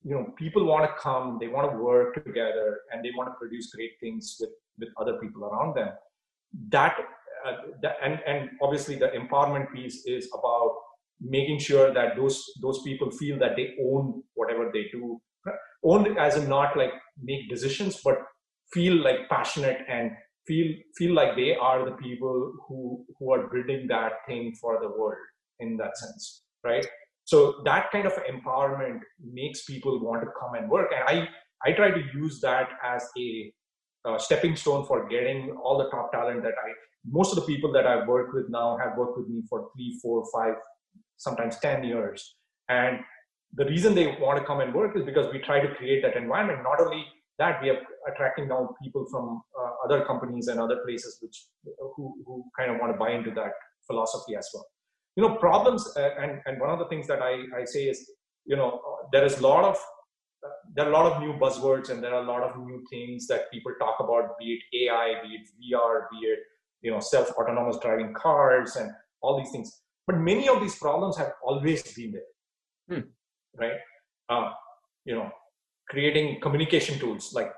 you 0.04 0.16
know 0.16 0.34
people 0.38 0.66
want 0.66 0.86
to 0.86 0.96
come, 1.02 1.38
they 1.40 1.48
want 1.48 1.72
to 1.72 1.78
work 1.78 2.14
together, 2.26 2.80
and 2.92 3.04
they 3.04 3.12
want 3.16 3.30
to 3.30 3.36
produce 3.40 3.74
great 3.76 3.92
things 4.00 4.38
with 4.40 4.52
with 4.80 4.90
other 5.00 5.18
people 5.20 5.46
around 5.46 5.76
them. 5.76 5.90
That 6.70 6.98
uh, 7.46 7.90
and 8.04 8.20
and 8.28 8.50
obviously 8.62 8.96
the 8.96 9.08
empowerment 9.08 9.72
piece 9.74 10.06
is 10.06 10.30
about 10.34 10.76
making 11.22 11.60
sure 11.60 11.94
that 11.94 12.16
those 12.16 12.44
those 12.62 12.82
people 12.84 13.12
feel 13.12 13.38
that 13.40 13.56
they 13.56 13.76
own 13.82 14.24
whatever 14.34 14.70
they 14.74 14.86
do. 14.92 15.20
Own 15.84 16.18
as 16.18 16.36
in 16.36 16.50
not 16.50 16.76
like 16.76 16.92
make 17.22 17.50
decisions 17.50 18.02
but 18.04 18.18
feel 18.74 18.96
like 19.04 19.30
passionate 19.30 19.80
and 19.88 20.12
feel 20.48 20.74
feel 20.98 21.14
like 21.14 21.36
they 21.36 21.56
are 21.56 21.86
the 21.86 21.96
people 21.98 22.54
who 22.68 23.06
who 23.20 23.32
are 23.32 23.48
building 23.48 23.86
that 23.88 24.14
thing 24.28 24.54
for 24.60 24.80
the 24.82 24.90
world 24.90 25.26
in 25.60 25.78
that 25.78 25.96
sense 25.98 26.46
right? 26.66 26.86
So 27.26 27.62
that 27.66 27.92
kind 27.92 28.06
of 28.06 28.14
empowerment 28.32 29.00
makes 29.24 29.66
people 29.66 30.00
want 30.04 30.22
to 30.24 30.28
come 30.40 30.56
and 30.56 30.70
work. 30.70 30.92
And 30.96 31.04
i 31.08 31.28
i 31.68 31.72
try 31.72 31.90
to 31.92 32.04
use 32.14 32.40
that 32.42 32.70
as 32.96 33.08
a 33.18 33.54
uh, 34.06 34.18
stepping 34.20 34.56
stone 34.56 34.86
for 34.86 35.08
getting 35.10 35.56
all 35.64 35.78
the 35.78 35.90
top 35.90 36.12
talent 36.12 36.44
that 36.44 36.58
I 36.66 36.70
most 37.10 37.32
of 37.32 37.36
the 37.36 37.54
people 37.54 37.72
that 37.74 37.86
I've 37.86 38.08
worked 38.08 38.34
with 38.34 38.50
now 38.50 38.78
have 38.78 38.98
worked 38.98 39.18
with 39.18 39.28
me 39.28 39.44
for 39.50 39.70
three, 39.76 40.00
four, 40.02 40.24
five, 40.34 40.56
sometimes 41.18 41.60
10 41.60 41.84
years. 41.84 42.36
And 42.70 43.00
the 43.54 43.66
reason 43.66 43.96
they 43.96 44.18
want 44.20 44.40
to 44.40 44.46
come 44.46 44.60
and 44.60 44.74
work 44.74 44.98
is 44.98 45.04
because 45.04 45.32
we 45.32 45.40
try 45.40 45.60
to 45.60 45.76
create 45.76 46.02
that 46.04 46.16
environment. 46.18 46.64
Not 46.64 46.82
only 46.82 47.06
that, 47.40 47.62
we 47.62 47.70
are 47.70 47.80
attracting 48.12 48.48
now 48.48 48.76
people 48.82 49.06
from 49.10 49.42
uh, 49.60 49.72
other 49.86 50.06
companies 50.06 50.48
and 50.48 50.60
other 50.60 50.78
places 50.86 51.20
which 51.22 51.46
who, 51.96 52.16
who 52.26 52.44
kind 52.58 52.72
of 52.72 52.80
want 52.80 52.94
to 52.94 52.98
buy 52.98 53.12
into 53.12 53.32
that 53.32 53.52
philosophy 53.88 54.36
as 54.36 54.48
well. 54.54 54.66
You 55.16 55.24
know, 55.24 55.36
problems, 55.36 55.88
uh, 55.96 56.10
and, 56.20 56.42
and 56.46 56.60
one 56.60 56.70
of 56.70 56.80
the 56.80 56.88
things 56.88 57.08
that 57.08 57.22
I, 57.22 57.44
I 57.58 57.66
say 57.66 57.86
is, 57.86 58.10
you 58.46 58.56
know, 58.56 58.82
there 59.12 59.24
is 59.24 59.40
a 59.40 59.42
lot 59.42 59.64
of 59.64 59.76
uh, 60.46 60.50
there 60.76 60.86
are 60.86 60.92
a 60.92 60.94
lot 60.94 61.12
of 61.12 61.22
new 61.22 61.34
buzzwords 61.34 61.90
and 61.90 62.04
there 62.04 62.14
are 62.14 62.24
a 62.24 62.28
lot 62.28 62.44
of 62.44 62.58
new 62.60 62.84
things 62.90 63.26
that 63.28 63.50
people 63.52 63.72
talk 63.80 63.96
about, 64.00 64.38
be 64.38 64.60
it 64.60 64.86
AI, 64.86 65.22
be 65.24 65.36
it 65.36 65.48
VR, 65.58 66.02
be 66.12 66.28
it 66.28 66.40
you 66.82 66.92
know 66.92 67.00
self-autonomous 67.00 67.78
driving 67.82 68.14
cars 68.14 68.76
and 68.76 68.92
all 69.22 69.38
these 69.38 69.52
things. 69.52 69.82
But 70.08 70.20
many 70.20 70.48
of 70.48 70.62
these 70.62 70.76
problems 70.76 71.18
have 71.18 71.34
always 71.44 71.82
been 71.94 72.12
there. 72.12 72.30
Hmm. 72.88 73.08
right? 73.60 73.80
Uh, 74.30 74.52
you 75.06 75.16
know 75.16 75.32
creating 75.90 76.40
communication 76.42 76.98
tools 77.00 77.32
like 77.34 77.52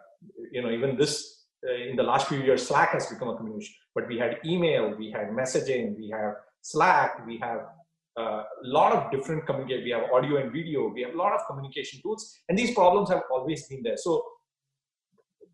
you 0.51 0.61
know 0.61 0.69
even 0.69 0.97
this 0.97 1.45
uh, 1.67 1.73
in 1.73 1.95
the 1.95 2.03
last 2.03 2.27
few 2.27 2.39
years 2.39 2.67
slack 2.67 2.91
has 2.91 3.07
become 3.07 3.29
a 3.29 3.35
communication. 3.35 3.73
But 3.95 4.07
we 4.07 4.17
had 4.17 4.37
email 4.45 4.95
we 4.97 5.11
had 5.11 5.29
messaging 5.29 5.97
we 5.97 6.09
have 6.09 6.35
slack 6.61 7.25
we 7.25 7.37
have 7.39 7.61
a 8.17 8.21
uh, 8.21 8.43
lot 8.63 8.91
of 8.93 9.11
different 9.11 9.45
communication 9.45 9.83
we 9.83 9.91
have 9.91 10.11
audio 10.11 10.37
and 10.37 10.51
video 10.51 10.89
we 10.89 11.01
have 11.01 11.13
a 11.13 11.17
lot 11.17 11.33
of 11.33 11.41
communication 11.47 12.01
tools 12.01 12.33
and 12.49 12.57
these 12.57 12.73
problems 12.73 13.09
have 13.09 13.23
always 13.31 13.67
been 13.67 13.81
there. 13.83 13.97
So 13.97 14.23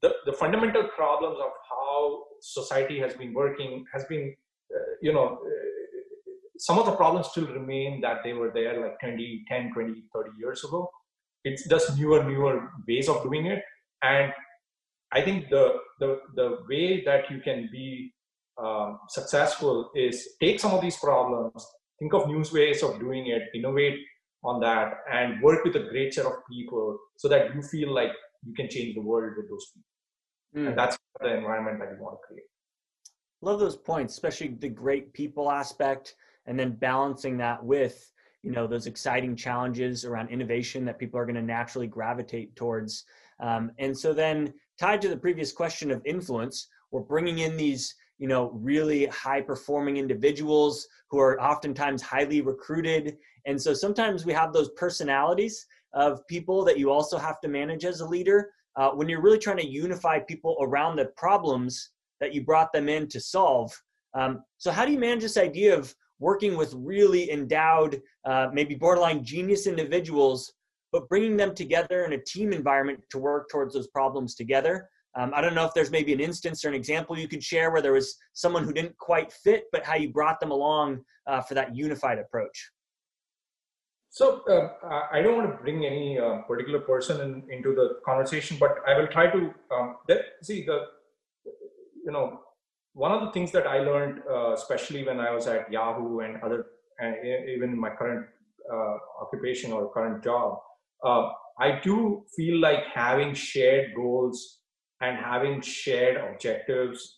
the, 0.02 0.14
the 0.26 0.34
fundamental 0.34 0.84
problems 0.96 1.38
of 1.40 1.52
how 1.70 2.24
society 2.44 3.00
has 3.00 3.14
been 3.14 3.34
working 3.34 3.86
has 3.94 4.04
been, 4.06 4.36
uh, 4.76 4.94
you 5.02 5.14
know, 5.14 5.40
uh, 5.42 5.74
some 6.58 6.78
of 6.78 6.86
the 6.86 6.92
problems 6.92 7.28
still 7.30 7.48
remain 7.48 8.02
that 8.02 8.18
they 8.24 8.34
were 8.34 8.52
there 8.54 8.82
like 8.82 9.00
20, 9.00 9.46
10, 9.48 9.72
20, 9.74 10.04
30 10.14 10.30
years 10.38 10.64
ago. 10.64 10.90
It's 11.46 11.68
just 11.68 11.98
newer, 11.98 12.24
newer 12.24 12.70
ways 12.88 13.08
of 13.10 13.24
doing 13.24 13.46
it. 13.48 13.64
And 14.02 14.34
I 15.12 15.22
think 15.22 15.50
the, 15.50 15.76
the, 16.00 16.20
the 16.36 16.58
way 16.70 17.04
that 17.06 17.30
you 17.30 17.40
can 17.40 17.70
be 17.72 18.14
um, 18.62 19.00
successful 19.10 19.92
is 19.96 20.36
take 20.42 20.60
some 20.60 20.74
of 20.74 20.82
these 20.82 20.98
problems, 20.98 21.66
think 22.00 22.14
of 22.14 22.28
new 22.28 22.44
ways 22.54 22.84
of 22.84 23.00
doing 23.00 23.28
it, 23.28 23.44
innovate 23.56 24.00
on 24.44 24.60
that, 24.60 24.94
and 25.12 25.42
work 25.42 25.64
with 25.64 25.76
a 25.78 25.88
great 25.90 26.14
set 26.14 26.26
of 26.26 26.34
people 26.52 26.98
so 27.18 27.30
that 27.30 27.56
you 27.56 27.62
feel 27.62 27.94
like 27.94 28.12
you 28.46 28.54
can 28.54 28.70
change 28.70 28.96
the 28.96 29.02
world 29.02 29.34
with 29.38 29.50
those 29.50 29.66
people. 29.74 29.93
Mm. 30.56 30.70
And 30.70 30.78
that's 30.78 30.98
the 31.22 31.36
environment 31.36 31.80
that 31.80 31.96
you 31.96 32.04
want 32.04 32.18
to 32.22 32.28
create. 32.28 32.44
Love 33.42 33.60
those 33.60 33.76
points, 33.76 34.14
especially 34.14 34.50
the 34.50 34.70
great 34.70 35.12
people 35.14 35.52
aspect, 35.52 36.16
and 36.46 36.58
then 36.60 36.72
balancing 36.72 37.38
that 37.38 37.64
with 37.64 38.12
you 38.42 38.52
know 38.52 38.68
those 38.68 38.88
exciting 38.88 39.36
challenges 39.36 40.06
around 40.06 40.30
innovation 40.30 40.86
that 40.86 41.00
people 41.00 41.20
are 41.20 41.26
going 41.26 41.36
to 41.36 41.42
naturally 41.42 41.88
gravitate 41.88 42.56
towards. 42.56 43.06
Um, 43.40 43.72
and 43.80 43.98
so 43.98 44.14
then 44.14 44.54
tied 44.80 45.02
to 45.02 45.10
the 45.10 45.18
previous 45.18 45.52
question 45.52 45.92
of 45.92 46.02
influence, 46.06 46.68
we're 46.92 47.02
bringing 47.02 47.40
in 47.40 47.58
these 47.58 47.96
you 48.20 48.28
know 48.28 48.52
really 48.52 49.06
high 49.08 49.42
performing 49.42 49.98
individuals 49.98 50.88
who 51.10 51.20
are 51.20 51.42
oftentimes 51.42 52.02
highly 52.02 52.42
recruited 52.42 53.18
and 53.46 53.62
so 53.62 53.74
sometimes 53.74 54.26
we 54.26 54.34
have 54.34 54.54
those 54.54 54.70
personalities 54.78 55.66
of 55.94 56.26
people 56.28 56.64
that 56.64 56.78
you 56.78 56.90
also 56.90 57.18
have 57.18 57.40
to 57.42 57.48
manage 57.48 57.86
as 57.86 58.00
a 58.00 58.06
leader 58.06 58.52
uh, 58.76 58.90
when 58.90 59.08
you're 59.10 59.22
really 59.22 59.38
trying 59.38 59.58
to 59.58 59.68
unify 59.68 60.20
people 60.20 60.58
around 60.62 60.96
the 60.96 61.06
problems 61.18 61.92
that 62.20 62.34
you 62.34 62.44
brought 62.44 62.72
them 62.74 62.90
in 62.90 63.08
to 63.08 63.20
solve 63.20 63.72
um, 64.16 64.44
so 64.58 64.72
how 64.72 64.86
do 64.86 64.92
you 64.92 65.00
manage 65.00 65.22
this 65.22 65.38
idea 65.38 65.78
of 65.78 65.94
working 66.20 66.56
with 66.56 66.74
really 66.76 67.32
endowed 67.32 68.02
uh, 68.26 68.48
maybe 68.54 68.76
borderline 68.76 69.24
genius 69.24 69.68
individuals 69.68 70.54
but 70.92 71.10
bringing 71.10 71.36
them 71.36 71.56
together 71.56 72.06
in 72.06 72.14
a 72.14 72.24
team 72.24 72.54
environment 72.54 73.00
to 73.10 73.18
work 73.18 73.50
towards 73.50 73.74
those 73.74 73.88
problems 73.88 74.36
together 74.36 74.90
um, 75.16 75.32
I 75.36 75.42
don't 75.42 75.54
know 75.54 75.66
if 75.66 75.74
there's 75.74 75.92
maybe 75.92 76.14
an 76.14 76.20
instance 76.20 76.66
or 76.66 76.70
an 76.70 76.74
example 76.74 77.18
you 77.18 77.28
could 77.28 77.44
share 77.44 77.72
where 77.72 77.82
there 77.82 77.94
was 77.94 78.18
someone 78.34 78.64
who 78.64 78.74
didn't 78.74 78.98
quite 78.98 79.32
fit, 79.32 79.66
but 79.72 79.84
how 79.84 79.96
you 79.96 80.12
brought 80.12 80.40
them 80.40 80.52
along 80.52 81.04
uh, 81.28 81.42
for 81.42 81.54
that 81.54 81.76
unified 81.76 82.18
approach. 82.18 82.72
So 84.14 84.44
uh, 84.48 85.08
I 85.12 85.24
don't 85.24 85.38
want 85.38 85.50
to 85.50 85.58
bring 85.64 85.88
any 85.88 86.20
uh, 86.20 86.44
particular 86.48 86.80
person 86.80 87.20
in, 87.22 87.44
into 87.52 87.74
the 87.74 88.00
conversation, 88.06 88.58
but 88.60 88.76
I 88.88 88.96
will 88.96 89.08
try 89.08 89.26
to 89.32 89.52
um, 89.76 89.96
see 90.44 90.64
the 90.64 90.82
you 92.06 92.12
know 92.12 92.42
one 92.94 93.12
of 93.12 93.22
the 93.22 93.32
things 93.32 93.52
that 93.54 93.66
I 93.66 93.80
learned, 93.80 94.22
uh, 94.30 94.54
especially 94.54 95.04
when 95.04 95.20
I 95.20 95.32
was 95.32 95.48
at 95.48 95.72
Yahoo 95.72 96.20
and 96.20 96.40
other, 96.44 96.68
and 97.00 97.16
even 97.50 97.72
in 97.72 97.80
my 97.80 97.90
current 97.90 98.28
uh, 98.72 98.98
occupation 99.20 99.74
or 99.74 99.92
current 99.92 100.24
job, 100.24 100.60
uh, 101.04 101.30
I 101.60 101.80
do 101.84 102.24
feel 102.36 102.60
like 102.60 102.86
having 102.94 103.34
shared 103.34 103.96
goals 103.96 104.60
and 105.02 105.18
having 105.18 105.60
shared 105.62 106.18
objectives 106.18 107.18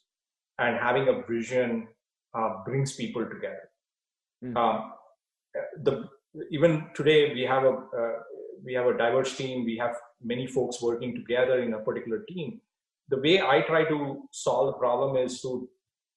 and 0.59 0.77
having 0.77 1.09
a 1.09 1.23
vision 1.29 1.89
uh, 2.33 2.63
brings 2.65 2.95
people 2.95 3.25
together. 3.25 3.69
Mm. 4.41 4.55
Um, 4.55 4.93
the 5.83 6.07
even 6.51 6.87
today 6.95 7.33
we 7.33 7.41
have 7.41 7.63
a 7.63 7.73
uh, 7.73 8.19
we 8.63 8.73
have 8.73 8.87
a 8.87 8.97
diverse 8.97 9.35
team. 9.35 9.63
We 9.65 9.77
have 9.77 9.95
many 10.23 10.47
folks 10.47 10.81
working 10.81 11.13
together 11.15 11.61
in 11.61 11.73
a 11.73 11.79
particular 11.79 12.25
team. 12.27 12.61
The 13.09 13.19
way 13.19 13.41
I 13.41 13.61
try 13.61 13.85
to 13.85 14.23
solve 14.31 14.67
the 14.67 14.79
problem 14.79 15.17
is 15.17 15.41
to 15.41 15.69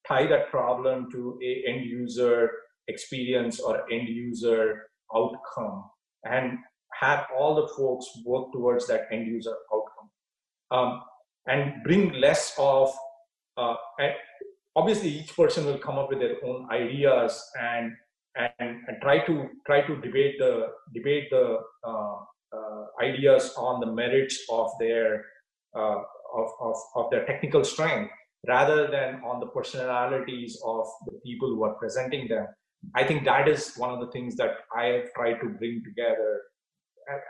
tie 0.06 0.26
that 0.26 0.50
problem 0.50 1.10
to 1.12 1.38
a 1.42 1.64
end 1.68 1.84
user 1.84 2.50
experience 2.88 3.60
or 3.60 3.90
end 3.92 4.08
user 4.08 4.86
outcome 5.14 5.84
and 6.24 6.58
have 6.94 7.26
all 7.36 7.54
the 7.54 7.68
folks 7.76 8.06
work 8.24 8.50
towards 8.52 8.86
that 8.86 9.02
end 9.12 9.26
user 9.26 9.54
outcome. 9.72 10.10
Um, 10.70 11.02
and 11.46 11.82
bring 11.84 12.12
less 12.12 12.54
of 12.58 12.94
uh, 13.56 13.74
obviously 14.74 15.10
each 15.10 15.34
person 15.36 15.66
will 15.66 15.78
come 15.78 15.98
up 15.98 16.08
with 16.08 16.20
their 16.20 16.36
own 16.44 16.68
ideas 16.70 17.42
and 17.60 17.92
and, 18.36 18.76
and 18.86 18.96
try 19.02 19.24
to 19.26 19.48
try 19.66 19.80
to 19.86 19.96
debate 20.00 20.36
the 20.38 20.68
debate 20.94 21.28
the 21.30 21.58
uh, 21.84 22.16
uh, 22.56 22.84
ideas 23.02 23.54
on 23.56 23.80
the 23.80 23.86
merits 23.86 24.38
of 24.50 24.70
their 24.80 25.24
uh, 25.76 25.98
of, 26.34 26.48
of, 26.60 26.76
of 26.96 27.10
their 27.10 27.24
technical 27.26 27.64
strength 27.64 28.12
rather 28.46 28.86
than 28.88 29.20
on 29.24 29.40
the 29.40 29.46
personalities 29.46 30.60
of 30.64 30.86
the 31.06 31.18
people 31.24 31.48
who 31.48 31.64
are 31.64 31.74
presenting 31.74 32.28
them. 32.28 32.46
I 32.94 33.02
think 33.02 33.24
that 33.24 33.48
is 33.48 33.74
one 33.76 33.90
of 33.90 34.00
the 34.00 34.10
things 34.12 34.36
that 34.36 34.52
i 34.76 34.84
have 34.84 35.12
tried 35.14 35.40
to 35.40 35.48
bring 35.48 35.82
together 35.84 36.42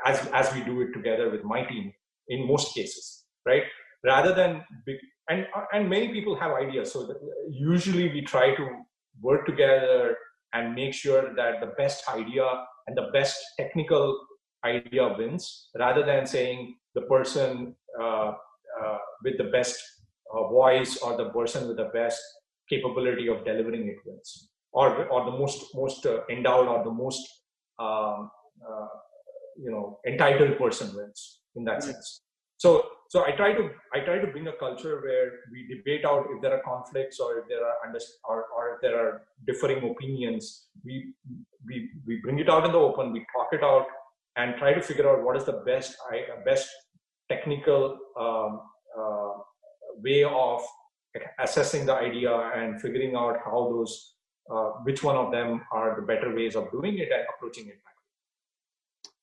as 0.05 0.27
as 0.33 0.53
we 0.55 0.61
do 0.63 0.81
it 0.83 0.93
together 0.93 1.31
with 1.31 1.45
my 1.45 1.63
team 1.65 1.93
in 2.29 2.47
most 2.47 2.75
cases 2.75 3.19
right? 3.49 3.65
Rather 4.05 4.35
than 4.35 4.63
big, 4.87 4.97
and 5.29 5.47
and 5.73 5.89
many 5.89 6.09
people 6.09 6.39
have 6.39 6.53
ideas. 6.53 6.93
So 6.93 7.13
usually 7.51 8.09
we 8.13 8.23
try 8.23 8.55
to 8.55 8.65
work 9.21 9.47
together 9.47 10.17
and 10.53 10.75
make 10.75 10.95
sure 10.95 11.35
that 11.35 11.61
the 11.61 11.73
best 11.79 12.09
idea 12.09 12.47
and 12.87 12.97
the 12.97 13.09
best 13.13 13.37
technical 13.59 14.19
idea 14.65 15.15
wins 15.19 15.69
rather 15.79 16.05
than 16.05 16.27
saying 16.27 16.75
the 16.95 17.03
person 17.03 17.75
uh, 18.01 18.33
uh, 18.83 18.99
with 19.23 19.37
the 19.39 19.45
best 19.45 19.77
uh, 20.35 20.49
voice 20.49 20.99
or 20.99 21.17
the 21.17 21.31
person 21.31 21.69
with 21.69 21.77
the 21.77 21.91
best 21.95 22.21
capability 22.69 23.29
of 23.29 23.45
delivering 23.45 23.89
it 23.89 23.97
wins 24.05 24.49
or 24.73 25.07
or 25.07 25.25
the 25.25 25.31
most 25.31 25.75
most 25.75 26.07
uh, 26.07 26.21
endowed 26.31 26.67
or 26.67 26.85
the 26.85 26.91
most 26.91 27.23
um, 27.79 28.31
uh, 28.69 28.89
you 29.57 29.71
know 29.71 29.99
entitled 30.07 30.59
person 30.59 30.95
wins 30.97 31.41
in 31.57 31.65
that 31.65 31.79
mm-hmm. 31.79 31.93
sense 31.93 32.23
so 32.57 32.85
so 33.09 33.25
i 33.25 33.31
try 33.33 33.53
to 33.59 33.71
i 33.95 34.01
try 34.01 34.19
to 34.19 34.27
bring 34.33 34.47
a 34.49 34.57
culture 34.61 35.01
where 35.05 35.29
we 35.53 35.67
debate 35.75 36.05
out 36.05 36.27
if 36.33 36.41
there 36.43 36.55
are 36.57 36.63
conflicts 36.63 37.19
or 37.19 37.39
if 37.39 37.49
there 37.49 37.65
are 37.69 37.77
under, 37.85 37.99
or, 38.25 38.45
or 38.57 38.75
if 38.75 38.81
there 38.83 38.97
are 39.03 39.23
differing 39.47 39.79
opinions. 39.91 40.67
We 40.85 41.15
we 41.67 41.91
we 42.07 42.21
bring 42.23 42.39
it 42.39 42.49
out 42.49 42.65
in 42.67 42.73
the 42.73 42.79
open 42.79 43.13
we 43.13 43.25
talk 43.35 43.49
it 43.53 43.65
out 43.65 43.87
and 44.37 44.57
try 44.57 44.73
to 44.75 44.81
figure 44.81 45.09
out 45.11 45.25
what 45.25 45.37
is 45.37 45.45
the 45.45 45.61
best 45.71 45.97
best 46.45 46.69
technical 47.29 47.99
um, 48.19 48.61
uh, 48.99 49.33
way 49.97 50.25
of 50.25 50.63
assessing 51.41 51.87
the 51.87 51.95
idea 51.95 52.33
and 52.55 52.81
figuring 52.81 53.17
out 53.17 53.39
how 53.45 53.69
those 53.73 54.15
uh, 54.51 54.71
which 54.85 55.03
one 55.03 55.17
of 55.17 55.31
them 55.33 55.63
are 55.73 55.97
the 55.99 56.07
better 56.07 56.35
ways 56.35 56.57
of 56.57 56.71
doing 56.71 56.99
it 56.99 57.11
and 57.13 57.25
approaching 57.35 57.69
it 57.69 57.81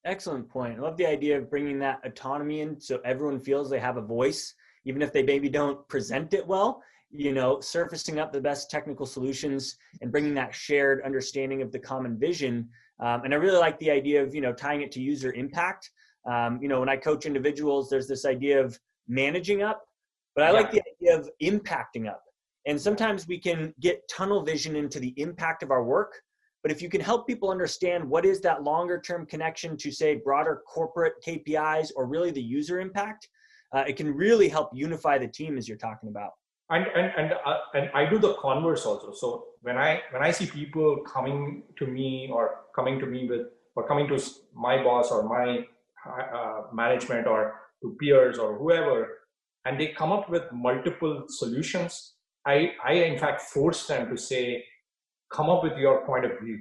Excellent 0.05 0.47
point. 0.47 0.77
I 0.77 0.81
love 0.81 0.97
the 0.97 1.07
idea 1.07 1.35
of 1.35 1.49
bringing 1.49 1.79
that 1.79 1.99
autonomy 2.05 2.61
in 2.61 2.79
so 2.79 2.99
everyone 3.03 3.39
feels 3.39 3.69
they 3.69 3.79
have 3.79 3.97
a 3.97 4.01
voice, 4.01 4.53
even 4.85 5.01
if 5.01 5.11
they 5.11 5.23
maybe 5.23 5.49
don't 5.49 5.85
present 5.87 6.35
it 6.35 6.45
well. 6.45 6.83
You 7.09 7.33
know, 7.33 7.59
surfacing 7.59 8.19
up 8.19 8.31
the 8.31 8.41
best 8.41 8.69
technical 8.69 9.07
solutions 9.07 9.77
and 10.01 10.11
bringing 10.11 10.35
that 10.35 10.53
shared 10.53 11.01
understanding 11.03 11.63
of 11.63 11.71
the 11.71 11.79
common 11.79 12.19
vision. 12.19 12.69
Um, 12.99 13.23
and 13.23 13.33
I 13.33 13.37
really 13.37 13.57
like 13.57 13.79
the 13.79 13.89
idea 13.89 14.21
of, 14.21 14.35
you 14.35 14.41
know, 14.41 14.53
tying 14.53 14.81
it 14.81 14.91
to 14.93 15.01
user 15.01 15.33
impact. 15.33 15.89
Um, 16.31 16.59
you 16.61 16.67
know, 16.67 16.79
when 16.79 16.89
I 16.89 16.97
coach 16.97 17.25
individuals, 17.25 17.89
there's 17.89 18.07
this 18.07 18.25
idea 18.25 18.63
of 18.63 18.79
managing 19.07 19.63
up, 19.63 19.83
but 20.35 20.43
I 20.43 20.47
yeah. 20.47 20.53
like 20.53 20.71
the 20.71 20.83
idea 21.01 21.17
of 21.17 21.29
impacting 21.41 22.07
up. 22.07 22.21
And 22.67 22.79
sometimes 22.79 23.27
we 23.27 23.39
can 23.39 23.73
get 23.79 24.07
tunnel 24.07 24.43
vision 24.43 24.75
into 24.75 24.99
the 24.99 25.13
impact 25.17 25.63
of 25.63 25.71
our 25.71 25.83
work 25.83 26.21
but 26.65 26.71
if 26.71 26.81
you 26.81 26.89
can 26.89 26.99
help 26.99 27.27
people 27.27 27.51
understand 27.51 28.03
what 28.03 28.25
is 28.25 28.41
that 28.41 28.63
longer 28.63 28.99
term 28.99 29.27
connection 29.27 29.77
to 29.77 29.91
say 29.91 30.15
broader 30.15 30.63
corporate 30.65 31.13
KPIs 31.23 31.91
or 31.95 32.07
really 32.07 32.31
the 32.31 32.41
user 32.41 32.79
impact, 32.79 33.29
uh, 33.71 33.83
it 33.87 33.97
can 33.97 34.11
really 34.11 34.49
help 34.49 34.71
unify 34.73 35.19
the 35.19 35.27
team 35.27 35.59
as 35.59 35.67
you're 35.67 35.77
talking 35.77 36.09
about. 36.09 36.31
And 36.71 36.87
and 36.95 37.11
and, 37.17 37.33
uh, 37.45 37.57
and 37.75 37.91
I 37.93 38.09
do 38.09 38.17
the 38.17 38.33
converse 38.41 38.83
also. 38.83 39.13
So 39.13 39.45
when 39.61 39.77
I 39.77 40.01
when 40.09 40.23
I 40.23 40.31
see 40.31 40.47
people 40.47 41.03
coming 41.05 41.61
to 41.77 41.85
me 41.85 42.31
or 42.33 42.61
coming 42.75 42.99
to 42.99 43.05
me 43.05 43.27
with 43.29 43.41
or 43.75 43.87
coming 43.87 44.07
to 44.07 44.19
my 44.55 44.83
boss 44.83 45.11
or 45.11 45.21
my 45.21 45.67
uh, 46.09 46.61
management 46.73 47.27
or 47.27 47.61
to 47.83 47.95
peers 48.01 48.39
or 48.39 48.57
whoever, 48.57 49.19
and 49.65 49.79
they 49.79 49.89
come 49.89 50.11
up 50.11 50.31
with 50.31 50.51
multiple 50.51 51.25
solutions, 51.27 52.13
I 52.43 52.71
I 52.83 52.93
in 52.93 53.19
fact 53.19 53.41
force 53.41 53.85
them 53.85 54.09
to 54.09 54.17
say, 54.17 54.65
come 55.31 55.49
up 55.49 55.63
with 55.63 55.77
your 55.77 56.05
point 56.05 56.25
of 56.25 56.39
view, 56.39 56.59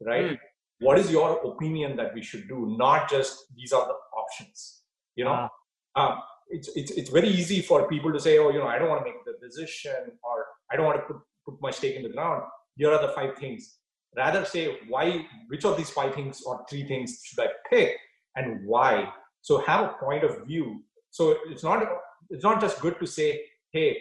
right? 0.00 0.32
Mm. 0.32 0.38
What 0.80 0.98
is 0.98 1.10
your 1.10 1.40
opinion 1.44 1.96
that 1.96 2.14
we 2.14 2.22
should 2.22 2.48
do? 2.48 2.74
Not 2.78 3.08
just 3.08 3.44
these 3.56 3.72
are 3.72 3.86
the 3.86 3.94
options. 4.18 4.82
You 5.14 5.24
know, 5.24 5.48
um, 5.94 6.18
it's, 6.48 6.68
it's 6.74 6.90
it's 6.92 7.10
very 7.10 7.28
easy 7.28 7.60
for 7.62 7.88
people 7.88 8.12
to 8.12 8.20
say, 8.20 8.38
oh, 8.38 8.50
you 8.50 8.58
know, 8.58 8.66
I 8.66 8.78
don't 8.78 8.88
want 8.88 9.04
to 9.04 9.10
make 9.10 9.24
the 9.24 9.34
decision, 9.46 10.18
or 10.22 10.46
I 10.70 10.76
don't 10.76 10.86
want 10.86 10.98
to 11.00 11.06
put 11.06 11.22
put 11.46 11.54
my 11.60 11.70
stake 11.70 11.96
in 11.96 12.02
the 12.02 12.08
ground. 12.08 12.42
Here 12.76 12.90
are 12.90 13.00
the 13.00 13.12
five 13.12 13.36
things. 13.36 13.76
Rather 14.16 14.44
say 14.44 14.78
why, 14.88 15.26
which 15.48 15.64
of 15.64 15.76
these 15.76 15.90
five 15.90 16.14
things 16.14 16.42
or 16.42 16.64
three 16.68 16.86
things 16.86 17.20
should 17.24 17.40
I 17.40 17.48
pick, 17.70 17.96
and 18.36 18.66
why. 18.66 19.12
So 19.40 19.58
have 19.58 19.84
a 19.84 19.94
point 20.04 20.24
of 20.24 20.46
view. 20.46 20.82
So 21.10 21.36
it's 21.46 21.62
not 21.62 21.86
it's 22.30 22.44
not 22.44 22.60
just 22.60 22.80
good 22.80 22.98
to 23.00 23.06
say, 23.06 23.42
hey, 23.72 23.98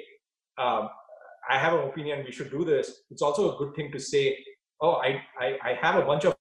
um, 0.58 0.89
I 1.49 1.58
have 1.58 1.73
an 1.73 1.88
opinion, 1.88 2.23
we 2.25 2.32
should 2.32 2.51
do 2.51 2.63
this, 2.63 3.01
it's 3.10 3.21
also 3.21 3.56
a 3.56 3.58
good 3.58 3.75
thing 3.75 3.91
to 3.91 3.99
say, 3.99 4.38
oh, 4.82 4.93
I, 4.93 5.21
I, 5.39 5.58
I 5.63 5.73
have 5.82 5.95
a 5.95 6.06
bunch 6.06 6.25
of 6.25 6.36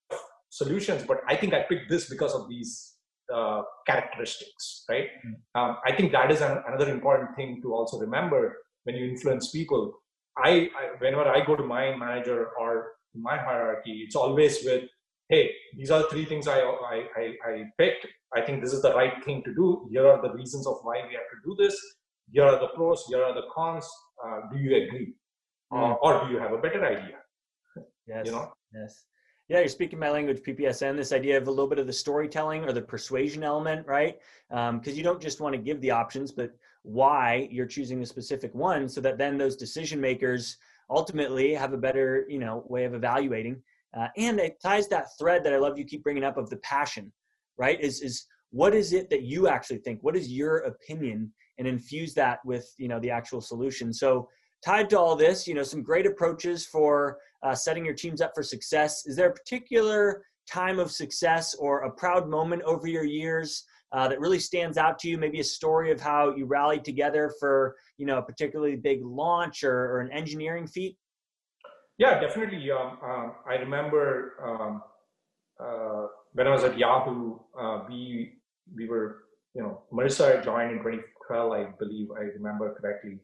solutions, 0.50 1.04
but 1.06 1.20
I 1.26 1.36
think 1.36 1.54
I 1.54 1.62
picked 1.62 1.90
this 1.90 2.08
because 2.08 2.34
of 2.34 2.48
these 2.48 2.94
uh, 3.32 3.62
characteristics, 3.86 4.84
right? 4.88 5.08
Mm-hmm. 5.26 5.60
Um, 5.60 5.76
I 5.86 5.92
think 5.92 6.12
that 6.12 6.30
is 6.30 6.40
an, 6.40 6.62
another 6.66 6.90
important 6.90 7.36
thing 7.36 7.60
to 7.62 7.74
also 7.74 7.98
remember 7.98 8.56
when 8.84 8.96
you 8.96 9.08
influence 9.08 9.50
people. 9.50 9.92
I, 10.36 10.70
I, 10.76 10.90
whenever 10.98 11.28
I 11.28 11.44
go 11.44 11.56
to 11.56 11.62
my 11.62 11.94
manager 11.96 12.48
or 12.58 12.92
my 13.14 13.38
hierarchy, 13.38 14.02
it's 14.06 14.16
always 14.16 14.64
with, 14.64 14.84
hey, 15.28 15.50
these 15.76 15.90
are 15.90 16.04
three 16.10 16.24
things 16.24 16.48
I, 16.48 16.60
I, 16.60 17.04
I, 17.16 17.34
I 17.48 17.64
picked. 17.78 18.06
I 18.34 18.40
think 18.40 18.62
this 18.62 18.72
is 18.72 18.82
the 18.82 18.94
right 18.94 19.22
thing 19.24 19.42
to 19.44 19.54
do. 19.54 19.88
Here 19.90 20.06
are 20.06 20.22
the 20.22 20.32
reasons 20.32 20.66
of 20.66 20.78
why 20.82 21.02
we 21.06 21.14
have 21.14 21.28
to 21.30 21.38
do 21.44 21.56
this. 21.58 21.78
Here 22.32 22.44
are 22.44 22.58
the 22.58 22.68
pros. 22.68 23.04
Here 23.08 23.22
are 23.22 23.34
the 23.34 23.46
cons. 23.52 23.88
Uh, 24.24 24.40
do 24.52 24.58
you 24.58 24.76
agree? 24.76 25.14
Mm. 25.72 25.96
or 26.02 26.24
do 26.24 26.32
you 26.32 26.38
have 26.40 26.52
a 26.52 26.58
better 26.58 26.84
idea? 26.84 27.16
Yes 28.08 28.26
you 28.26 28.32
know? 28.32 28.52
yes. 28.74 29.04
Yeah 29.48 29.60
you're 29.60 29.68
speaking 29.68 30.00
my 30.00 30.10
language 30.10 30.42
ppsn 30.42 30.96
this 30.96 31.12
idea 31.12 31.38
of 31.38 31.46
a 31.46 31.50
little 31.50 31.68
bit 31.68 31.78
of 31.78 31.86
the 31.86 31.92
storytelling 31.92 32.64
or 32.64 32.72
the 32.72 32.82
persuasion 32.82 33.44
element 33.44 33.86
right? 33.86 34.18
Because 34.48 34.92
um, 34.92 34.96
you 34.96 35.04
don't 35.04 35.22
just 35.22 35.40
want 35.40 35.54
to 35.54 35.60
give 35.60 35.80
the 35.80 35.92
options 35.92 36.32
but 36.32 36.50
why 36.82 37.48
you're 37.52 37.66
choosing 37.66 38.02
a 38.02 38.06
specific 38.06 38.52
one 38.52 38.88
so 38.88 39.00
that 39.00 39.16
then 39.16 39.38
those 39.38 39.54
decision 39.54 40.00
makers 40.00 40.56
ultimately 40.90 41.54
have 41.54 41.72
a 41.72 41.78
better 41.78 42.26
you 42.28 42.40
know 42.40 42.64
way 42.66 42.82
of 42.84 42.92
evaluating. 42.92 43.62
Uh, 43.96 44.08
and 44.16 44.40
it 44.40 44.60
ties 44.60 44.88
that 44.88 45.06
thread 45.20 45.44
that 45.44 45.52
i 45.52 45.56
love 45.56 45.78
you 45.78 45.84
keep 45.84 46.02
bringing 46.02 46.24
up 46.24 46.36
of 46.36 46.50
the 46.50 46.56
passion 46.56 47.12
right? 47.60 47.80
Is 47.80 48.00
is 48.00 48.26
what 48.50 48.74
is 48.74 48.92
it 48.92 49.10
that 49.10 49.22
you 49.22 49.46
actually 49.46 49.78
think? 49.78 50.02
What 50.02 50.16
is 50.16 50.32
your 50.32 50.58
opinion 50.58 51.32
and 51.60 51.68
infuse 51.68 52.12
that 52.14 52.40
with 52.44 52.74
you 52.78 52.88
know 52.88 52.98
the 52.98 53.10
actual 53.10 53.40
solution 53.40 53.92
so 53.92 54.28
tied 54.64 54.90
to 54.90 54.98
all 54.98 55.14
this 55.14 55.46
you 55.46 55.54
know 55.54 55.62
some 55.62 55.82
great 55.82 56.06
approaches 56.06 56.66
for 56.66 57.18
uh, 57.44 57.54
setting 57.54 57.84
your 57.84 57.94
teams 57.94 58.20
up 58.20 58.32
for 58.34 58.42
success 58.42 59.06
is 59.06 59.14
there 59.14 59.28
a 59.28 59.32
particular 59.32 60.24
time 60.50 60.80
of 60.80 60.90
success 60.90 61.54
or 61.54 61.82
a 61.82 61.90
proud 61.90 62.28
moment 62.28 62.62
over 62.62 62.88
your 62.88 63.04
years 63.04 63.64
uh, 63.92 64.08
that 64.08 64.20
really 64.20 64.38
stands 64.38 64.78
out 64.78 64.98
to 65.00 65.08
you? 65.08 65.18
Maybe 65.18 65.40
a 65.40 65.44
story 65.44 65.90
of 65.90 66.00
how 66.00 66.34
you 66.34 66.46
rallied 66.46 66.84
together 66.84 67.32
for 67.38 67.76
you 67.98 68.06
know 68.06 68.18
a 68.18 68.22
particularly 68.22 68.76
big 68.76 69.04
launch 69.04 69.64
or, 69.64 69.92
or 69.92 70.00
an 70.00 70.10
engineering 70.12 70.66
feat. 70.66 70.96
Yeah, 71.98 72.20
definitely. 72.20 72.70
Um, 72.70 72.98
um, 73.02 73.32
I 73.46 73.54
remember 73.56 74.32
um, 74.42 74.82
uh, 75.62 76.06
when 76.32 76.46
I 76.46 76.50
was 76.50 76.64
at 76.64 76.78
Yahoo, 76.78 77.38
uh, 77.58 77.82
we 77.88 78.34
we 78.74 78.88
were 78.88 79.24
you 79.54 79.62
know 79.62 79.82
Marissa 79.92 80.42
joined 80.42 80.72
in 80.72 80.82
2012, 81.30 81.52
I 81.52 81.70
believe 81.78 82.08
I 82.16 82.24
remember 82.34 82.74
correctly, 82.74 83.18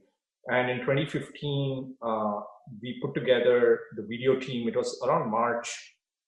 and 0.49 0.71
in 0.71 0.79
2015 0.81 1.97
uh, 2.03 2.41
we 2.81 3.01
put 3.03 3.15
together 3.15 3.81
the 3.97 4.03
video 4.03 4.39
team. 4.39 4.69
It 4.69 4.77
was 4.77 5.01
around 5.05 5.31
March 5.31 5.69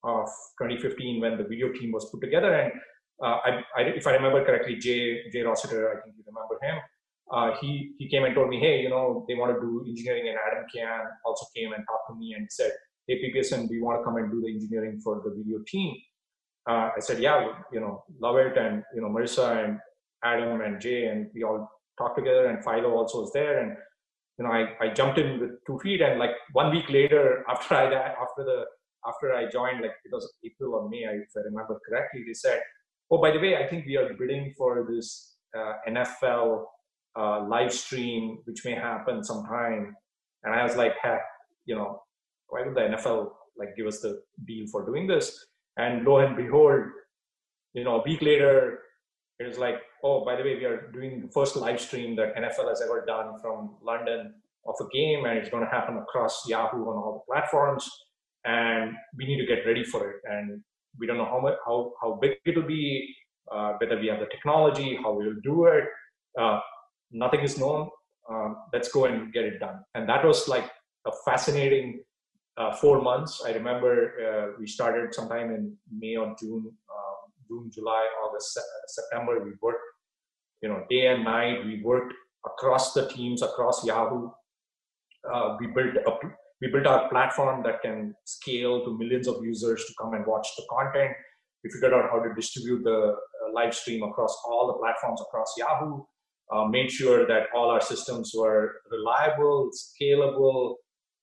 of 0.04 0.26
2015 0.60 1.20
when 1.20 1.38
the 1.38 1.44
video 1.44 1.72
team 1.72 1.92
was 1.92 2.10
put 2.10 2.20
together, 2.20 2.52
and 2.52 2.72
uh, 3.22 3.38
I, 3.44 3.50
I, 3.76 3.82
if 3.96 4.06
I 4.06 4.12
remember 4.12 4.44
correctly, 4.44 4.76
Jay 4.76 5.30
Jay 5.32 5.42
Rossiter, 5.42 5.90
I 5.90 6.02
think 6.02 6.16
you 6.16 6.24
remember 6.26 6.58
him. 6.62 6.78
Uh, 7.30 7.56
he 7.60 7.94
he 7.98 8.08
came 8.08 8.24
and 8.24 8.34
told 8.34 8.48
me, 8.48 8.58
hey, 8.58 8.80
you 8.82 8.90
know, 8.90 9.24
they 9.28 9.34
want 9.34 9.54
to 9.54 9.60
do 9.60 9.84
engineering, 9.86 10.28
and 10.28 10.38
Adam 10.46 10.64
Cahan 10.74 11.06
also 11.24 11.46
came 11.54 11.72
and 11.72 11.84
talked 11.86 12.08
to 12.08 12.16
me 12.16 12.34
and 12.36 12.50
said, 12.50 12.72
hey, 13.06 13.16
PPSN, 13.22 13.70
you 13.70 13.84
want 13.84 14.00
to 14.00 14.04
come 14.04 14.16
and 14.16 14.30
do 14.30 14.40
the 14.40 14.48
engineering 14.48 15.00
for 15.02 15.22
the 15.24 15.30
video 15.36 15.58
team? 15.66 15.94
Uh, 16.68 16.90
I 16.96 17.00
said, 17.00 17.20
yeah, 17.20 17.48
you 17.72 17.80
know, 17.80 18.04
love 18.20 18.36
it, 18.36 18.56
and 18.56 18.82
you 18.94 19.00
know, 19.00 19.08
Marissa 19.08 19.64
and 19.64 19.78
Adam 20.24 20.60
and 20.60 20.80
Jay, 20.80 21.06
and 21.06 21.30
we 21.34 21.42
all 21.44 21.70
talked 21.96 22.16
together, 22.16 22.46
and 22.46 22.62
Filo 22.64 22.90
also 22.90 23.20
was 23.22 23.32
there, 23.32 23.60
and 23.60 23.76
you 24.38 24.44
know, 24.44 24.52
I, 24.52 24.68
I 24.80 24.88
jumped 24.94 25.18
in 25.18 25.40
with 25.40 25.50
two 25.66 25.78
feet, 25.80 26.00
and 26.00 26.18
like 26.18 26.30
one 26.52 26.70
week 26.70 26.88
later, 26.88 27.44
after 27.48 27.74
I 27.74 27.84
after 27.84 28.44
the 28.44 28.64
after 29.06 29.34
I 29.34 29.48
joined, 29.48 29.80
like 29.82 29.96
it 30.04 30.12
was 30.12 30.32
April 30.44 30.74
or 30.74 30.88
May, 30.88 31.04
if 31.04 31.30
I 31.36 31.40
remember 31.40 31.80
correctly, 31.88 32.24
they 32.26 32.34
said, 32.34 32.60
oh, 33.10 33.18
by 33.18 33.30
the 33.30 33.38
way, 33.38 33.56
I 33.56 33.66
think 33.68 33.86
we 33.86 33.96
are 33.96 34.12
bidding 34.14 34.54
for 34.56 34.86
this 34.90 35.36
uh, 35.56 35.74
NFL 35.88 36.64
uh, 37.18 37.46
live 37.46 37.72
stream, 37.72 38.38
which 38.44 38.64
may 38.64 38.74
happen 38.74 39.24
sometime. 39.24 39.94
And 40.44 40.54
I 40.54 40.62
was 40.62 40.76
like, 40.76 40.94
heck, 41.02 41.22
you 41.64 41.74
know, 41.74 42.02
why 42.48 42.62
would 42.62 42.74
the 42.74 42.80
NFL 42.80 43.30
like 43.56 43.76
give 43.76 43.86
us 43.86 44.00
the 44.00 44.20
deal 44.46 44.66
for 44.70 44.84
doing 44.84 45.06
this? 45.06 45.46
And 45.76 46.04
lo 46.04 46.18
and 46.18 46.36
behold, 46.36 46.82
you 47.74 47.84
know, 47.84 48.00
a 48.00 48.02
week 48.02 48.22
later, 48.22 48.80
it 49.38 49.46
was 49.46 49.58
like, 49.58 49.76
oh, 50.02 50.24
by 50.24 50.36
the 50.36 50.42
way, 50.42 50.56
we 50.56 50.64
are 50.64 50.90
doing 50.92 51.20
the 51.20 51.28
first 51.28 51.56
live 51.56 51.80
stream 51.80 52.16
that 52.16 52.34
NFL 52.36 52.68
has 52.68 52.80
ever 52.82 53.04
done 53.06 53.38
from 53.40 53.76
London 53.82 54.34
of 54.66 54.74
a 54.80 54.88
game, 54.94 55.24
and 55.24 55.38
it's 55.38 55.50
going 55.50 55.64
to 55.64 55.70
happen 55.70 55.96
across 55.98 56.44
Yahoo 56.48 56.82
on 56.90 56.96
all 56.96 57.24
the 57.26 57.32
platforms. 57.32 57.88
And 58.44 58.94
we 59.16 59.26
need 59.26 59.38
to 59.38 59.46
get 59.46 59.66
ready 59.66 59.84
for 59.84 60.10
it. 60.10 60.16
And 60.24 60.62
we 60.98 61.06
don't 61.06 61.18
know 61.18 61.24
how 61.24 61.40
much, 61.40 61.54
how, 61.66 61.92
how 62.00 62.18
big 62.20 62.32
it 62.44 62.56
will 62.56 62.66
be, 62.66 63.14
uh, 63.52 63.72
whether 63.80 63.98
we 63.98 64.08
have 64.08 64.20
the 64.20 64.26
technology, 64.26 64.98
how 65.02 65.12
we 65.12 65.26
will 65.26 65.40
do 65.42 65.66
it. 65.66 65.84
Uh, 66.38 66.60
nothing 67.10 67.40
is 67.40 67.58
known. 67.58 67.88
Um, 68.30 68.56
let's 68.72 68.90
go 68.90 69.06
and 69.06 69.32
get 69.32 69.44
it 69.44 69.58
done. 69.58 69.80
And 69.94 70.08
that 70.08 70.24
was 70.24 70.48
like 70.48 70.70
a 71.06 71.10
fascinating 71.24 72.02
uh, 72.56 72.74
four 72.74 73.00
months. 73.00 73.42
I 73.46 73.52
remember 73.52 73.92
uh, 74.20 74.56
we 74.58 74.66
started 74.66 75.14
sometime 75.14 75.50
in 75.50 75.76
May 75.96 76.16
or 76.16 76.34
June, 76.38 76.66
um, 76.66 77.07
June, 77.48 77.70
July, 77.72 78.06
August, 78.24 78.58
September. 78.86 79.42
We 79.44 79.52
worked, 79.60 79.84
you 80.62 80.68
know, 80.68 80.84
day 80.90 81.08
and 81.08 81.24
night. 81.24 81.64
We 81.64 81.82
worked 81.82 82.14
across 82.44 82.92
the 82.92 83.08
teams, 83.08 83.42
across 83.42 83.84
Yahoo. 83.84 84.30
Uh, 85.32 85.56
we 85.60 85.66
built 85.68 85.96
a 86.06 86.12
we 86.60 86.68
built 86.68 86.86
our 86.86 87.08
platform 87.08 87.62
that 87.62 87.82
can 87.82 88.14
scale 88.24 88.84
to 88.84 88.98
millions 88.98 89.28
of 89.28 89.36
users 89.44 89.84
to 89.84 89.94
come 90.00 90.14
and 90.14 90.26
watch 90.26 90.48
the 90.56 90.64
content. 90.68 91.12
We 91.62 91.70
figured 91.70 91.94
out 91.94 92.10
how 92.10 92.20
to 92.20 92.34
distribute 92.34 92.82
the 92.82 93.14
uh, 93.14 93.52
live 93.54 93.74
stream 93.74 94.02
across 94.02 94.36
all 94.44 94.66
the 94.66 94.78
platforms 94.80 95.20
across 95.20 95.54
Yahoo. 95.56 96.02
Uh, 96.50 96.64
made 96.66 96.90
sure 96.90 97.26
that 97.26 97.46
all 97.54 97.70
our 97.70 97.80
systems 97.80 98.32
were 98.34 98.80
reliable, 98.90 99.70
scalable, 99.70 100.76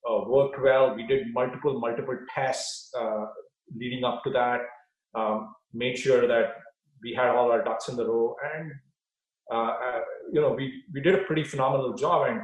uh, 0.09 0.23
worked 0.27 0.61
well. 0.61 0.95
We 0.95 1.05
did 1.07 1.33
multiple, 1.33 1.79
multiple 1.79 2.17
tests 2.33 2.91
uh, 2.97 3.25
leading 3.75 4.03
up 4.03 4.23
to 4.23 4.29
that. 4.31 4.61
Um, 5.15 5.53
made 5.75 5.97
sure 5.97 6.27
that 6.27 6.55
we 7.03 7.13
had 7.13 7.29
all 7.29 7.51
our 7.51 7.63
ducks 7.63 7.89
in 7.89 7.95
the 7.95 8.07
row, 8.07 8.35
and 8.55 8.71
uh, 9.51 9.73
uh, 9.85 10.01
you 10.33 10.41
know, 10.41 10.51
we 10.51 10.83
we 10.93 11.01
did 11.01 11.15
a 11.15 11.23
pretty 11.23 11.43
phenomenal 11.43 11.93
job. 11.93 12.27
And 12.29 12.41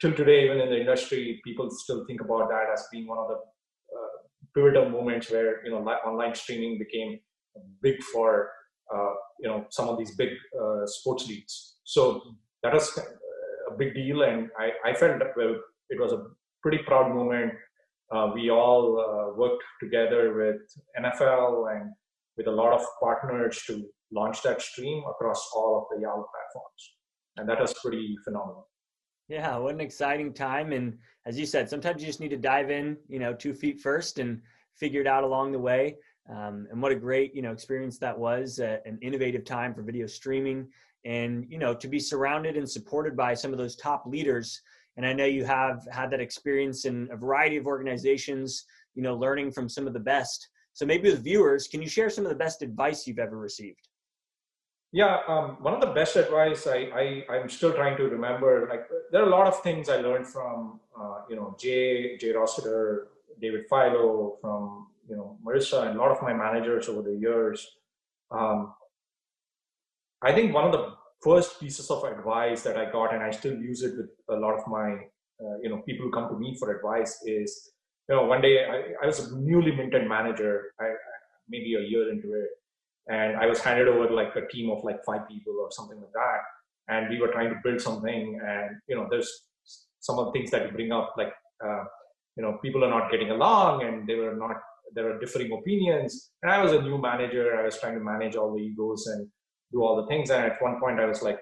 till 0.00 0.12
today, 0.12 0.44
even 0.44 0.60
in 0.60 0.70
the 0.70 0.80
industry, 0.80 1.40
people 1.44 1.70
still 1.70 2.04
think 2.06 2.20
about 2.20 2.48
that 2.48 2.66
as 2.72 2.84
being 2.90 3.06
one 3.06 3.18
of 3.18 3.28
the 3.28 3.34
uh, 3.34 4.16
pivotal 4.54 4.90
moments 4.90 5.30
where 5.30 5.64
you 5.64 5.70
know 5.70 5.78
online 5.78 6.34
streaming 6.34 6.78
became 6.78 7.20
big 7.82 8.02
for 8.12 8.50
uh, 8.94 9.14
you 9.40 9.48
know 9.48 9.66
some 9.70 9.88
of 9.88 9.98
these 9.98 10.16
big 10.16 10.30
uh, 10.60 10.86
sports 10.86 11.26
leagues. 11.28 11.76
So 11.84 12.22
that 12.62 12.74
was 12.74 12.98
a 13.70 13.76
big 13.76 13.94
deal, 13.94 14.22
and 14.22 14.48
I, 14.58 14.90
I 14.90 14.94
felt 14.94 15.18
that 15.20 15.36
well, 15.36 15.56
it 15.90 16.00
was 16.00 16.12
a 16.12 16.24
pretty 16.62 16.78
proud 16.78 17.14
moment. 17.14 17.52
Uh, 18.12 18.30
we 18.34 18.50
all 18.50 19.00
uh, 19.00 19.36
worked 19.36 19.64
together 19.80 20.34
with 20.34 20.60
NFL 20.98 21.74
and 21.74 21.92
with 22.36 22.46
a 22.46 22.50
lot 22.50 22.72
of 22.72 22.84
partners 23.00 23.62
to 23.66 23.84
launch 24.12 24.42
that 24.42 24.62
stream 24.62 25.02
across 25.08 25.48
all 25.54 25.78
of 25.78 25.84
the 25.90 26.02
Yahoo 26.02 26.22
platforms, 26.22 26.94
and 27.36 27.48
that 27.48 27.60
was 27.60 27.74
pretty 27.82 28.16
phenomenal. 28.24 28.68
Yeah, 29.28 29.56
what 29.56 29.74
an 29.74 29.80
exciting 29.80 30.32
time. 30.32 30.72
And 30.72 30.96
as 31.26 31.36
you 31.38 31.46
said, 31.46 31.68
sometimes 31.68 32.00
you 32.00 32.06
just 32.06 32.20
need 32.20 32.30
to 32.30 32.36
dive 32.36 32.70
in, 32.70 32.96
you 33.08 33.18
know, 33.18 33.34
two 33.34 33.54
feet 33.54 33.80
first 33.80 34.20
and 34.20 34.40
figure 34.74 35.00
it 35.00 35.08
out 35.08 35.24
along 35.24 35.50
the 35.50 35.58
way. 35.58 35.96
Um, 36.30 36.68
and 36.70 36.80
what 36.80 36.92
a 36.92 36.96
great, 36.96 37.34
you 37.34 37.42
know, 37.42 37.50
experience 37.50 37.98
that 37.98 38.16
was, 38.16 38.60
uh, 38.60 38.78
an 38.84 38.98
innovative 39.02 39.44
time 39.44 39.74
for 39.74 39.82
video 39.82 40.06
streaming 40.06 40.68
and, 41.04 41.44
you 41.48 41.58
know, 41.58 41.74
to 41.74 41.88
be 41.88 41.98
surrounded 41.98 42.56
and 42.56 42.68
supported 42.68 43.16
by 43.16 43.34
some 43.34 43.52
of 43.52 43.58
those 43.58 43.74
top 43.74 44.06
leaders. 44.06 44.60
And 44.96 45.04
I 45.04 45.12
know 45.12 45.24
you 45.24 45.44
have 45.44 45.86
had 45.90 46.10
that 46.12 46.20
experience 46.20 46.84
in 46.84 47.08
a 47.10 47.16
variety 47.16 47.56
of 47.56 47.66
organizations, 47.66 48.64
you 48.94 49.02
know, 49.02 49.14
learning 49.14 49.50
from 49.52 49.68
some 49.68 49.86
of 49.88 49.92
the 49.92 50.00
best. 50.00 50.48
So 50.76 50.84
maybe 50.84 51.08
with 51.08 51.24
viewers, 51.24 51.66
can 51.68 51.80
you 51.80 51.88
share 51.88 52.10
some 52.10 52.26
of 52.26 52.28
the 52.28 52.36
best 52.36 52.60
advice 52.60 53.06
you've 53.06 53.18
ever 53.18 53.38
received? 53.38 53.88
Yeah, 54.92 55.20
um, 55.26 55.56
one 55.62 55.72
of 55.72 55.80
the 55.80 55.94
best 55.94 56.16
advice 56.16 56.66
I, 56.66 57.24
I 57.30 57.36
am 57.38 57.48
still 57.48 57.72
trying 57.72 57.96
to 57.96 58.04
remember. 58.04 58.68
Like 58.68 58.84
there 59.10 59.22
are 59.22 59.26
a 59.26 59.30
lot 59.30 59.46
of 59.46 59.62
things 59.62 59.88
I 59.88 59.96
learned 59.96 60.26
from 60.26 60.80
uh, 60.94 61.20
you 61.30 61.36
know 61.36 61.56
Jay 61.58 62.18
Jay 62.18 62.32
Rossiter, 62.32 63.08
David 63.40 63.64
Filo, 63.70 64.36
from 64.42 64.88
you 65.08 65.16
know 65.16 65.38
Marissa, 65.42 65.86
and 65.86 65.96
a 65.96 65.98
lot 65.98 66.10
of 66.10 66.20
my 66.20 66.34
managers 66.34 66.90
over 66.90 67.00
the 67.00 67.16
years. 67.16 67.66
Um, 68.30 68.74
I 70.20 70.34
think 70.34 70.52
one 70.52 70.66
of 70.66 70.72
the 70.72 70.92
first 71.22 71.58
pieces 71.58 71.90
of 71.90 72.04
advice 72.04 72.60
that 72.64 72.76
I 72.76 72.90
got, 72.90 73.14
and 73.14 73.22
I 73.22 73.30
still 73.30 73.56
use 73.56 73.82
it 73.82 73.96
with 73.96 74.10
a 74.28 74.36
lot 74.36 74.58
of 74.58 74.66
my 74.66 74.90
uh, 75.42 75.56
you 75.62 75.70
know 75.70 75.78
people 75.86 76.04
who 76.04 76.12
come 76.12 76.28
to 76.28 76.38
me 76.38 76.54
for 76.58 76.76
advice, 76.76 77.22
is 77.24 77.70
you 78.08 78.16
know 78.16 78.24
one 78.24 78.40
day 78.40 78.64
I, 78.64 79.04
I 79.04 79.06
was 79.06 79.18
a 79.20 79.36
newly 79.38 79.72
minted 79.72 80.08
manager, 80.08 80.72
I, 80.80 80.92
maybe 81.48 81.74
a 81.74 81.80
year 81.80 82.10
into 82.10 82.34
it 82.34 82.50
and 83.08 83.36
I 83.36 83.46
was 83.46 83.60
handed 83.60 83.88
over 83.88 84.12
like 84.12 84.34
a 84.36 84.46
team 84.48 84.70
of 84.70 84.82
like 84.84 85.04
five 85.04 85.28
people 85.28 85.54
or 85.60 85.68
something 85.70 85.98
like 85.98 86.12
that, 86.12 86.40
and 86.88 87.08
we 87.08 87.20
were 87.20 87.28
trying 87.28 87.50
to 87.50 87.60
build 87.62 87.80
something. 87.80 88.40
And 88.44 88.76
you 88.88 88.96
know, 88.96 89.06
there's 89.10 89.30
some 90.00 90.18
of 90.18 90.26
the 90.26 90.32
things 90.32 90.50
that 90.50 90.66
you 90.66 90.72
bring 90.72 90.92
up, 90.92 91.14
like 91.16 91.32
uh, 91.64 91.84
you 92.36 92.42
know, 92.42 92.58
people 92.62 92.84
are 92.84 92.90
not 92.90 93.10
getting 93.10 93.30
along, 93.30 93.84
and 93.84 94.08
they 94.08 94.14
were 94.14 94.34
not. 94.34 94.56
There 94.94 95.10
are 95.10 95.18
differing 95.18 95.52
opinions, 95.52 96.30
and 96.42 96.50
I 96.50 96.62
was 96.62 96.72
a 96.72 96.82
new 96.82 96.98
manager. 96.98 97.58
I 97.58 97.64
was 97.64 97.78
trying 97.78 97.94
to 97.94 98.04
manage 98.04 98.36
all 98.36 98.54
the 98.54 98.62
egos 98.62 99.06
and 99.06 99.28
do 99.72 99.82
all 99.82 99.96
the 99.96 100.06
things. 100.06 100.30
And 100.30 100.44
at 100.44 100.62
one 100.62 100.80
point, 100.80 101.00
I 101.00 101.06
was 101.06 101.22
like 101.22 101.38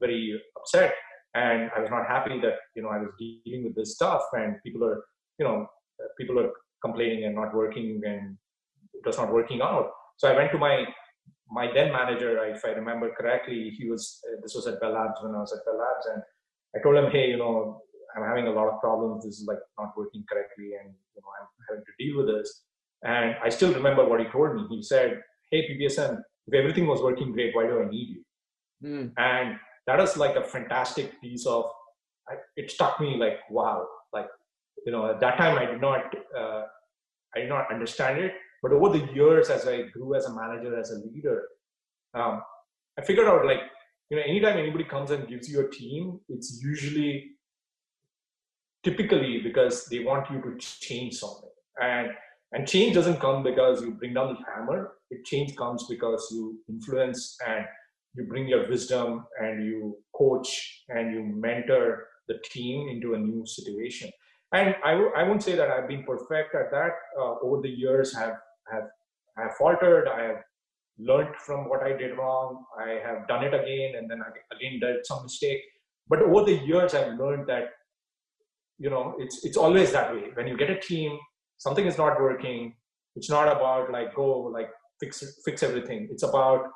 very 0.00 0.40
upset, 0.56 0.94
and 1.34 1.70
I 1.76 1.80
was 1.80 1.90
not 1.90 2.08
happy 2.08 2.40
that 2.40 2.56
you 2.74 2.82
know 2.82 2.88
I 2.88 2.98
was 2.98 3.10
dealing 3.18 3.64
with 3.64 3.76
this 3.76 3.94
stuff, 3.94 4.22
and 4.32 4.56
people 4.64 4.84
are 4.84 5.04
you 5.42 5.48
know 5.48 5.58
people 6.20 6.38
are 6.42 6.52
complaining 6.86 7.24
and 7.26 7.34
not 7.42 7.54
working, 7.62 8.00
and 8.12 8.38
it 8.94 9.06
was 9.10 9.18
not 9.18 9.32
working 9.40 9.60
out 9.70 9.90
so 10.22 10.28
I 10.28 10.36
went 10.36 10.52
to 10.52 10.58
my 10.58 10.84
my 11.50 11.66
then 11.74 11.92
manager, 11.92 12.42
if 12.46 12.64
I 12.64 12.68
remember 12.70 13.10
correctly, 13.18 13.74
he 13.76 13.90
was 13.90 14.20
uh, 14.26 14.40
this 14.42 14.54
was 14.54 14.68
at 14.68 14.80
Bell 14.80 14.92
Labs 14.92 15.20
when 15.20 15.34
I 15.34 15.40
was 15.40 15.52
at 15.52 15.64
Bell 15.64 15.78
Labs, 15.78 16.06
and 16.14 16.22
I 16.76 16.82
told 16.82 16.96
him, 16.96 17.10
hey, 17.10 17.28
you 17.30 17.36
know, 17.36 17.82
I'm 18.16 18.24
having 18.24 18.46
a 18.46 18.52
lot 18.52 18.68
of 18.68 18.80
problems. 18.80 19.24
This 19.24 19.40
is 19.40 19.46
like 19.48 19.58
not 19.78 19.96
working 19.96 20.24
correctly, 20.30 20.70
and 20.80 20.94
you 21.14 21.20
know, 21.22 21.32
I'm 21.40 21.48
having 21.68 21.84
to 21.84 22.04
deal 22.04 22.18
with 22.18 22.28
this. 22.28 22.62
And 23.04 23.34
I 23.42 23.48
still 23.48 23.74
remember 23.74 24.08
what 24.08 24.20
he 24.20 24.26
told 24.26 24.54
me. 24.54 24.66
He 24.70 24.82
said, 24.82 25.20
"Hey, 25.50 25.68
PPSN, 25.68 26.20
if 26.46 26.54
everything 26.54 26.86
was 26.86 27.02
working 27.02 27.32
great, 27.32 27.54
why 27.56 27.66
do 27.66 27.82
I 27.82 27.90
need 27.90 28.08
you?" 28.14 28.22
Mm. 28.84 29.12
And 29.16 29.58
that 29.88 29.98
is 29.98 30.16
like 30.16 30.36
a 30.36 30.44
fantastic 30.44 31.20
piece 31.20 31.46
of 31.46 31.64
it 32.56 32.70
struck 32.70 33.00
me 33.00 33.16
like 33.16 33.38
wow 33.50 33.84
like 34.12 34.28
you 34.86 34.92
know 34.92 35.10
at 35.10 35.20
that 35.20 35.36
time 35.36 35.58
i 35.58 35.64
did 35.64 35.80
not 35.80 36.14
uh, 36.38 36.62
i 37.34 37.40
did 37.40 37.48
not 37.48 37.72
understand 37.72 38.18
it. 38.18 38.32
But 38.62 38.72
over 38.72 38.96
the 38.96 39.12
years 39.12 39.50
as 39.50 39.66
i 39.66 39.82
grew 39.92 40.14
as 40.14 40.26
a 40.26 40.34
manager 40.34 40.78
as 40.78 40.90
a 40.92 40.98
leader 41.04 41.42
um, 42.14 42.42
i 42.98 43.02
figured 43.02 43.26
out 43.26 43.44
like 43.44 43.62
you 44.08 44.16
know 44.16 44.22
anytime 44.22 44.56
anybody 44.56 44.84
comes 44.84 45.10
and 45.10 45.28
gives 45.28 45.48
you 45.48 45.66
a 45.66 45.70
team 45.70 46.20
it's 46.28 46.60
usually 46.62 47.32
typically 48.82 49.40
because 49.42 49.86
they 49.86 50.00
want 50.00 50.30
you 50.30 50.40
to 50.42 50.58
change 50.58 51.14
something. 51.14 51.50
And 51.80 52.10
and 52.54 52.68
change 52.68 52.94
doesn't 52.94 53.18
come 53.18 53.42
because 53.42 53.80
you 53.80 53.92
bring 53.92 54.12
down 54.12 54.34
the 54.34 54.40
hammer. 54.44 54.92
It 55.10 55.24
change 55.24 55.56
comes 55.56 55.86
because 55.88 56.28
you 56.30 56.58
influence 56.68 57.38
and 57.46 57.64
you 58.14 58.24
bring 58.24 58.46
your 58.46 58.68
wisdom 58.68 59.24
and 59.40 59.64
you 59.64 59.96
coach 60.14 60.84
and 60.90 61.14
you 61.14 61.22
mentor 61.22 62.08
the 62.28 62.38
team 62.50 62.88
into 62.88 63.14
a 63.14 63.18
new 63.18 63.46
situation 63.46 64.10
and 64.52 64.74
I 64.84 64.92
w- 64.92 65.12
I 65.16 65.22
won't 65.22 65.42
say 65.42 65.54
that 65.56 65.70
I've 65.70 65.88
been 65.88 66.04
perfect 66.04 66.54
at 66.54 66.70
that. 66.70 66.92
Uh, 67.18 67.34
over 67.42 67.62
the 67.62 67.70
years, 67.70 68.14
have 68.14 68.36
have 68.70 68.88
have 69.38 69.56
faltered. 69.56 70.08
I 70.08 70.22
have 70.24 70.42
learned 70.98 71.36
from 71.36 71.68
what 71.68 71.82
I 71.82 71.92
did 71.96 72.16
wrong. 72.18 72.64
I 72.78 73.00
have 73.06 73.26
done 73.28 73.44
it 73.44 73.54
again, 73.54 73.94
and 73.96 74.10
then 74.10 74.20
I 74.22 74.30
again 74.54 74.80
did 74.80 75.06
some 75.06 75.22
mistake. 75.22 75.60
But 76.08 76.22
over 76.22 76.44
the 76.44 76.58
years, 76.58 76.94
I've 76.94 77.18
learned 77.18 77.46
that 77.48 77.70
you 78.78 78.90
know 78.90 79.14
it's 79.18 79.44
it's 79.44 79.56
always 79.56 79.92
that 79.92 80.14
way. 80.14 80.30
When 80.34 80.46
you 80.46 80.56
get 80.56 80.70
a 80.70 80.78
team, 80.80 81.18
something 81.58 81.86
is 81.86 81.98
not 81.98 82.20
working. 82.20 82.74
It's 83.16 83.30
not 83.30 83.48
about 83.48 83.90
like 83.90 84.14
go 84.14 84.28
like 84.58 84.70
fix 85.00 85.24
fix 85.44 85.62
everything. 85.62 86.08
It's 86.10 86.22
about 86.22 86.66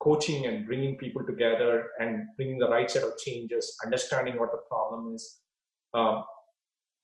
coaching 0.00 0.46
and 0.46 0.66
bringing 0.66 0.96
people 0.98 1.24
together 1.24 1.86
and 1.98 2.24
bringing 2.36 2.58
the 2.58 2.68
right 2.68 2.90
set 2.90 3.02
of 3.02 3.16
changes, 3.18 3.76
understanding 3.84 4.38
what 4.38 4.52
the 4.52 4.58
problem 4.68 5.14
is. 5.14 5.38
Um, 5.94 6.24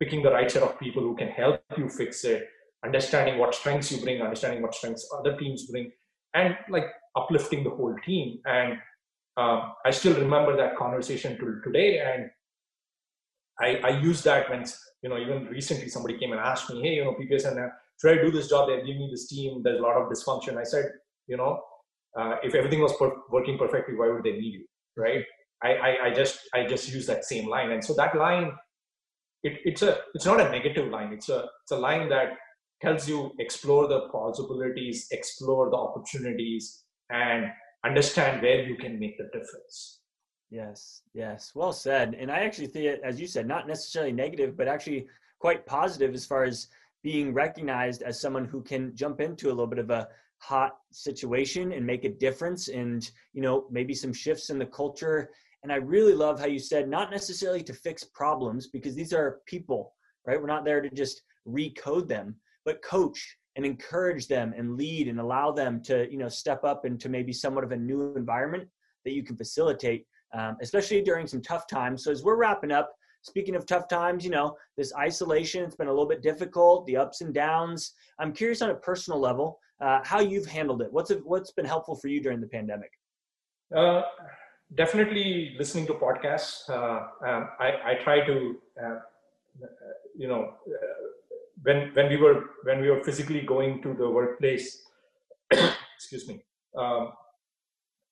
picking 0.00 0.22
the 0.22 0.30
right 0.30 0.50
set 0.50 0.62
of 0.62 0.78
people 0.78 1.02
who 1.02 1.14
can 1.14 1.28
help 1.28 1.62
you 1.76 1.88
fix 1.88 2.24
it, 2.24 2.48
understanding 2.84 3.38
what 3.38 3.54
strengths 3.54 3.92
you 3.92 4.02
bring, 4.02 4.22
understanding 4.22 4.62
what 4.62 4.74
strengths 4.74 5.08
other 5.16 5.36
teams 5.36 5.66
bring, 5.70 5.90
and 6.34 6.56
like 6.70 6.86
uplifting 7.16 7.62
the 7.62 7.70
whole 7.70 7.94
team. 8.04 8.38
And 8.46 8.78
um, 9.36 9.72
I 9.84 9.90
still 9.90 10.14
remember 10.14 10.56
that 10.56 10.76
conversation 10.76 11.38
till 11.38 11.60
today. 11.62 12.00
And 12.00 12.30
I, 13.60 13.88
I 13.88 14.00
use 14.00 14.22
that 14.22 14.48
when, 14.48 14.64
you 15.02 15.10
know, 15.10 15.18
even 15.18 15.46
recently 15.46 15.88
somebody 15.88 16.18
came 16.18 16.32
and 16.32 16.40
asked 16.40 16.70
me, 16.70 16.80
hey, 16.82 16.94
you 16.94 17.04
know, 17.04 17.14
PPS, 17.20 17.48
and 17.48 17.58
uh, 17.58 17.68
should 18.00 18.18
I 18.18 18.22
do 18.22 18.30
this 18.30 18.48
job? 18.48 18.68
They're 18.68 18.84
giving 18.84 19.00
me 19.00 19.08
this 19.10 19.28
team. 19.28 19.62
There's 19.62 19.78
a 19.78 19.82
lot 19.82 19.96
of 19.96 20.10
dysfunction. 20.10 20.56
I 20.56 20.64
said, 20.64 20.90
you 21.26 21.36
know, 21.36 21.60
uh, 22.18 22.36
if 22.42 22.54
everything 22.54 22.80
was 22.80 22.96
per- 22.96 23.16
working 23.30 23.58
perfectly, 23.58 23.94
why 23.94 24.08
would 24.08 24.24
they 24.24 24.32
need 24.32 24.54
you, 24.54 24.66
right? 24.96 25.24
I, 25.62 25.74
I, 25.74 26.06
I 26.06 26.14
just 26.14 26.40
I 26.54 26.66
just 26.66 26.90
use 26.90 27.06
that 27.06 27.26
same 27.26 27.48
line, 27.48 27.70
and 27.70 27.84
so 27.84 27.92
that 27.94 28.16
line 28.16 28.52
it, 29.42 29.60
it's 29.64 29.82
a 29.82 29.98
it's 30.14 30.26
not 30.26 30.40
a 30.40 30.50
negative 30.50 30.88
line. 30.90 31.12
It's 31.12 31.28
a 31.28 31.46
it's 31.62 31.72
a 31.72 31.76
line 31.78 32.08
that 32.10 32.32
helps 32.82 33.08
you 33.08 33.32
explore 33.38 33.88
the 33.88 34.08
possibilities 34.12 35.06
explore 35.10 35.70
the 35.70 35.76
opportunities 35.76 36.84
and 37.10 37.46
understand 37.84 38.42
where 38.42 38.62
you 38.62 38.76
can 38.76 38.98
make 38.98 39.16
the 39.18 39.24
difference. 39.24 40.00
Yes 40.50 41.02
yes. 41.14 41.52
Well 41.54 41.72
said. 41.72 42.16
And 42.18 42.30
i 42.30 42.40
actually 42.40 42.68
think 42.68 42.86
it 42.86 43.00
as 43.04 43.20
you 43.20 43.26
said 43.26 43.46
not 43.46 43.68
necessarily 43.68 44.12
negative 44.12 44.56
but 44.56 44.68
actually 44.68 45.06
quite 45.38 45.66
positive 45.66 46.14
as 46.14 46.26
far 46.26 46.44
as 46.44 46.68
being 47.02 47.32
recognized 47.32 48.02
as 48.02 48.20
someone 48.20 48.44
who 48.44 48.62
can 48.62 48.94
jump 48.94 49.20
into 49.20 49.48
a 49.48 49.50
little 49.56 49.66
bit 49.66 49.78
of 49.78 49.90
a 49.90 50.08
hot 50.38 50.78
situation 50.90 51.72
and 51.72 51.86
make 51.86 52.04
a 52.04 52.08
difference 52.08 52.68
and 52.68 53.10
you 53.32 53.42
know 53.42 53.66
maybe 53.70 53.94
some 53.94 54.12
shifts 54.12 54.50
in 54.50 54.58
the 54.58 54.66
culture 54.66 55.30
and 55.62 55.72
I 55.72 55.76
really 55.76 56.14
love 56.14 56.40
how 56.40 56.46
you 56.46 56.58
said 56.58 56.88
not 56.88 57.10
necessarily 57.10 57.62
to 57.64 57.72
fix 57.72 58.04
problems 58.04 58.68
because 58.68 58.94
these 58.94 59.12
are 59.12 59.40
people, 59.46 59.94
right? 60.26 60.40
We're 60.40 60.46
not 60.46 60.64
there 60.64 60.80
to 60.80 60.90
just 60.90 61.22
recode 61.46 62.08
them, 62.08 62.36
but 62.64 62.82
coach 62.82 63.36
and 63.56 63.66
encourage 63.66 64.26
them 64.26 64.54
and 64.56 64.76
lead 64.76 65.08
and 65.08 65.20
allow 65.20 65.50
them 65.50 65.82
to, 65.82 66.10
you 66.10 66.18
know, 66.18 66.28
step 66.28 66.64
up 66.64 66.86
into 66.86 67.08
maybe 67.08 67.32
somewhat 67.32 67.64
of 67.64 67.72
a 67.72 67.76
new 67.76 68.14
environment 68.16 68.68
that 69.04 69.12
you 69.12 69.22
can 69.22 69.36
facilitate, 69.36 70.06
um, 70.32 70.56
especially 70.62 71.02
during 71.02 71.26
some 71.26 71.42
tough 71.42 71.66
times. 71.66 72.04
So 72.04 72.10
as 72.10 72.22
we're 72.22 72.36
wrapping 72.36 72.70
up, 72.70 72.94
speaking 73.22 73.54
of 73.54 73.66
tough 73.66 73.88
times, 73.88 74.24
you 74.24 74.30
know, 74.30 74.56
this 74.76 74.94
isolation, 74.94 75.64
it's 75.64 75.76
been 75.76 75.88
a 75.88 75.92
little 75.92 76.08
bit 76.08 76.22
difficult, 76.22 76.86
the 76.86 76.96
ups 76.96 77.20
and 77.20 77.34
downs. 77.34 77.94
I'm 78.18 78.32
curious 78.32 78.62
on 78.62 78.70
a 78.70 78.74
personal 78.74 79.18
level, 79.18 79.58
uh, 79.80 80.00
how 80.04 80.20
you've 80.20 80.46
handled 80.46 80.80
it. 80.80 80.92
What's, 80.92 81.10
what's 81.24 81.52
been 81.52 81.66
helpful 81.66 81.96
for 81.96 82.08
you 82.08 82.22
during 82.22 82.40
the 82.40 82.46
pandemic? 82.46 82.90
Uh, 83.74 84.02
definitely 84.74 85.54
listening 85.58 85.86
to 85.86 85.94
podcasts. 85.94 86.68
Uh, 86.68 87.06
um, 87.26 87.48
I, 87.58 87.72
I, 87.84 87.94
try 88.02 88.24
to, 88.24 88.56
uh, 88.82 88.98
you 90.16 90.28
know, 90.28 90.54
uh, 90.66 91.06
when 91.62 91.90
when 91.94 92.08
we 92.08 92.16
were 92.16 92.44
when 92.64 92.80
we 92.80 92.90
were 92.90 93.02
physically 93.04 93.42
going 93.42 93.82
to 93.82 93.94
the 93.94 94.08
workplace, 94.08 94.82
excuse 95.96 96.26
me, 96.28 96.42
um, 96.76 97.12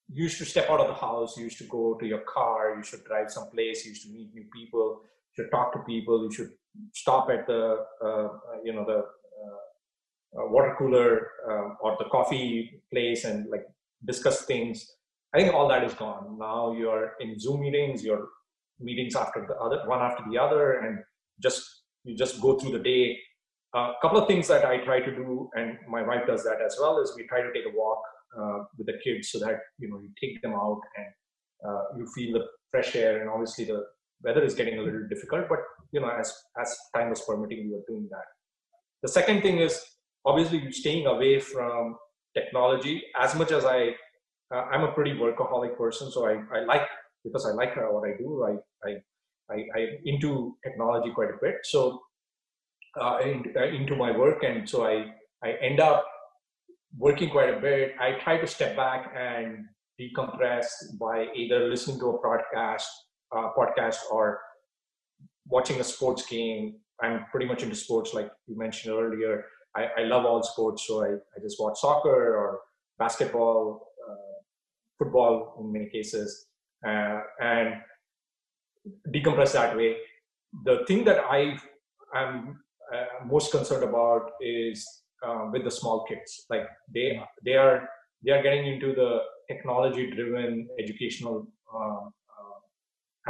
you 0.09 0.25
used 0.25 0.39
to 0.39 0.45
step 0.45 0.69
out 0.69 0.81
of 0.81 0.89
the 0.89 0.95
house. 0.95 1.37
You 1.37 1.45
used 1.45 1.59
to 1.59 1.65
go 1.65 1.95
to 1.95 2.07
your 2.07 2.21
car. 2.21 2.75
You 2.77 2.83
should 2.83 3.05
drive 3.05 3.31
someplace. 3.31 3.85
You 3.85 3.91
used 3.91 4.03
to 4.05 4.13
meet 4.13 4.35
new 4.35 4.45
people. 4.53 5.01
You 5.03 5.45
should 5.45 5.51
talk 5.51 5.73
to 5.73 5.79
people. 5.81 6.25
You 6.25 6.33
should 6.33 6.51
stop 6.93 7.31
at 7.31 7.47
the 7.47 7.85
uh, 8.03 8.29
you 8.65 8.73
know 8.73 8.85
the 8.85 8.99
uh, 8.99 10.47
water 10.49 10.75
cooler 10.79 11.31
um, 11.51 11.77
or 11.81 11.97
the 11.99 12.05
coffee 12.07 12.83
place 12.93 13.25
and 13.25 13.49
like 13.51 13.65
discuss 14.05 14.45
things 14.45 14.95
I 15.35 15.41
think 15.41 15.55
all 15.55 15.69
that 15.69 15.85
is 15.85 15.95
gone. 15.95 16.39
Now 16.39 16.73
you're 16.73 17.13
in 17.21 17.39
Zoom 17.39 17.61
meetings, 17.61 18.03
your 18.03 18.29
meetings 18.81 19.15
after 19.15 19.45
the 19.47 19.55
other, 19.57 19.83
one 19.87 20.01
after 20.01 20.25
the 20.31 20.39
other, 20.39 20.79
and 20.81 20.99
just 21.43 21.65
you 22.05 22.17
just 22.17 22.41
go 22.41 22.59
through 22.59 22.73
the 22.73 22.79
day. 22.79 23.19
A 23.75 23.79
uh, 23.79 23.93
couple 24.01 24.19
of 24.19 24.27
things 24.27 24.49
that 24.49 24.65
I 24.65 24.79
try 24.79 25.01
to 25.01 25.15
do, 25.15 25.51
and 25.55 25.77
my 25.87 26.03
wife 26.03 26.27
does 26.27 26.43
that 26.45 26.63
as 26.65 26.77
well, 26.81 27.03
is 27.03 27.13
we 27.15 27.27
try 27.27 27.43
to 27.43 27.53
take 27.53 27.67
a 27.67 27.77
walk 27.77 28.01
uh, 28.39 28.59
with 28.79 28.87
the 28.87 28.99
kids 29.05 29.31
so 29.31 29.39
that 29.41 29.59
you 29.79 29.91
know 29.91 30.01
you 30.01 30.11
take 30.21 30.41
them 30.41 30.55
out 30.55 30.81
and 30.97 31.07
uh, 31.69 31.83
you 31.99 32.07
feel 32.15 32.33
the 32.33 32.47
fresh 32.71 32.97
air. 32.97 33.21
And 33.21 33.29
obviously 33.29 33.67
the 33.67 33.85
weather 34.23 34.43
is 34.43 34.55
getting 34.55 34.79
a 34.79 34.83
little 34.83 35.07
difficult, 35.09 35.49
but 35.51 35.59
you 35.93 36.01
know 36.01 36.09
as 36.09 36.33
as 36.61 36.75
time 36.95 37.11
was 37.11 37.21
permitting, 37.21 37.69
we 37.69 37.75
were 37.75 37.85
doing 37.87 38.09
that. 38.11 38.25
The 39.03 39.09
second 39.09 39.43
thing 39.43 39.59
is 39.59 39.85
obviously 40.25 40.73
staying 40.73 41.07
away 41.07 41.39
from 41.41 41.97
technology 42.35 43.03
as 43.21 43.35
much 43.35 43.53
as 43.53 43.65
I 43.65 43.95
uh, 44.55 44.65
I'm 44.73 44.85
a 44.85 44.93
pretty 44.93 45.13
workaholic 45.13 45.77
person, 45.77 46.11
so 46.11 46.27
I, 46.27 46.41
I 46.55 46.65
like 46.65 46.89
because 47.25 47.47
I 47.47 47.53
like 47.53 47.77
what 47.77 48.09
I 48.09 48.17
do. 48.17 48.45
I 48.45 48.89
I 48.89 48.97
I 49.51 49.79
I'm 49.79 49.89
into 50.05 50.57
technology 50.65 51.11
quite 51.15 51.31
a 51.31 51.39
bit, 51.41 51.57
so 51.65 52.01
uh, 53.01 53.19
uh, 53.21 53.65
into 53.65 53.97
my 53.97 54.17
work, 54.17 54.43
and 54.43 54.69
so 54.69 54.87
I 54.87 55.07
I 55.45 55.53
end 55.61 55.81
up 55.81 56.05
working 56.97 57.31
quite 57.31 57.53
a 57.55 57.61
bit. 57.61 57.95
I 58.01 58.19
try 58.25 58.39
to 58.39 58.47
step 58.47 58.77
back 58.77 59.13
and 59.17 59.67
decompress 60.01 60.67
by 60.99 61.27
either 61.35 61.69
listening 61.69 61.99
to 62.01 62.07
a 62.11 62.19
podcast, 62.23 62.87
uh, 63.35 63.51
podcast, 63.57 63.99
or 64.11 64.41
watching 65.47 65.81
a 65.81 65.85
sports 65.85 66.27
game. 66.27 66.77
I'm 67.03 67.27
pretty 67.31 67.47
much 67.47 67.63
into 67.63 67.77
sports, 67.77 68.15
like 68.15 68.31
you 68.47 68.57
mentioned 68.57 68.95
earlier. 68.95 69.45
I, 69.77 69.89
I 69.99 70.03
love 70.05 70.25
all 70.25 70.43
sports, 70.43 70.87
so 70.87 71.05
I, 71.05 71.09
I 71.11 71.41
just 71.43 71.61
watch 71.61 71.79
soccer 71.79 72.37
or 72.37 72.61
basketball, 72.99 73.88
football 74.99 75.57
in 75.61 75.73
many 75.73 75.89
cases, 75.89 76.47
uh, 76.87 77.21
and 77.41 77.75
decompress 79.15 79.53
that 79.53 79.77
way. 79.77 79.97
The 80.65 80.85
thing 80.87 81.05
that 81.05 81.19
I 81.31 81.59
am 82.15 82.61
uh, 82.93 83.25
most 83.27 83.53
concerned 83.53 83.85
about 83.85 84.31
is 84.41 84.87
uh, 85.27 85.49
with 85.53 85.65
the 85.65 85.71
small 85.71 86.05
kids. 86.05 86.47
Like 86.51 86.67
they 86.93 87.21
they 87.45 87.55
are 87.55 87.89
they 88.25 88.33
are 88.33 88.43
getting 88.43 88.67
into 88.67 88.95
the 88.95 89.21
technology 89.49 90.11
driven 90.11 90.69
educational 90.79 91.47
uh, 91.75 92.05
uh, 92.07 92.59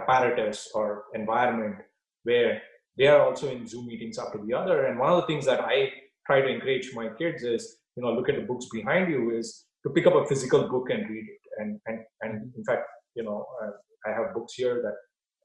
apparatus 0.00 0.70
or 0.74 1.04
environment 1.14 1.76
where 2.24 2.62
they 2.96 3.06
are 3.06 3.22
also 3.22 3.50
in 3.50 3.66
Zoom 3.66 3.86
meetings 3.86 4.18
after 4.18 4.38
the 4.44 4.54
other. 4.54 4.86
And 4.86 4.98
one 4.98 5.12
of 5.12 5.20
the 5.20 5.26
things 5.26 5.46
that 5.46 5.60
I 5.60 5.90
try 6.26 6.40
to 6.40 6.48
encourage 6.48 6.90
my 6.94 7.08
kids 7.18 7.42
is, 7.42 7.78
you 7.96 8.02
know, 8.02 8.12
look 8.12 8.28
at 8.28 8.36
the 8.36 8.42
books 8.42 8.66
behind 8.72 9.10
you 9.10 9.36
is 9.36 9.66
to 9.84 9.90
pick 9.90 10.06
up 10.06 10.14
a 10.14 10.26
physical 10.26 10.68
book 10.68 10.90
and 10.90 11.08
read 11.08 11.24
it 11.28 11.40
and 11.58 11.80
and 11.86 11.98
and 12.22 12.52
in 12.56 12.64
fact 12.64 12.84
you 13.14 13.24
know 13.26 13.46
uh, 13.62 13.70
i 14.06 14.10
have 14.16 14.34
books 14.34 14.54
here 14.54 14.76
that 14.86 14.96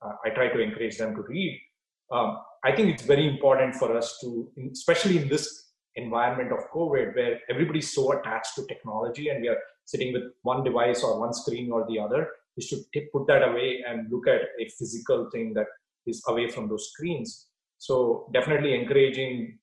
uh, 0.05 0.16
i 0.26 0.30
try 0.30 0.47
to 0.47 0.59
encourage 0.59 0.97
them 0.97 1.16
to 1.16 1.24
read. 1.24 1.59
Um, 2.11 2.38
i 2.64 2.72
think 2.76 2.89
it's 2.89 3.03
very 3.03 3.28
important 3.28 3.76
for 3.76 3.95
us 3.97 4.18
to 4.22 4.49
especially 4.72 5.18
in 5.22 5.28
this 5.30 5.45
environment 5.95 6.51
of 6.51 6.70
covid 6.76 7.16
where 7.18 7.39
everybody's 7.49 7.91
so 7.93 8.03
attached 8.18 8.55
to 8.55 8.66
technology 8.68 9.30
and 9.30 9.41
we 9.41 9.49
are 9.53 9.61
sitting 9.86 10.14
with 10.14 10.24
one 10.41 10.64
device 10.64 11.03
or 11.03 11.20
one 11.20 11.34
screen 11.34 11.72
or 11.72 11.86
the 11.89 11.99
other 11.99 12.28
to 12.59 12.78
t- 12.93 13.07
put 13.11 13.28
that 13.28 13.47
away 13.47 13.84
and 13.88 14.11
look 14.11 14.28
at 14.28 14.41
a 14.59 14.70
physical 14.78 15.30
thing 15.32 15.53
that 15.53 15.68
is 16.05 16.22
away 16.28 16.47
from 16.49 16.70
those 16.70 16.89
screens. 16.91 17.47
So 17.78 18.30
definitely 18.34 18.76
encouraging 18.76 19.57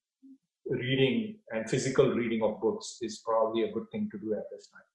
reading 0.69 1.39
and 1.51 1.69
physical 1.69 2.13
reading 2.13 2.43
of 2.43 2.61
books 2.61 2.99
is 3.01 3.23
probably 3.25 3.65
a 3.65 3.73
good 3.73 3.87
thing 3.91 4.09
to 4.13 4.19
do 4.19 4.35
at 4.35 4.45
this 4.53 4.69
time 4.69 4.90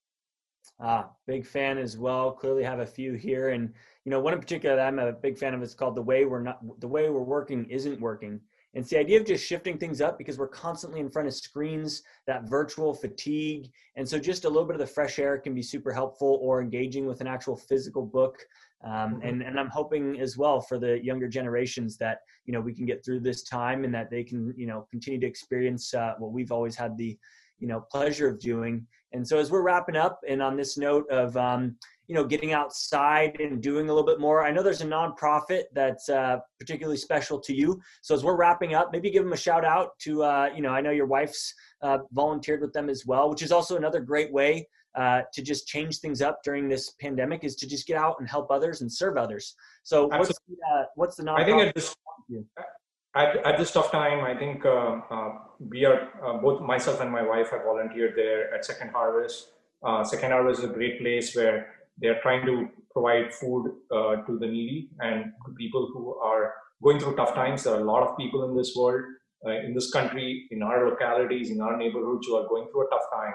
Ah, 0.79 1.09
big 1.25 1.45
fan 1.45 1.77
as 1.77 1.97
well. 1.97 2.31
Clearly 2.31 2.63
have 2.63 2.79
a 2.79 2.85
few 2.85 3.13
here. 3.13 3.49
And, 3.49 3.73
you 4.03 4.09
know, 4.09 4.19
one 4.19 4.33
in 4.33 4.39
particular 4.39 4.75
that 4.75 4.87
I'm 4.87 4.99
a 4.99 5.13
big 5.13 5.37
fan 5.37 5.53
of 5.53 5.63
is 5.63 5.73
called 5.73 5.95
The 5.95 6.01
Way 6.01 6.25
We're 6.25 6.41
Not, 6.41 6.59
The 6.81 6.87
Way 6.87 7.09
We're 7.09 7.21
Working 7.21 7.65
Isn't 7.69 8.01
Working. 8.01 8.41
And 8.73 8.81
it's 8.81 8.89
the 8.89 8.99
idea 8.99 9.17
of 9.21 9.25
just 9.25 9.45
shifting 9.45 9.77
things 9.77 10.01
up 10.01 10.17
because 10.17 10.37
we're 10.37 10.49
constantly 10.49 10.99
in 10.99 11.09
front 11.09 11.29
of 11.29 11.33
screens, 11.33 12.03
that 12.27 12.49
virtual 12.49 12.93
fatigue. 12.93 13.71
And 13.95 14.07
so 14.07 14.19
just 14.19 14.43
a 14.43 14.49
little 14.49 14.65
bit 14.65 14.75
of 14.75 14.81
the 14.81 14.93
fresh 14.93 15.17
air 15.17 15.37
can 15.37 15.55
be 15.55 15.61
super 15.61 15.93
helpful 15.93 16.39
or 16.41 16.61
engaging 16.61 17.05
with 17.05 17.21
an 17.21 17.27
actual 17.27 17.55
physical 17.55 18.05
book. 18.05 18.45
Um, 18.83 18.91
mm-hmm. 18.91 19.27
and, 19.27 19.41
and 19.43 19.57
I'm 19.57 19.69
hoping 19.69 20.19
as 20.19 20.37
well 20.37 20.59
for 20.59 20.77
the 20.77 21.01
younger 21.01 21.29
generations 21.29 21.95
that, 21.99 22.19
you 22.43 22.51
know, 22.51 22.59
we 22.59 22.73
can 22.73 22.85
get 22.85 23.03
through 23.05 23.21
this 23.21 23.43
time 23.43 23.85
and 23.85 23.93
that 23.95 24.09
they 24.11 24.25
can, 24.25 24.53
you 24.57 24.67
know, 24.67 24.85
continue 24.91 25.21
to 25.21 25.27
experience 25.27 25.93
uh, 25.93 26.15
what 26.17 26.33
we've 26.33 26.51
always 26.51 26.75
had 26.75 26.97
the, 26.97 27.17
you 27.59 27.67
know, 27.69 27.79
pleasure 27.89 28.27
of 28.27 28.39
doing. 28.39 28.85
And 29.15 29.27
so 29.27 29.37
as 29.37 29.49
we're 29.51 29.61
wrapping 29.61 29.95
up 29.95 30.19
and 30.27 30.41
on 30.41 30.55
this 30.57 30.77
note 30.77 31.09
of, 31.09 31.35
um, 31.37 31.77
you 32.07 32.13
know, 32.13 32.23
getting 32.23 32.53
outside 32.53 33.39
and 33.39 33.61
doing 33.61 33.89
a 33.89 33.93
little 33.93 34.05
bit 34.05 34.19
more. 34.19 34.45
I 34.45 34.51
know 34.51 34.61
there's 34.61 34.81
a 34.81 34.85
nonprofit 34.85 35.63
that's 35.73 36.07
uh, 36.07 36.37
particularly 36.59 36.97
special 36.97 37.39
to 37.39 37.53
you. 37.53 37.81
So 38.01 38.13
as 38.13 38.23
we're 38.23 38.35
wrapping 38.35 38.75
up, 38.75 38.91
maybe 38.91 39.09
give 39.09 39.23
them 39.23 39.33
a 39.33 39.37
shout 39.37 39.65
out 39.65 39.97
to, 39.99 40.23
uh, 40.23 40.49
you 40.55 40.61
know, 40.61 40.69
I 40.69 40.81
know 40.81 40.91
your 40.91 41.07
wife's 41.07 41.53
uh, 41.81 41.99
volunteered 42.11 42.61
with 42.61 42.73
them 42.73 42.89
as 42.89 43.05
well, 43.05 43.29
which 43.29 43.41
is 43.41 43.51
also 43.51 43.75
another 43.75 44.01
great 44.01 44.31
way 44.31 44.67
uh, 44.95 45.21
to 45.33 45.41
just 45.41 45.67
change 45.67 45.97
things 45.97 46.21
up 46.21 46.43
during 46.43 46.69
this 46.69 46.91
pandemic 47.01 47.43
is 47.43 47.55
to 47.55 47.67
just 47.67 47.87
get 47.87 47.97
out 47.97 48.15
and 48.19 48.29
help 48.29 48.51
others 48.51 48.81
and 48.81 48.91
serve 48.91 49.17
others. 49.17 49.55
So 49.83 50.07
what's 50.07 50.29
the, 50.29 50.55
uh, 50.73 50.83
what's 50.95 51.15
the 51.15 51.23
nonprofit? 51.23 51.39
I 51.39 51.45
think 51.45 51.61
at 51.61 51.75
this, 51.75 51.95
at, 53.15 53.45
at 53.45 53.57
this 53.57 53.71
tough 53.71 53.91
time, 53.91 54.23
I 54.23 54.37
think 54.37 54.65
uh, 54.65 54.99
we 55.59 55.85
are, 55.85 56.09
both 56.41 56.61
myself 56.61 57.01
and 57.01 57.11
my 57.11 57.23
wife 57.23 57.51
have 57.51 57.63
volunteered 57.63 58.13
there 58.15 58.53
at 58.53 58.65
Second 58.65 58.91
Harvest. 58.91 59.49
Second 60.03 60.31
Harvest 60.31 60.59
is 60.59 60.69
a 60.69 60.73
great 60.73 60.99
place 60.99 61.35
where 61.35 61.67
they're 61.97 62.19
trying 62.21 62.45
to 62.45 62.69
provide 62.91 63.33
food 63.33 63.73
uh, 63.91 64.15
to 64.25 64.37
the 64.39 64.47
needy 64.47 64.89
and 64.99 65.25
to 65.45 65.53
people 65.53 65.89
who 65.93 66.15
are 66.15 66.53
going 66.83 66.99
through 66.99 67.15
tough 67.15 67.33
times. 67.33 67.63
There 67.63 67.73
are 67.75 67.81
a 67.81 67.83
lot 67.83 68.03
of 68.07 68.17
people 68.17 68.49
in 68.49 68.55
this 68.55 68.73
world, 68.75 69.03
uh, 69.45 69.51
in 69.51 69.73
this 69.73 69.91
country, 69.91 70.47
in 70.51 70.61
our 70.61 70.89
localities, 70.89 71.51
in 71.51 71.61
our 71.61 71.77
neighborhoods 71.77 72.27
who 72.27 72.35
are 72.35 72.47
going 72.47 72.67
through 72.71 72.87
a 72.87 72.89
tough 72.89 73.07
time. 73.13 73.33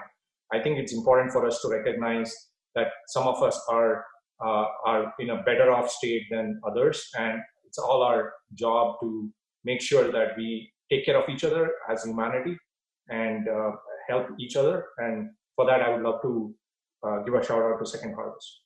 I 0.51 0.59
think 0.59 0.79
it's 0.79 0.93
important 0.93 1.31
for 1.31 1.45
us 1.45 1.61
to 1.61 1.69
recognize 1.69 2.33
that 2.75 2.87
some 3.07 3.27
of 3.27 3.41
us 3.41 3.59
are 3.69 4.05
uh, 4.43 4.65
are 4.85 5.13
in 5.19 5.29
a 5.29 5.43
better 5.43 5.71
off 5.71 5.89
state 5.89 6.23
than 6.31 6.59
others, 6.67 7.07
and 7.17 7.39
it's 7.63 7.77
all 7.77 8.01
our 8.01 8.33
job 8.55 8.95
to 9.01 9.31
make 9.63 9.81
sure 9.81 10.11
that 10.11 10.37
we 10.37 10.71
take 10.89 11.05
care 11.05 11.17
of 11.21 11.29
each 11.29 11.43
other 11.43 11.71
as 11.89 12.03
humanity 12.03 12.57
and 13.09 13.47
uh, 13.47 13.71
help 14.09 14.27
each 14.39 14.55
other. 14.55 14.85
And 14.97 15.29
for 15.55 15.65
that, 15.65 15.81
I 15.81 15.89
would 15.89 16.01
love 16.01 16.21
to 16.23 16.53
uh, 17.05 17.19
give 17.23 17.33
a 17.33 17.43
shout 17.43 17.61
out 17.61 17.79
to 17.79 17.85
Second 17.85 18.13
Harvest. 18.13 18.61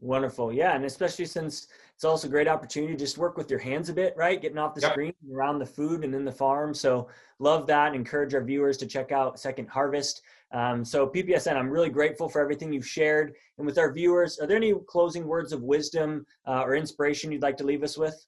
Wonderful. 0.00 0.52
Yeah. 0.52 0.74
And 0.74 0.84
especially 0.84 1.24
since 1.24 1.68
it's 1.94 2.04
also 2.04 2.28
a 2.28 2.30
great 2.30 2.48
opportunity 2.48 2.92
to 2.92 2.98
just 2.98 3.16
work 3.16 3.38
with 3.38 3.50
your 3.50 3.58
hands 3.58 3.88
a 3.88 3.94
bit, 3.94 4.14
right? 4.16 4.40
Getting 4.40 4.58
off 4.58 4.74
the 4.74 4.82
yep. 4.82 4.92
screen 4.92 5.14
around 5.32 5.58
the 5.58 5.66
food 5.66 6.04
and 6.04 6.14
in 6.14 6.24
the 6.26 6.32
farm. 6.32 6.74
So 6.74 7.08
love 7.38 7.66
that. 7.68 7.94
Encourage 7.94 8.34
our 8.34 8.44
viewers 8.44 8.76
to 8.78 8.86
check 8.86 9.10
out 9.10 9.40
Second 9.40 9.68
Harvest. 9.70 10.20
Um, 10.52 10.84
so 10.84 11.08
PPSN, 11.08 11.56
I'm 11.56 11.70
really 11.70 11.88
grateful 11.88 12.28
for 12.28 12.42
everything 12.42 12.72
you've 12.72 12.86
shared. 12.86 13.34
And 13.56 13.66
with 13.66 13.78
our 13.78 13.90
viewers, 13.90 14.38
are 14.38 14.46
there 14.46 14.58
any 14.58 14.74
closing 14.86 15.26
words 15.26 15.52
of 15.52 15.62
wisdom 15.62 16.26
uh, 16.46 16.60
or 16.60 16.76
inspiration 16.76 17.32
you'd 17.32 17.42
like 17.42 17.56
to 17.56 17.64
leave 17.64 17.82
us 17.82 17.96
with? 17.96 18.26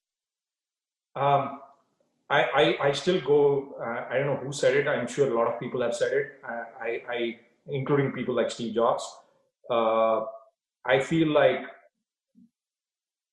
Um, 1.15 1.61
I, 2.31 2.43
I, 2.43 2.89
I, 2.89 2.93
still 2.93 3.21
go, 3.23 3.75
uh, 3.81 4.05
I 4.11 4.19
don't 4.19 4.27
know 4.27 4.37
who 4.37 4.53
said 4.53 4.75
it. 4.75 4.87
I'm 4.87 5.07
sure 5.07 5.31
a 5.31 5.35
lot 5.35 5.53
of 5.53 5.59
people 5.59 5.81
have 5.81 5.95
said 5.95 6.13
it. 6.13 6.27
Uh, 6.47 6.65
I, 6.79 7.03
I, 7.11 7.37
including 7.69 8.13
people 8.13 8.35
like 8.35 8.51
Steve 8.51 8.75
Jobs 8.75 9.03
uh, 9.71 10.25
I 10.87 11.01
feel 11.01 11.29
like 11.29 11.61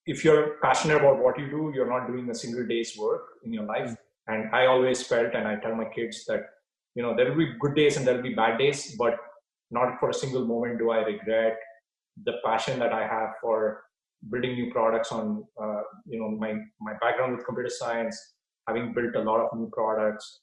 if 0.06 0.24
you're 0.24 0.58
passionate 0.62 0.98
about 0.98 1.20
what 1.20 1.40
you 1.40 1.50
do, 1.50 1.72
you're 1.74 1.90
not 1.90 2.08
doing 2.08 2.30
a 2.30 2.36
single 2.36 2.66
day's 2.66 2.96
work 2.98 3.22
in 3.44 3.54
your 3.54 3.64
life. 3.64 3.96
And 4.28 4.54
I 4.54 4.66
always 4.68 5.04
felt, 5.04 5.34
and 5.34 5.48
I 5.48 5.56
tell 5.56 5.76
my 5.76 5.86
kids 5.86 6.26
that, 6.26 6.42
you 6.96 7.04
know, 7.04 7.16
there 7.16 7.30
will 7.30 7.38
be 7.38 7.54
good 7.60 7.76
days 7.76 7.98
and 7.98 8.06
there 8.06 8.16
will 8.16 8.24
be 8.24 8.34
bad 8.34 8.58
days, 8.58 8.96
but 8.98 9.18
not 9.72 10.00
for 10.00 10.10
a 10.10 10.14
single 10.14 10.46
moment 10.46 10.80
do 10.80 10.92
I 10.92 10.98
regret 10.98 11.58
the 12.24 12.34
passion 12.46 12.80
that 12.80 12.94
I 12.94 13.08
have 13.08 13.32
for 13.42 13.84
building 14.32 14.54
new 14.54 14.72
products 14.72 15.12
on, 15.12 15.44
uh, 15.62 15.82
you 16.06 16.20
know, 16.20 16.30
my, 16.30 16.54
my 16.80 16.94
background 17.02 17.36
with 17.36 17.46
computer 17.46 17.70
science, 17.70 18.35
having 18.68 18.94
built 18.94 19.16
a 19.16 19.22
lot 19.22 19.42
of 19.42 19.58
new 19.58 19.70
products. 19.72 20.42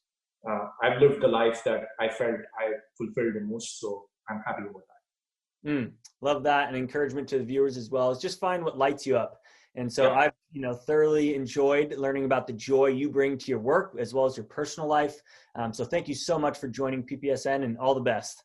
Uh, 0.49 0.67
I've 0.83 1.01
lived 1.01 1.23
the 1.23 1.29
life 1.29 1.63
that 1.65 1.85
I 2.01 2.09
felt 2.09 2.37
I 2.59 2.73
fulfilled 2.97 3.35
the 3.35 3.41
most. 3.41 3.81
So 3.81 4.05
I'm 4.29 4.43
happy 4.47 4.63
with 4.73 4.85
that. 4.87 5.71
Mm, 5.71 5.93
love 6.21 6.43
that 6.43 6.69
and 6.69 6.77
encouragement 6.77 7.29
to 7.29 7.39
the 7.39 7.45
viewers 7.45 7.77
as 7.77 7.91
well 7.91 8.11
is 8.11 8.19
just 8.19 8.41
find 8.41 8.65
what 8.65 8.77
lights 8.77 9.07
you 9.07 9.17
up. 9.17 9.41
And 9.75 9.91
so 9.91 10.05
yeah. 10.05 10.19
I've, 10.19 10.33
you 10.51 10.61
know, 10.61 10.75
thoroughly 10.75 11.35
enjoyed 11.35 11.95
learning 11.97 12.25
about 12.25 12.47
the 12.47 12.53
joy 12.53 12.89
you 12.89 13.09
bring 13.09 13.39
to 13.39 13.47
your 13.51 13.61
work 13.61 13.97
as 13.99 14.13
well 14.13 14.27
as 14.27 14.37
your 14.37 14.45
personal 14.45 14.89
life. 14.89 15.19
Um, 15.55 15.73
so 15.73 15.85
thank 15.85 16.09
you 16.09 16.15
so 16.15 16.39
much 16.39 16.59
for 16.59 16.69
joining 16.69 17.05
PPSN 17.05 17.65
and 17.65 17.79
all 17.79 17.95
the 17.95 18.01
best. 18.01 18.45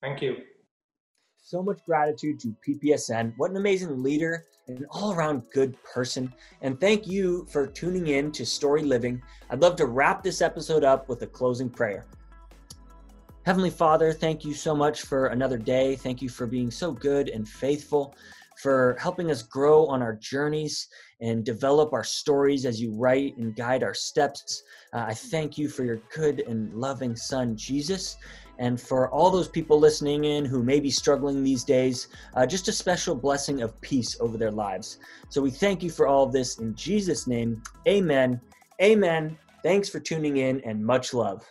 Thank 0.00 0.22
you. 0.22 0.36
So 1.42 1.62
much 1.62 1.84
gratitude 1.84 2.38
to 2.40 2.54
PPSN. 2.66 3.32
What 3.36 3.50
an 3.50 3.56
amazing 3.56 4.02
leader 4.02 4.44
and 4.68 4.78
an 4.78 4.86
all 4.90 5.12
around 5.12 5.42
good 5.52 5.76
person. 5.82 6.32
And 6.60 6.78
thank 6.78 7.06
you 7.06 7.46
for 7.50 7.66
tuning 7.66 8.08
in 8.08 8.30
to 8.32 8.46
Story 8.46 8.82
Living. 8.82 9.20
I'd 9.48 9.60
love 9.60 9.76
to 9.76 9.86
wrap 9.86 10.22
this 10.22 10.42
episode 10.42 10.84
up 10.84 11.08
with 11.08 11.22
a 11.22 11.26
closing 11.26 11.70
prayer. 11.70 12.06
Heavenly 13.46 13.70
Father, 13.70 14.12
thank 14.12 14.44
you 14.44 14.52
so 14.52 14.76
much 14.76 15.02
for 15.02 15.28
another 15.28 15.56
day. 15.56 15.96
Thank 15.96 16.20
you 16.20 16.28
for 16.28 16.46
being 16.46 16.70
so 16.70 16.92
good 16.92 17.30
and 17.30 17.48
faithful, 17.48 18.14
for 18.62 18.96
helping 19.00 19.30
us 19.30 19.42
grow 19.42 19.86
on 19.86 20.02
our 20.02 20.14
journeys 20.14 20.88
and 21.22 21.44
develop 21.44 21.92
our 21.94 22.04
stories 22.04 22.66
as 22.66 22.80
you 22.80 22.92
write 22.92 23.36
and 23.38 23.56
guide 23.56 23.82
our 23.82 23.94
steps. 23.94 24.62
Uh, 24.92 25.06
I 25.08 25.14
thank 25.14 25.56
you 25.56 25.68
for 25.68 25.84
your 25.84 26.00
good 26.14 26.40
and 26.40 26.72
loving 26.74 27.16
Son, 27.16 27.56
Jesus. 27.56 28.18
And 28.60 28.80
for 28.80 29.10
all 29.10 29.30
those 29.30 29.48
people 29.48 29.80
listening 29.80 30.24
in 30.24 30.44
who 30.44 30.62
may 30.62 30.80
be 30.80 30.90
struggling 30.90 31.42
these 31.42 31.64
days, 31.64 32.08
uh, 32.34 32.46
just 32.46 32.68
a 32.68 32.72
special 32.72 33.14
blessing 33.14 33.62
of 33.62 33.80
peace 33.80 34.16
over 34.20 34.36
their 34.36 34.50
lives. 34.50 34.98
So 35.30 35.40
we 35.40 35.50
thank 35.50 35.82
you 35.82 35.90
for 35.90 36.06
all 36.06 36.24
of 36.24 36.32
this 36.32 36.58
in 36.58 36.74
Jesus' 36.74 37.26
name. 37.26 37.62
Amen. 37.88 38.40
Amen. 38.80 39.36
Thanks 39.62 39.88
for 39.88 39.98
tuning 39.98 40.36
in 40.36 40.60
and 40.60 40.84
much 40.84 41.14
love. 41.14 41.42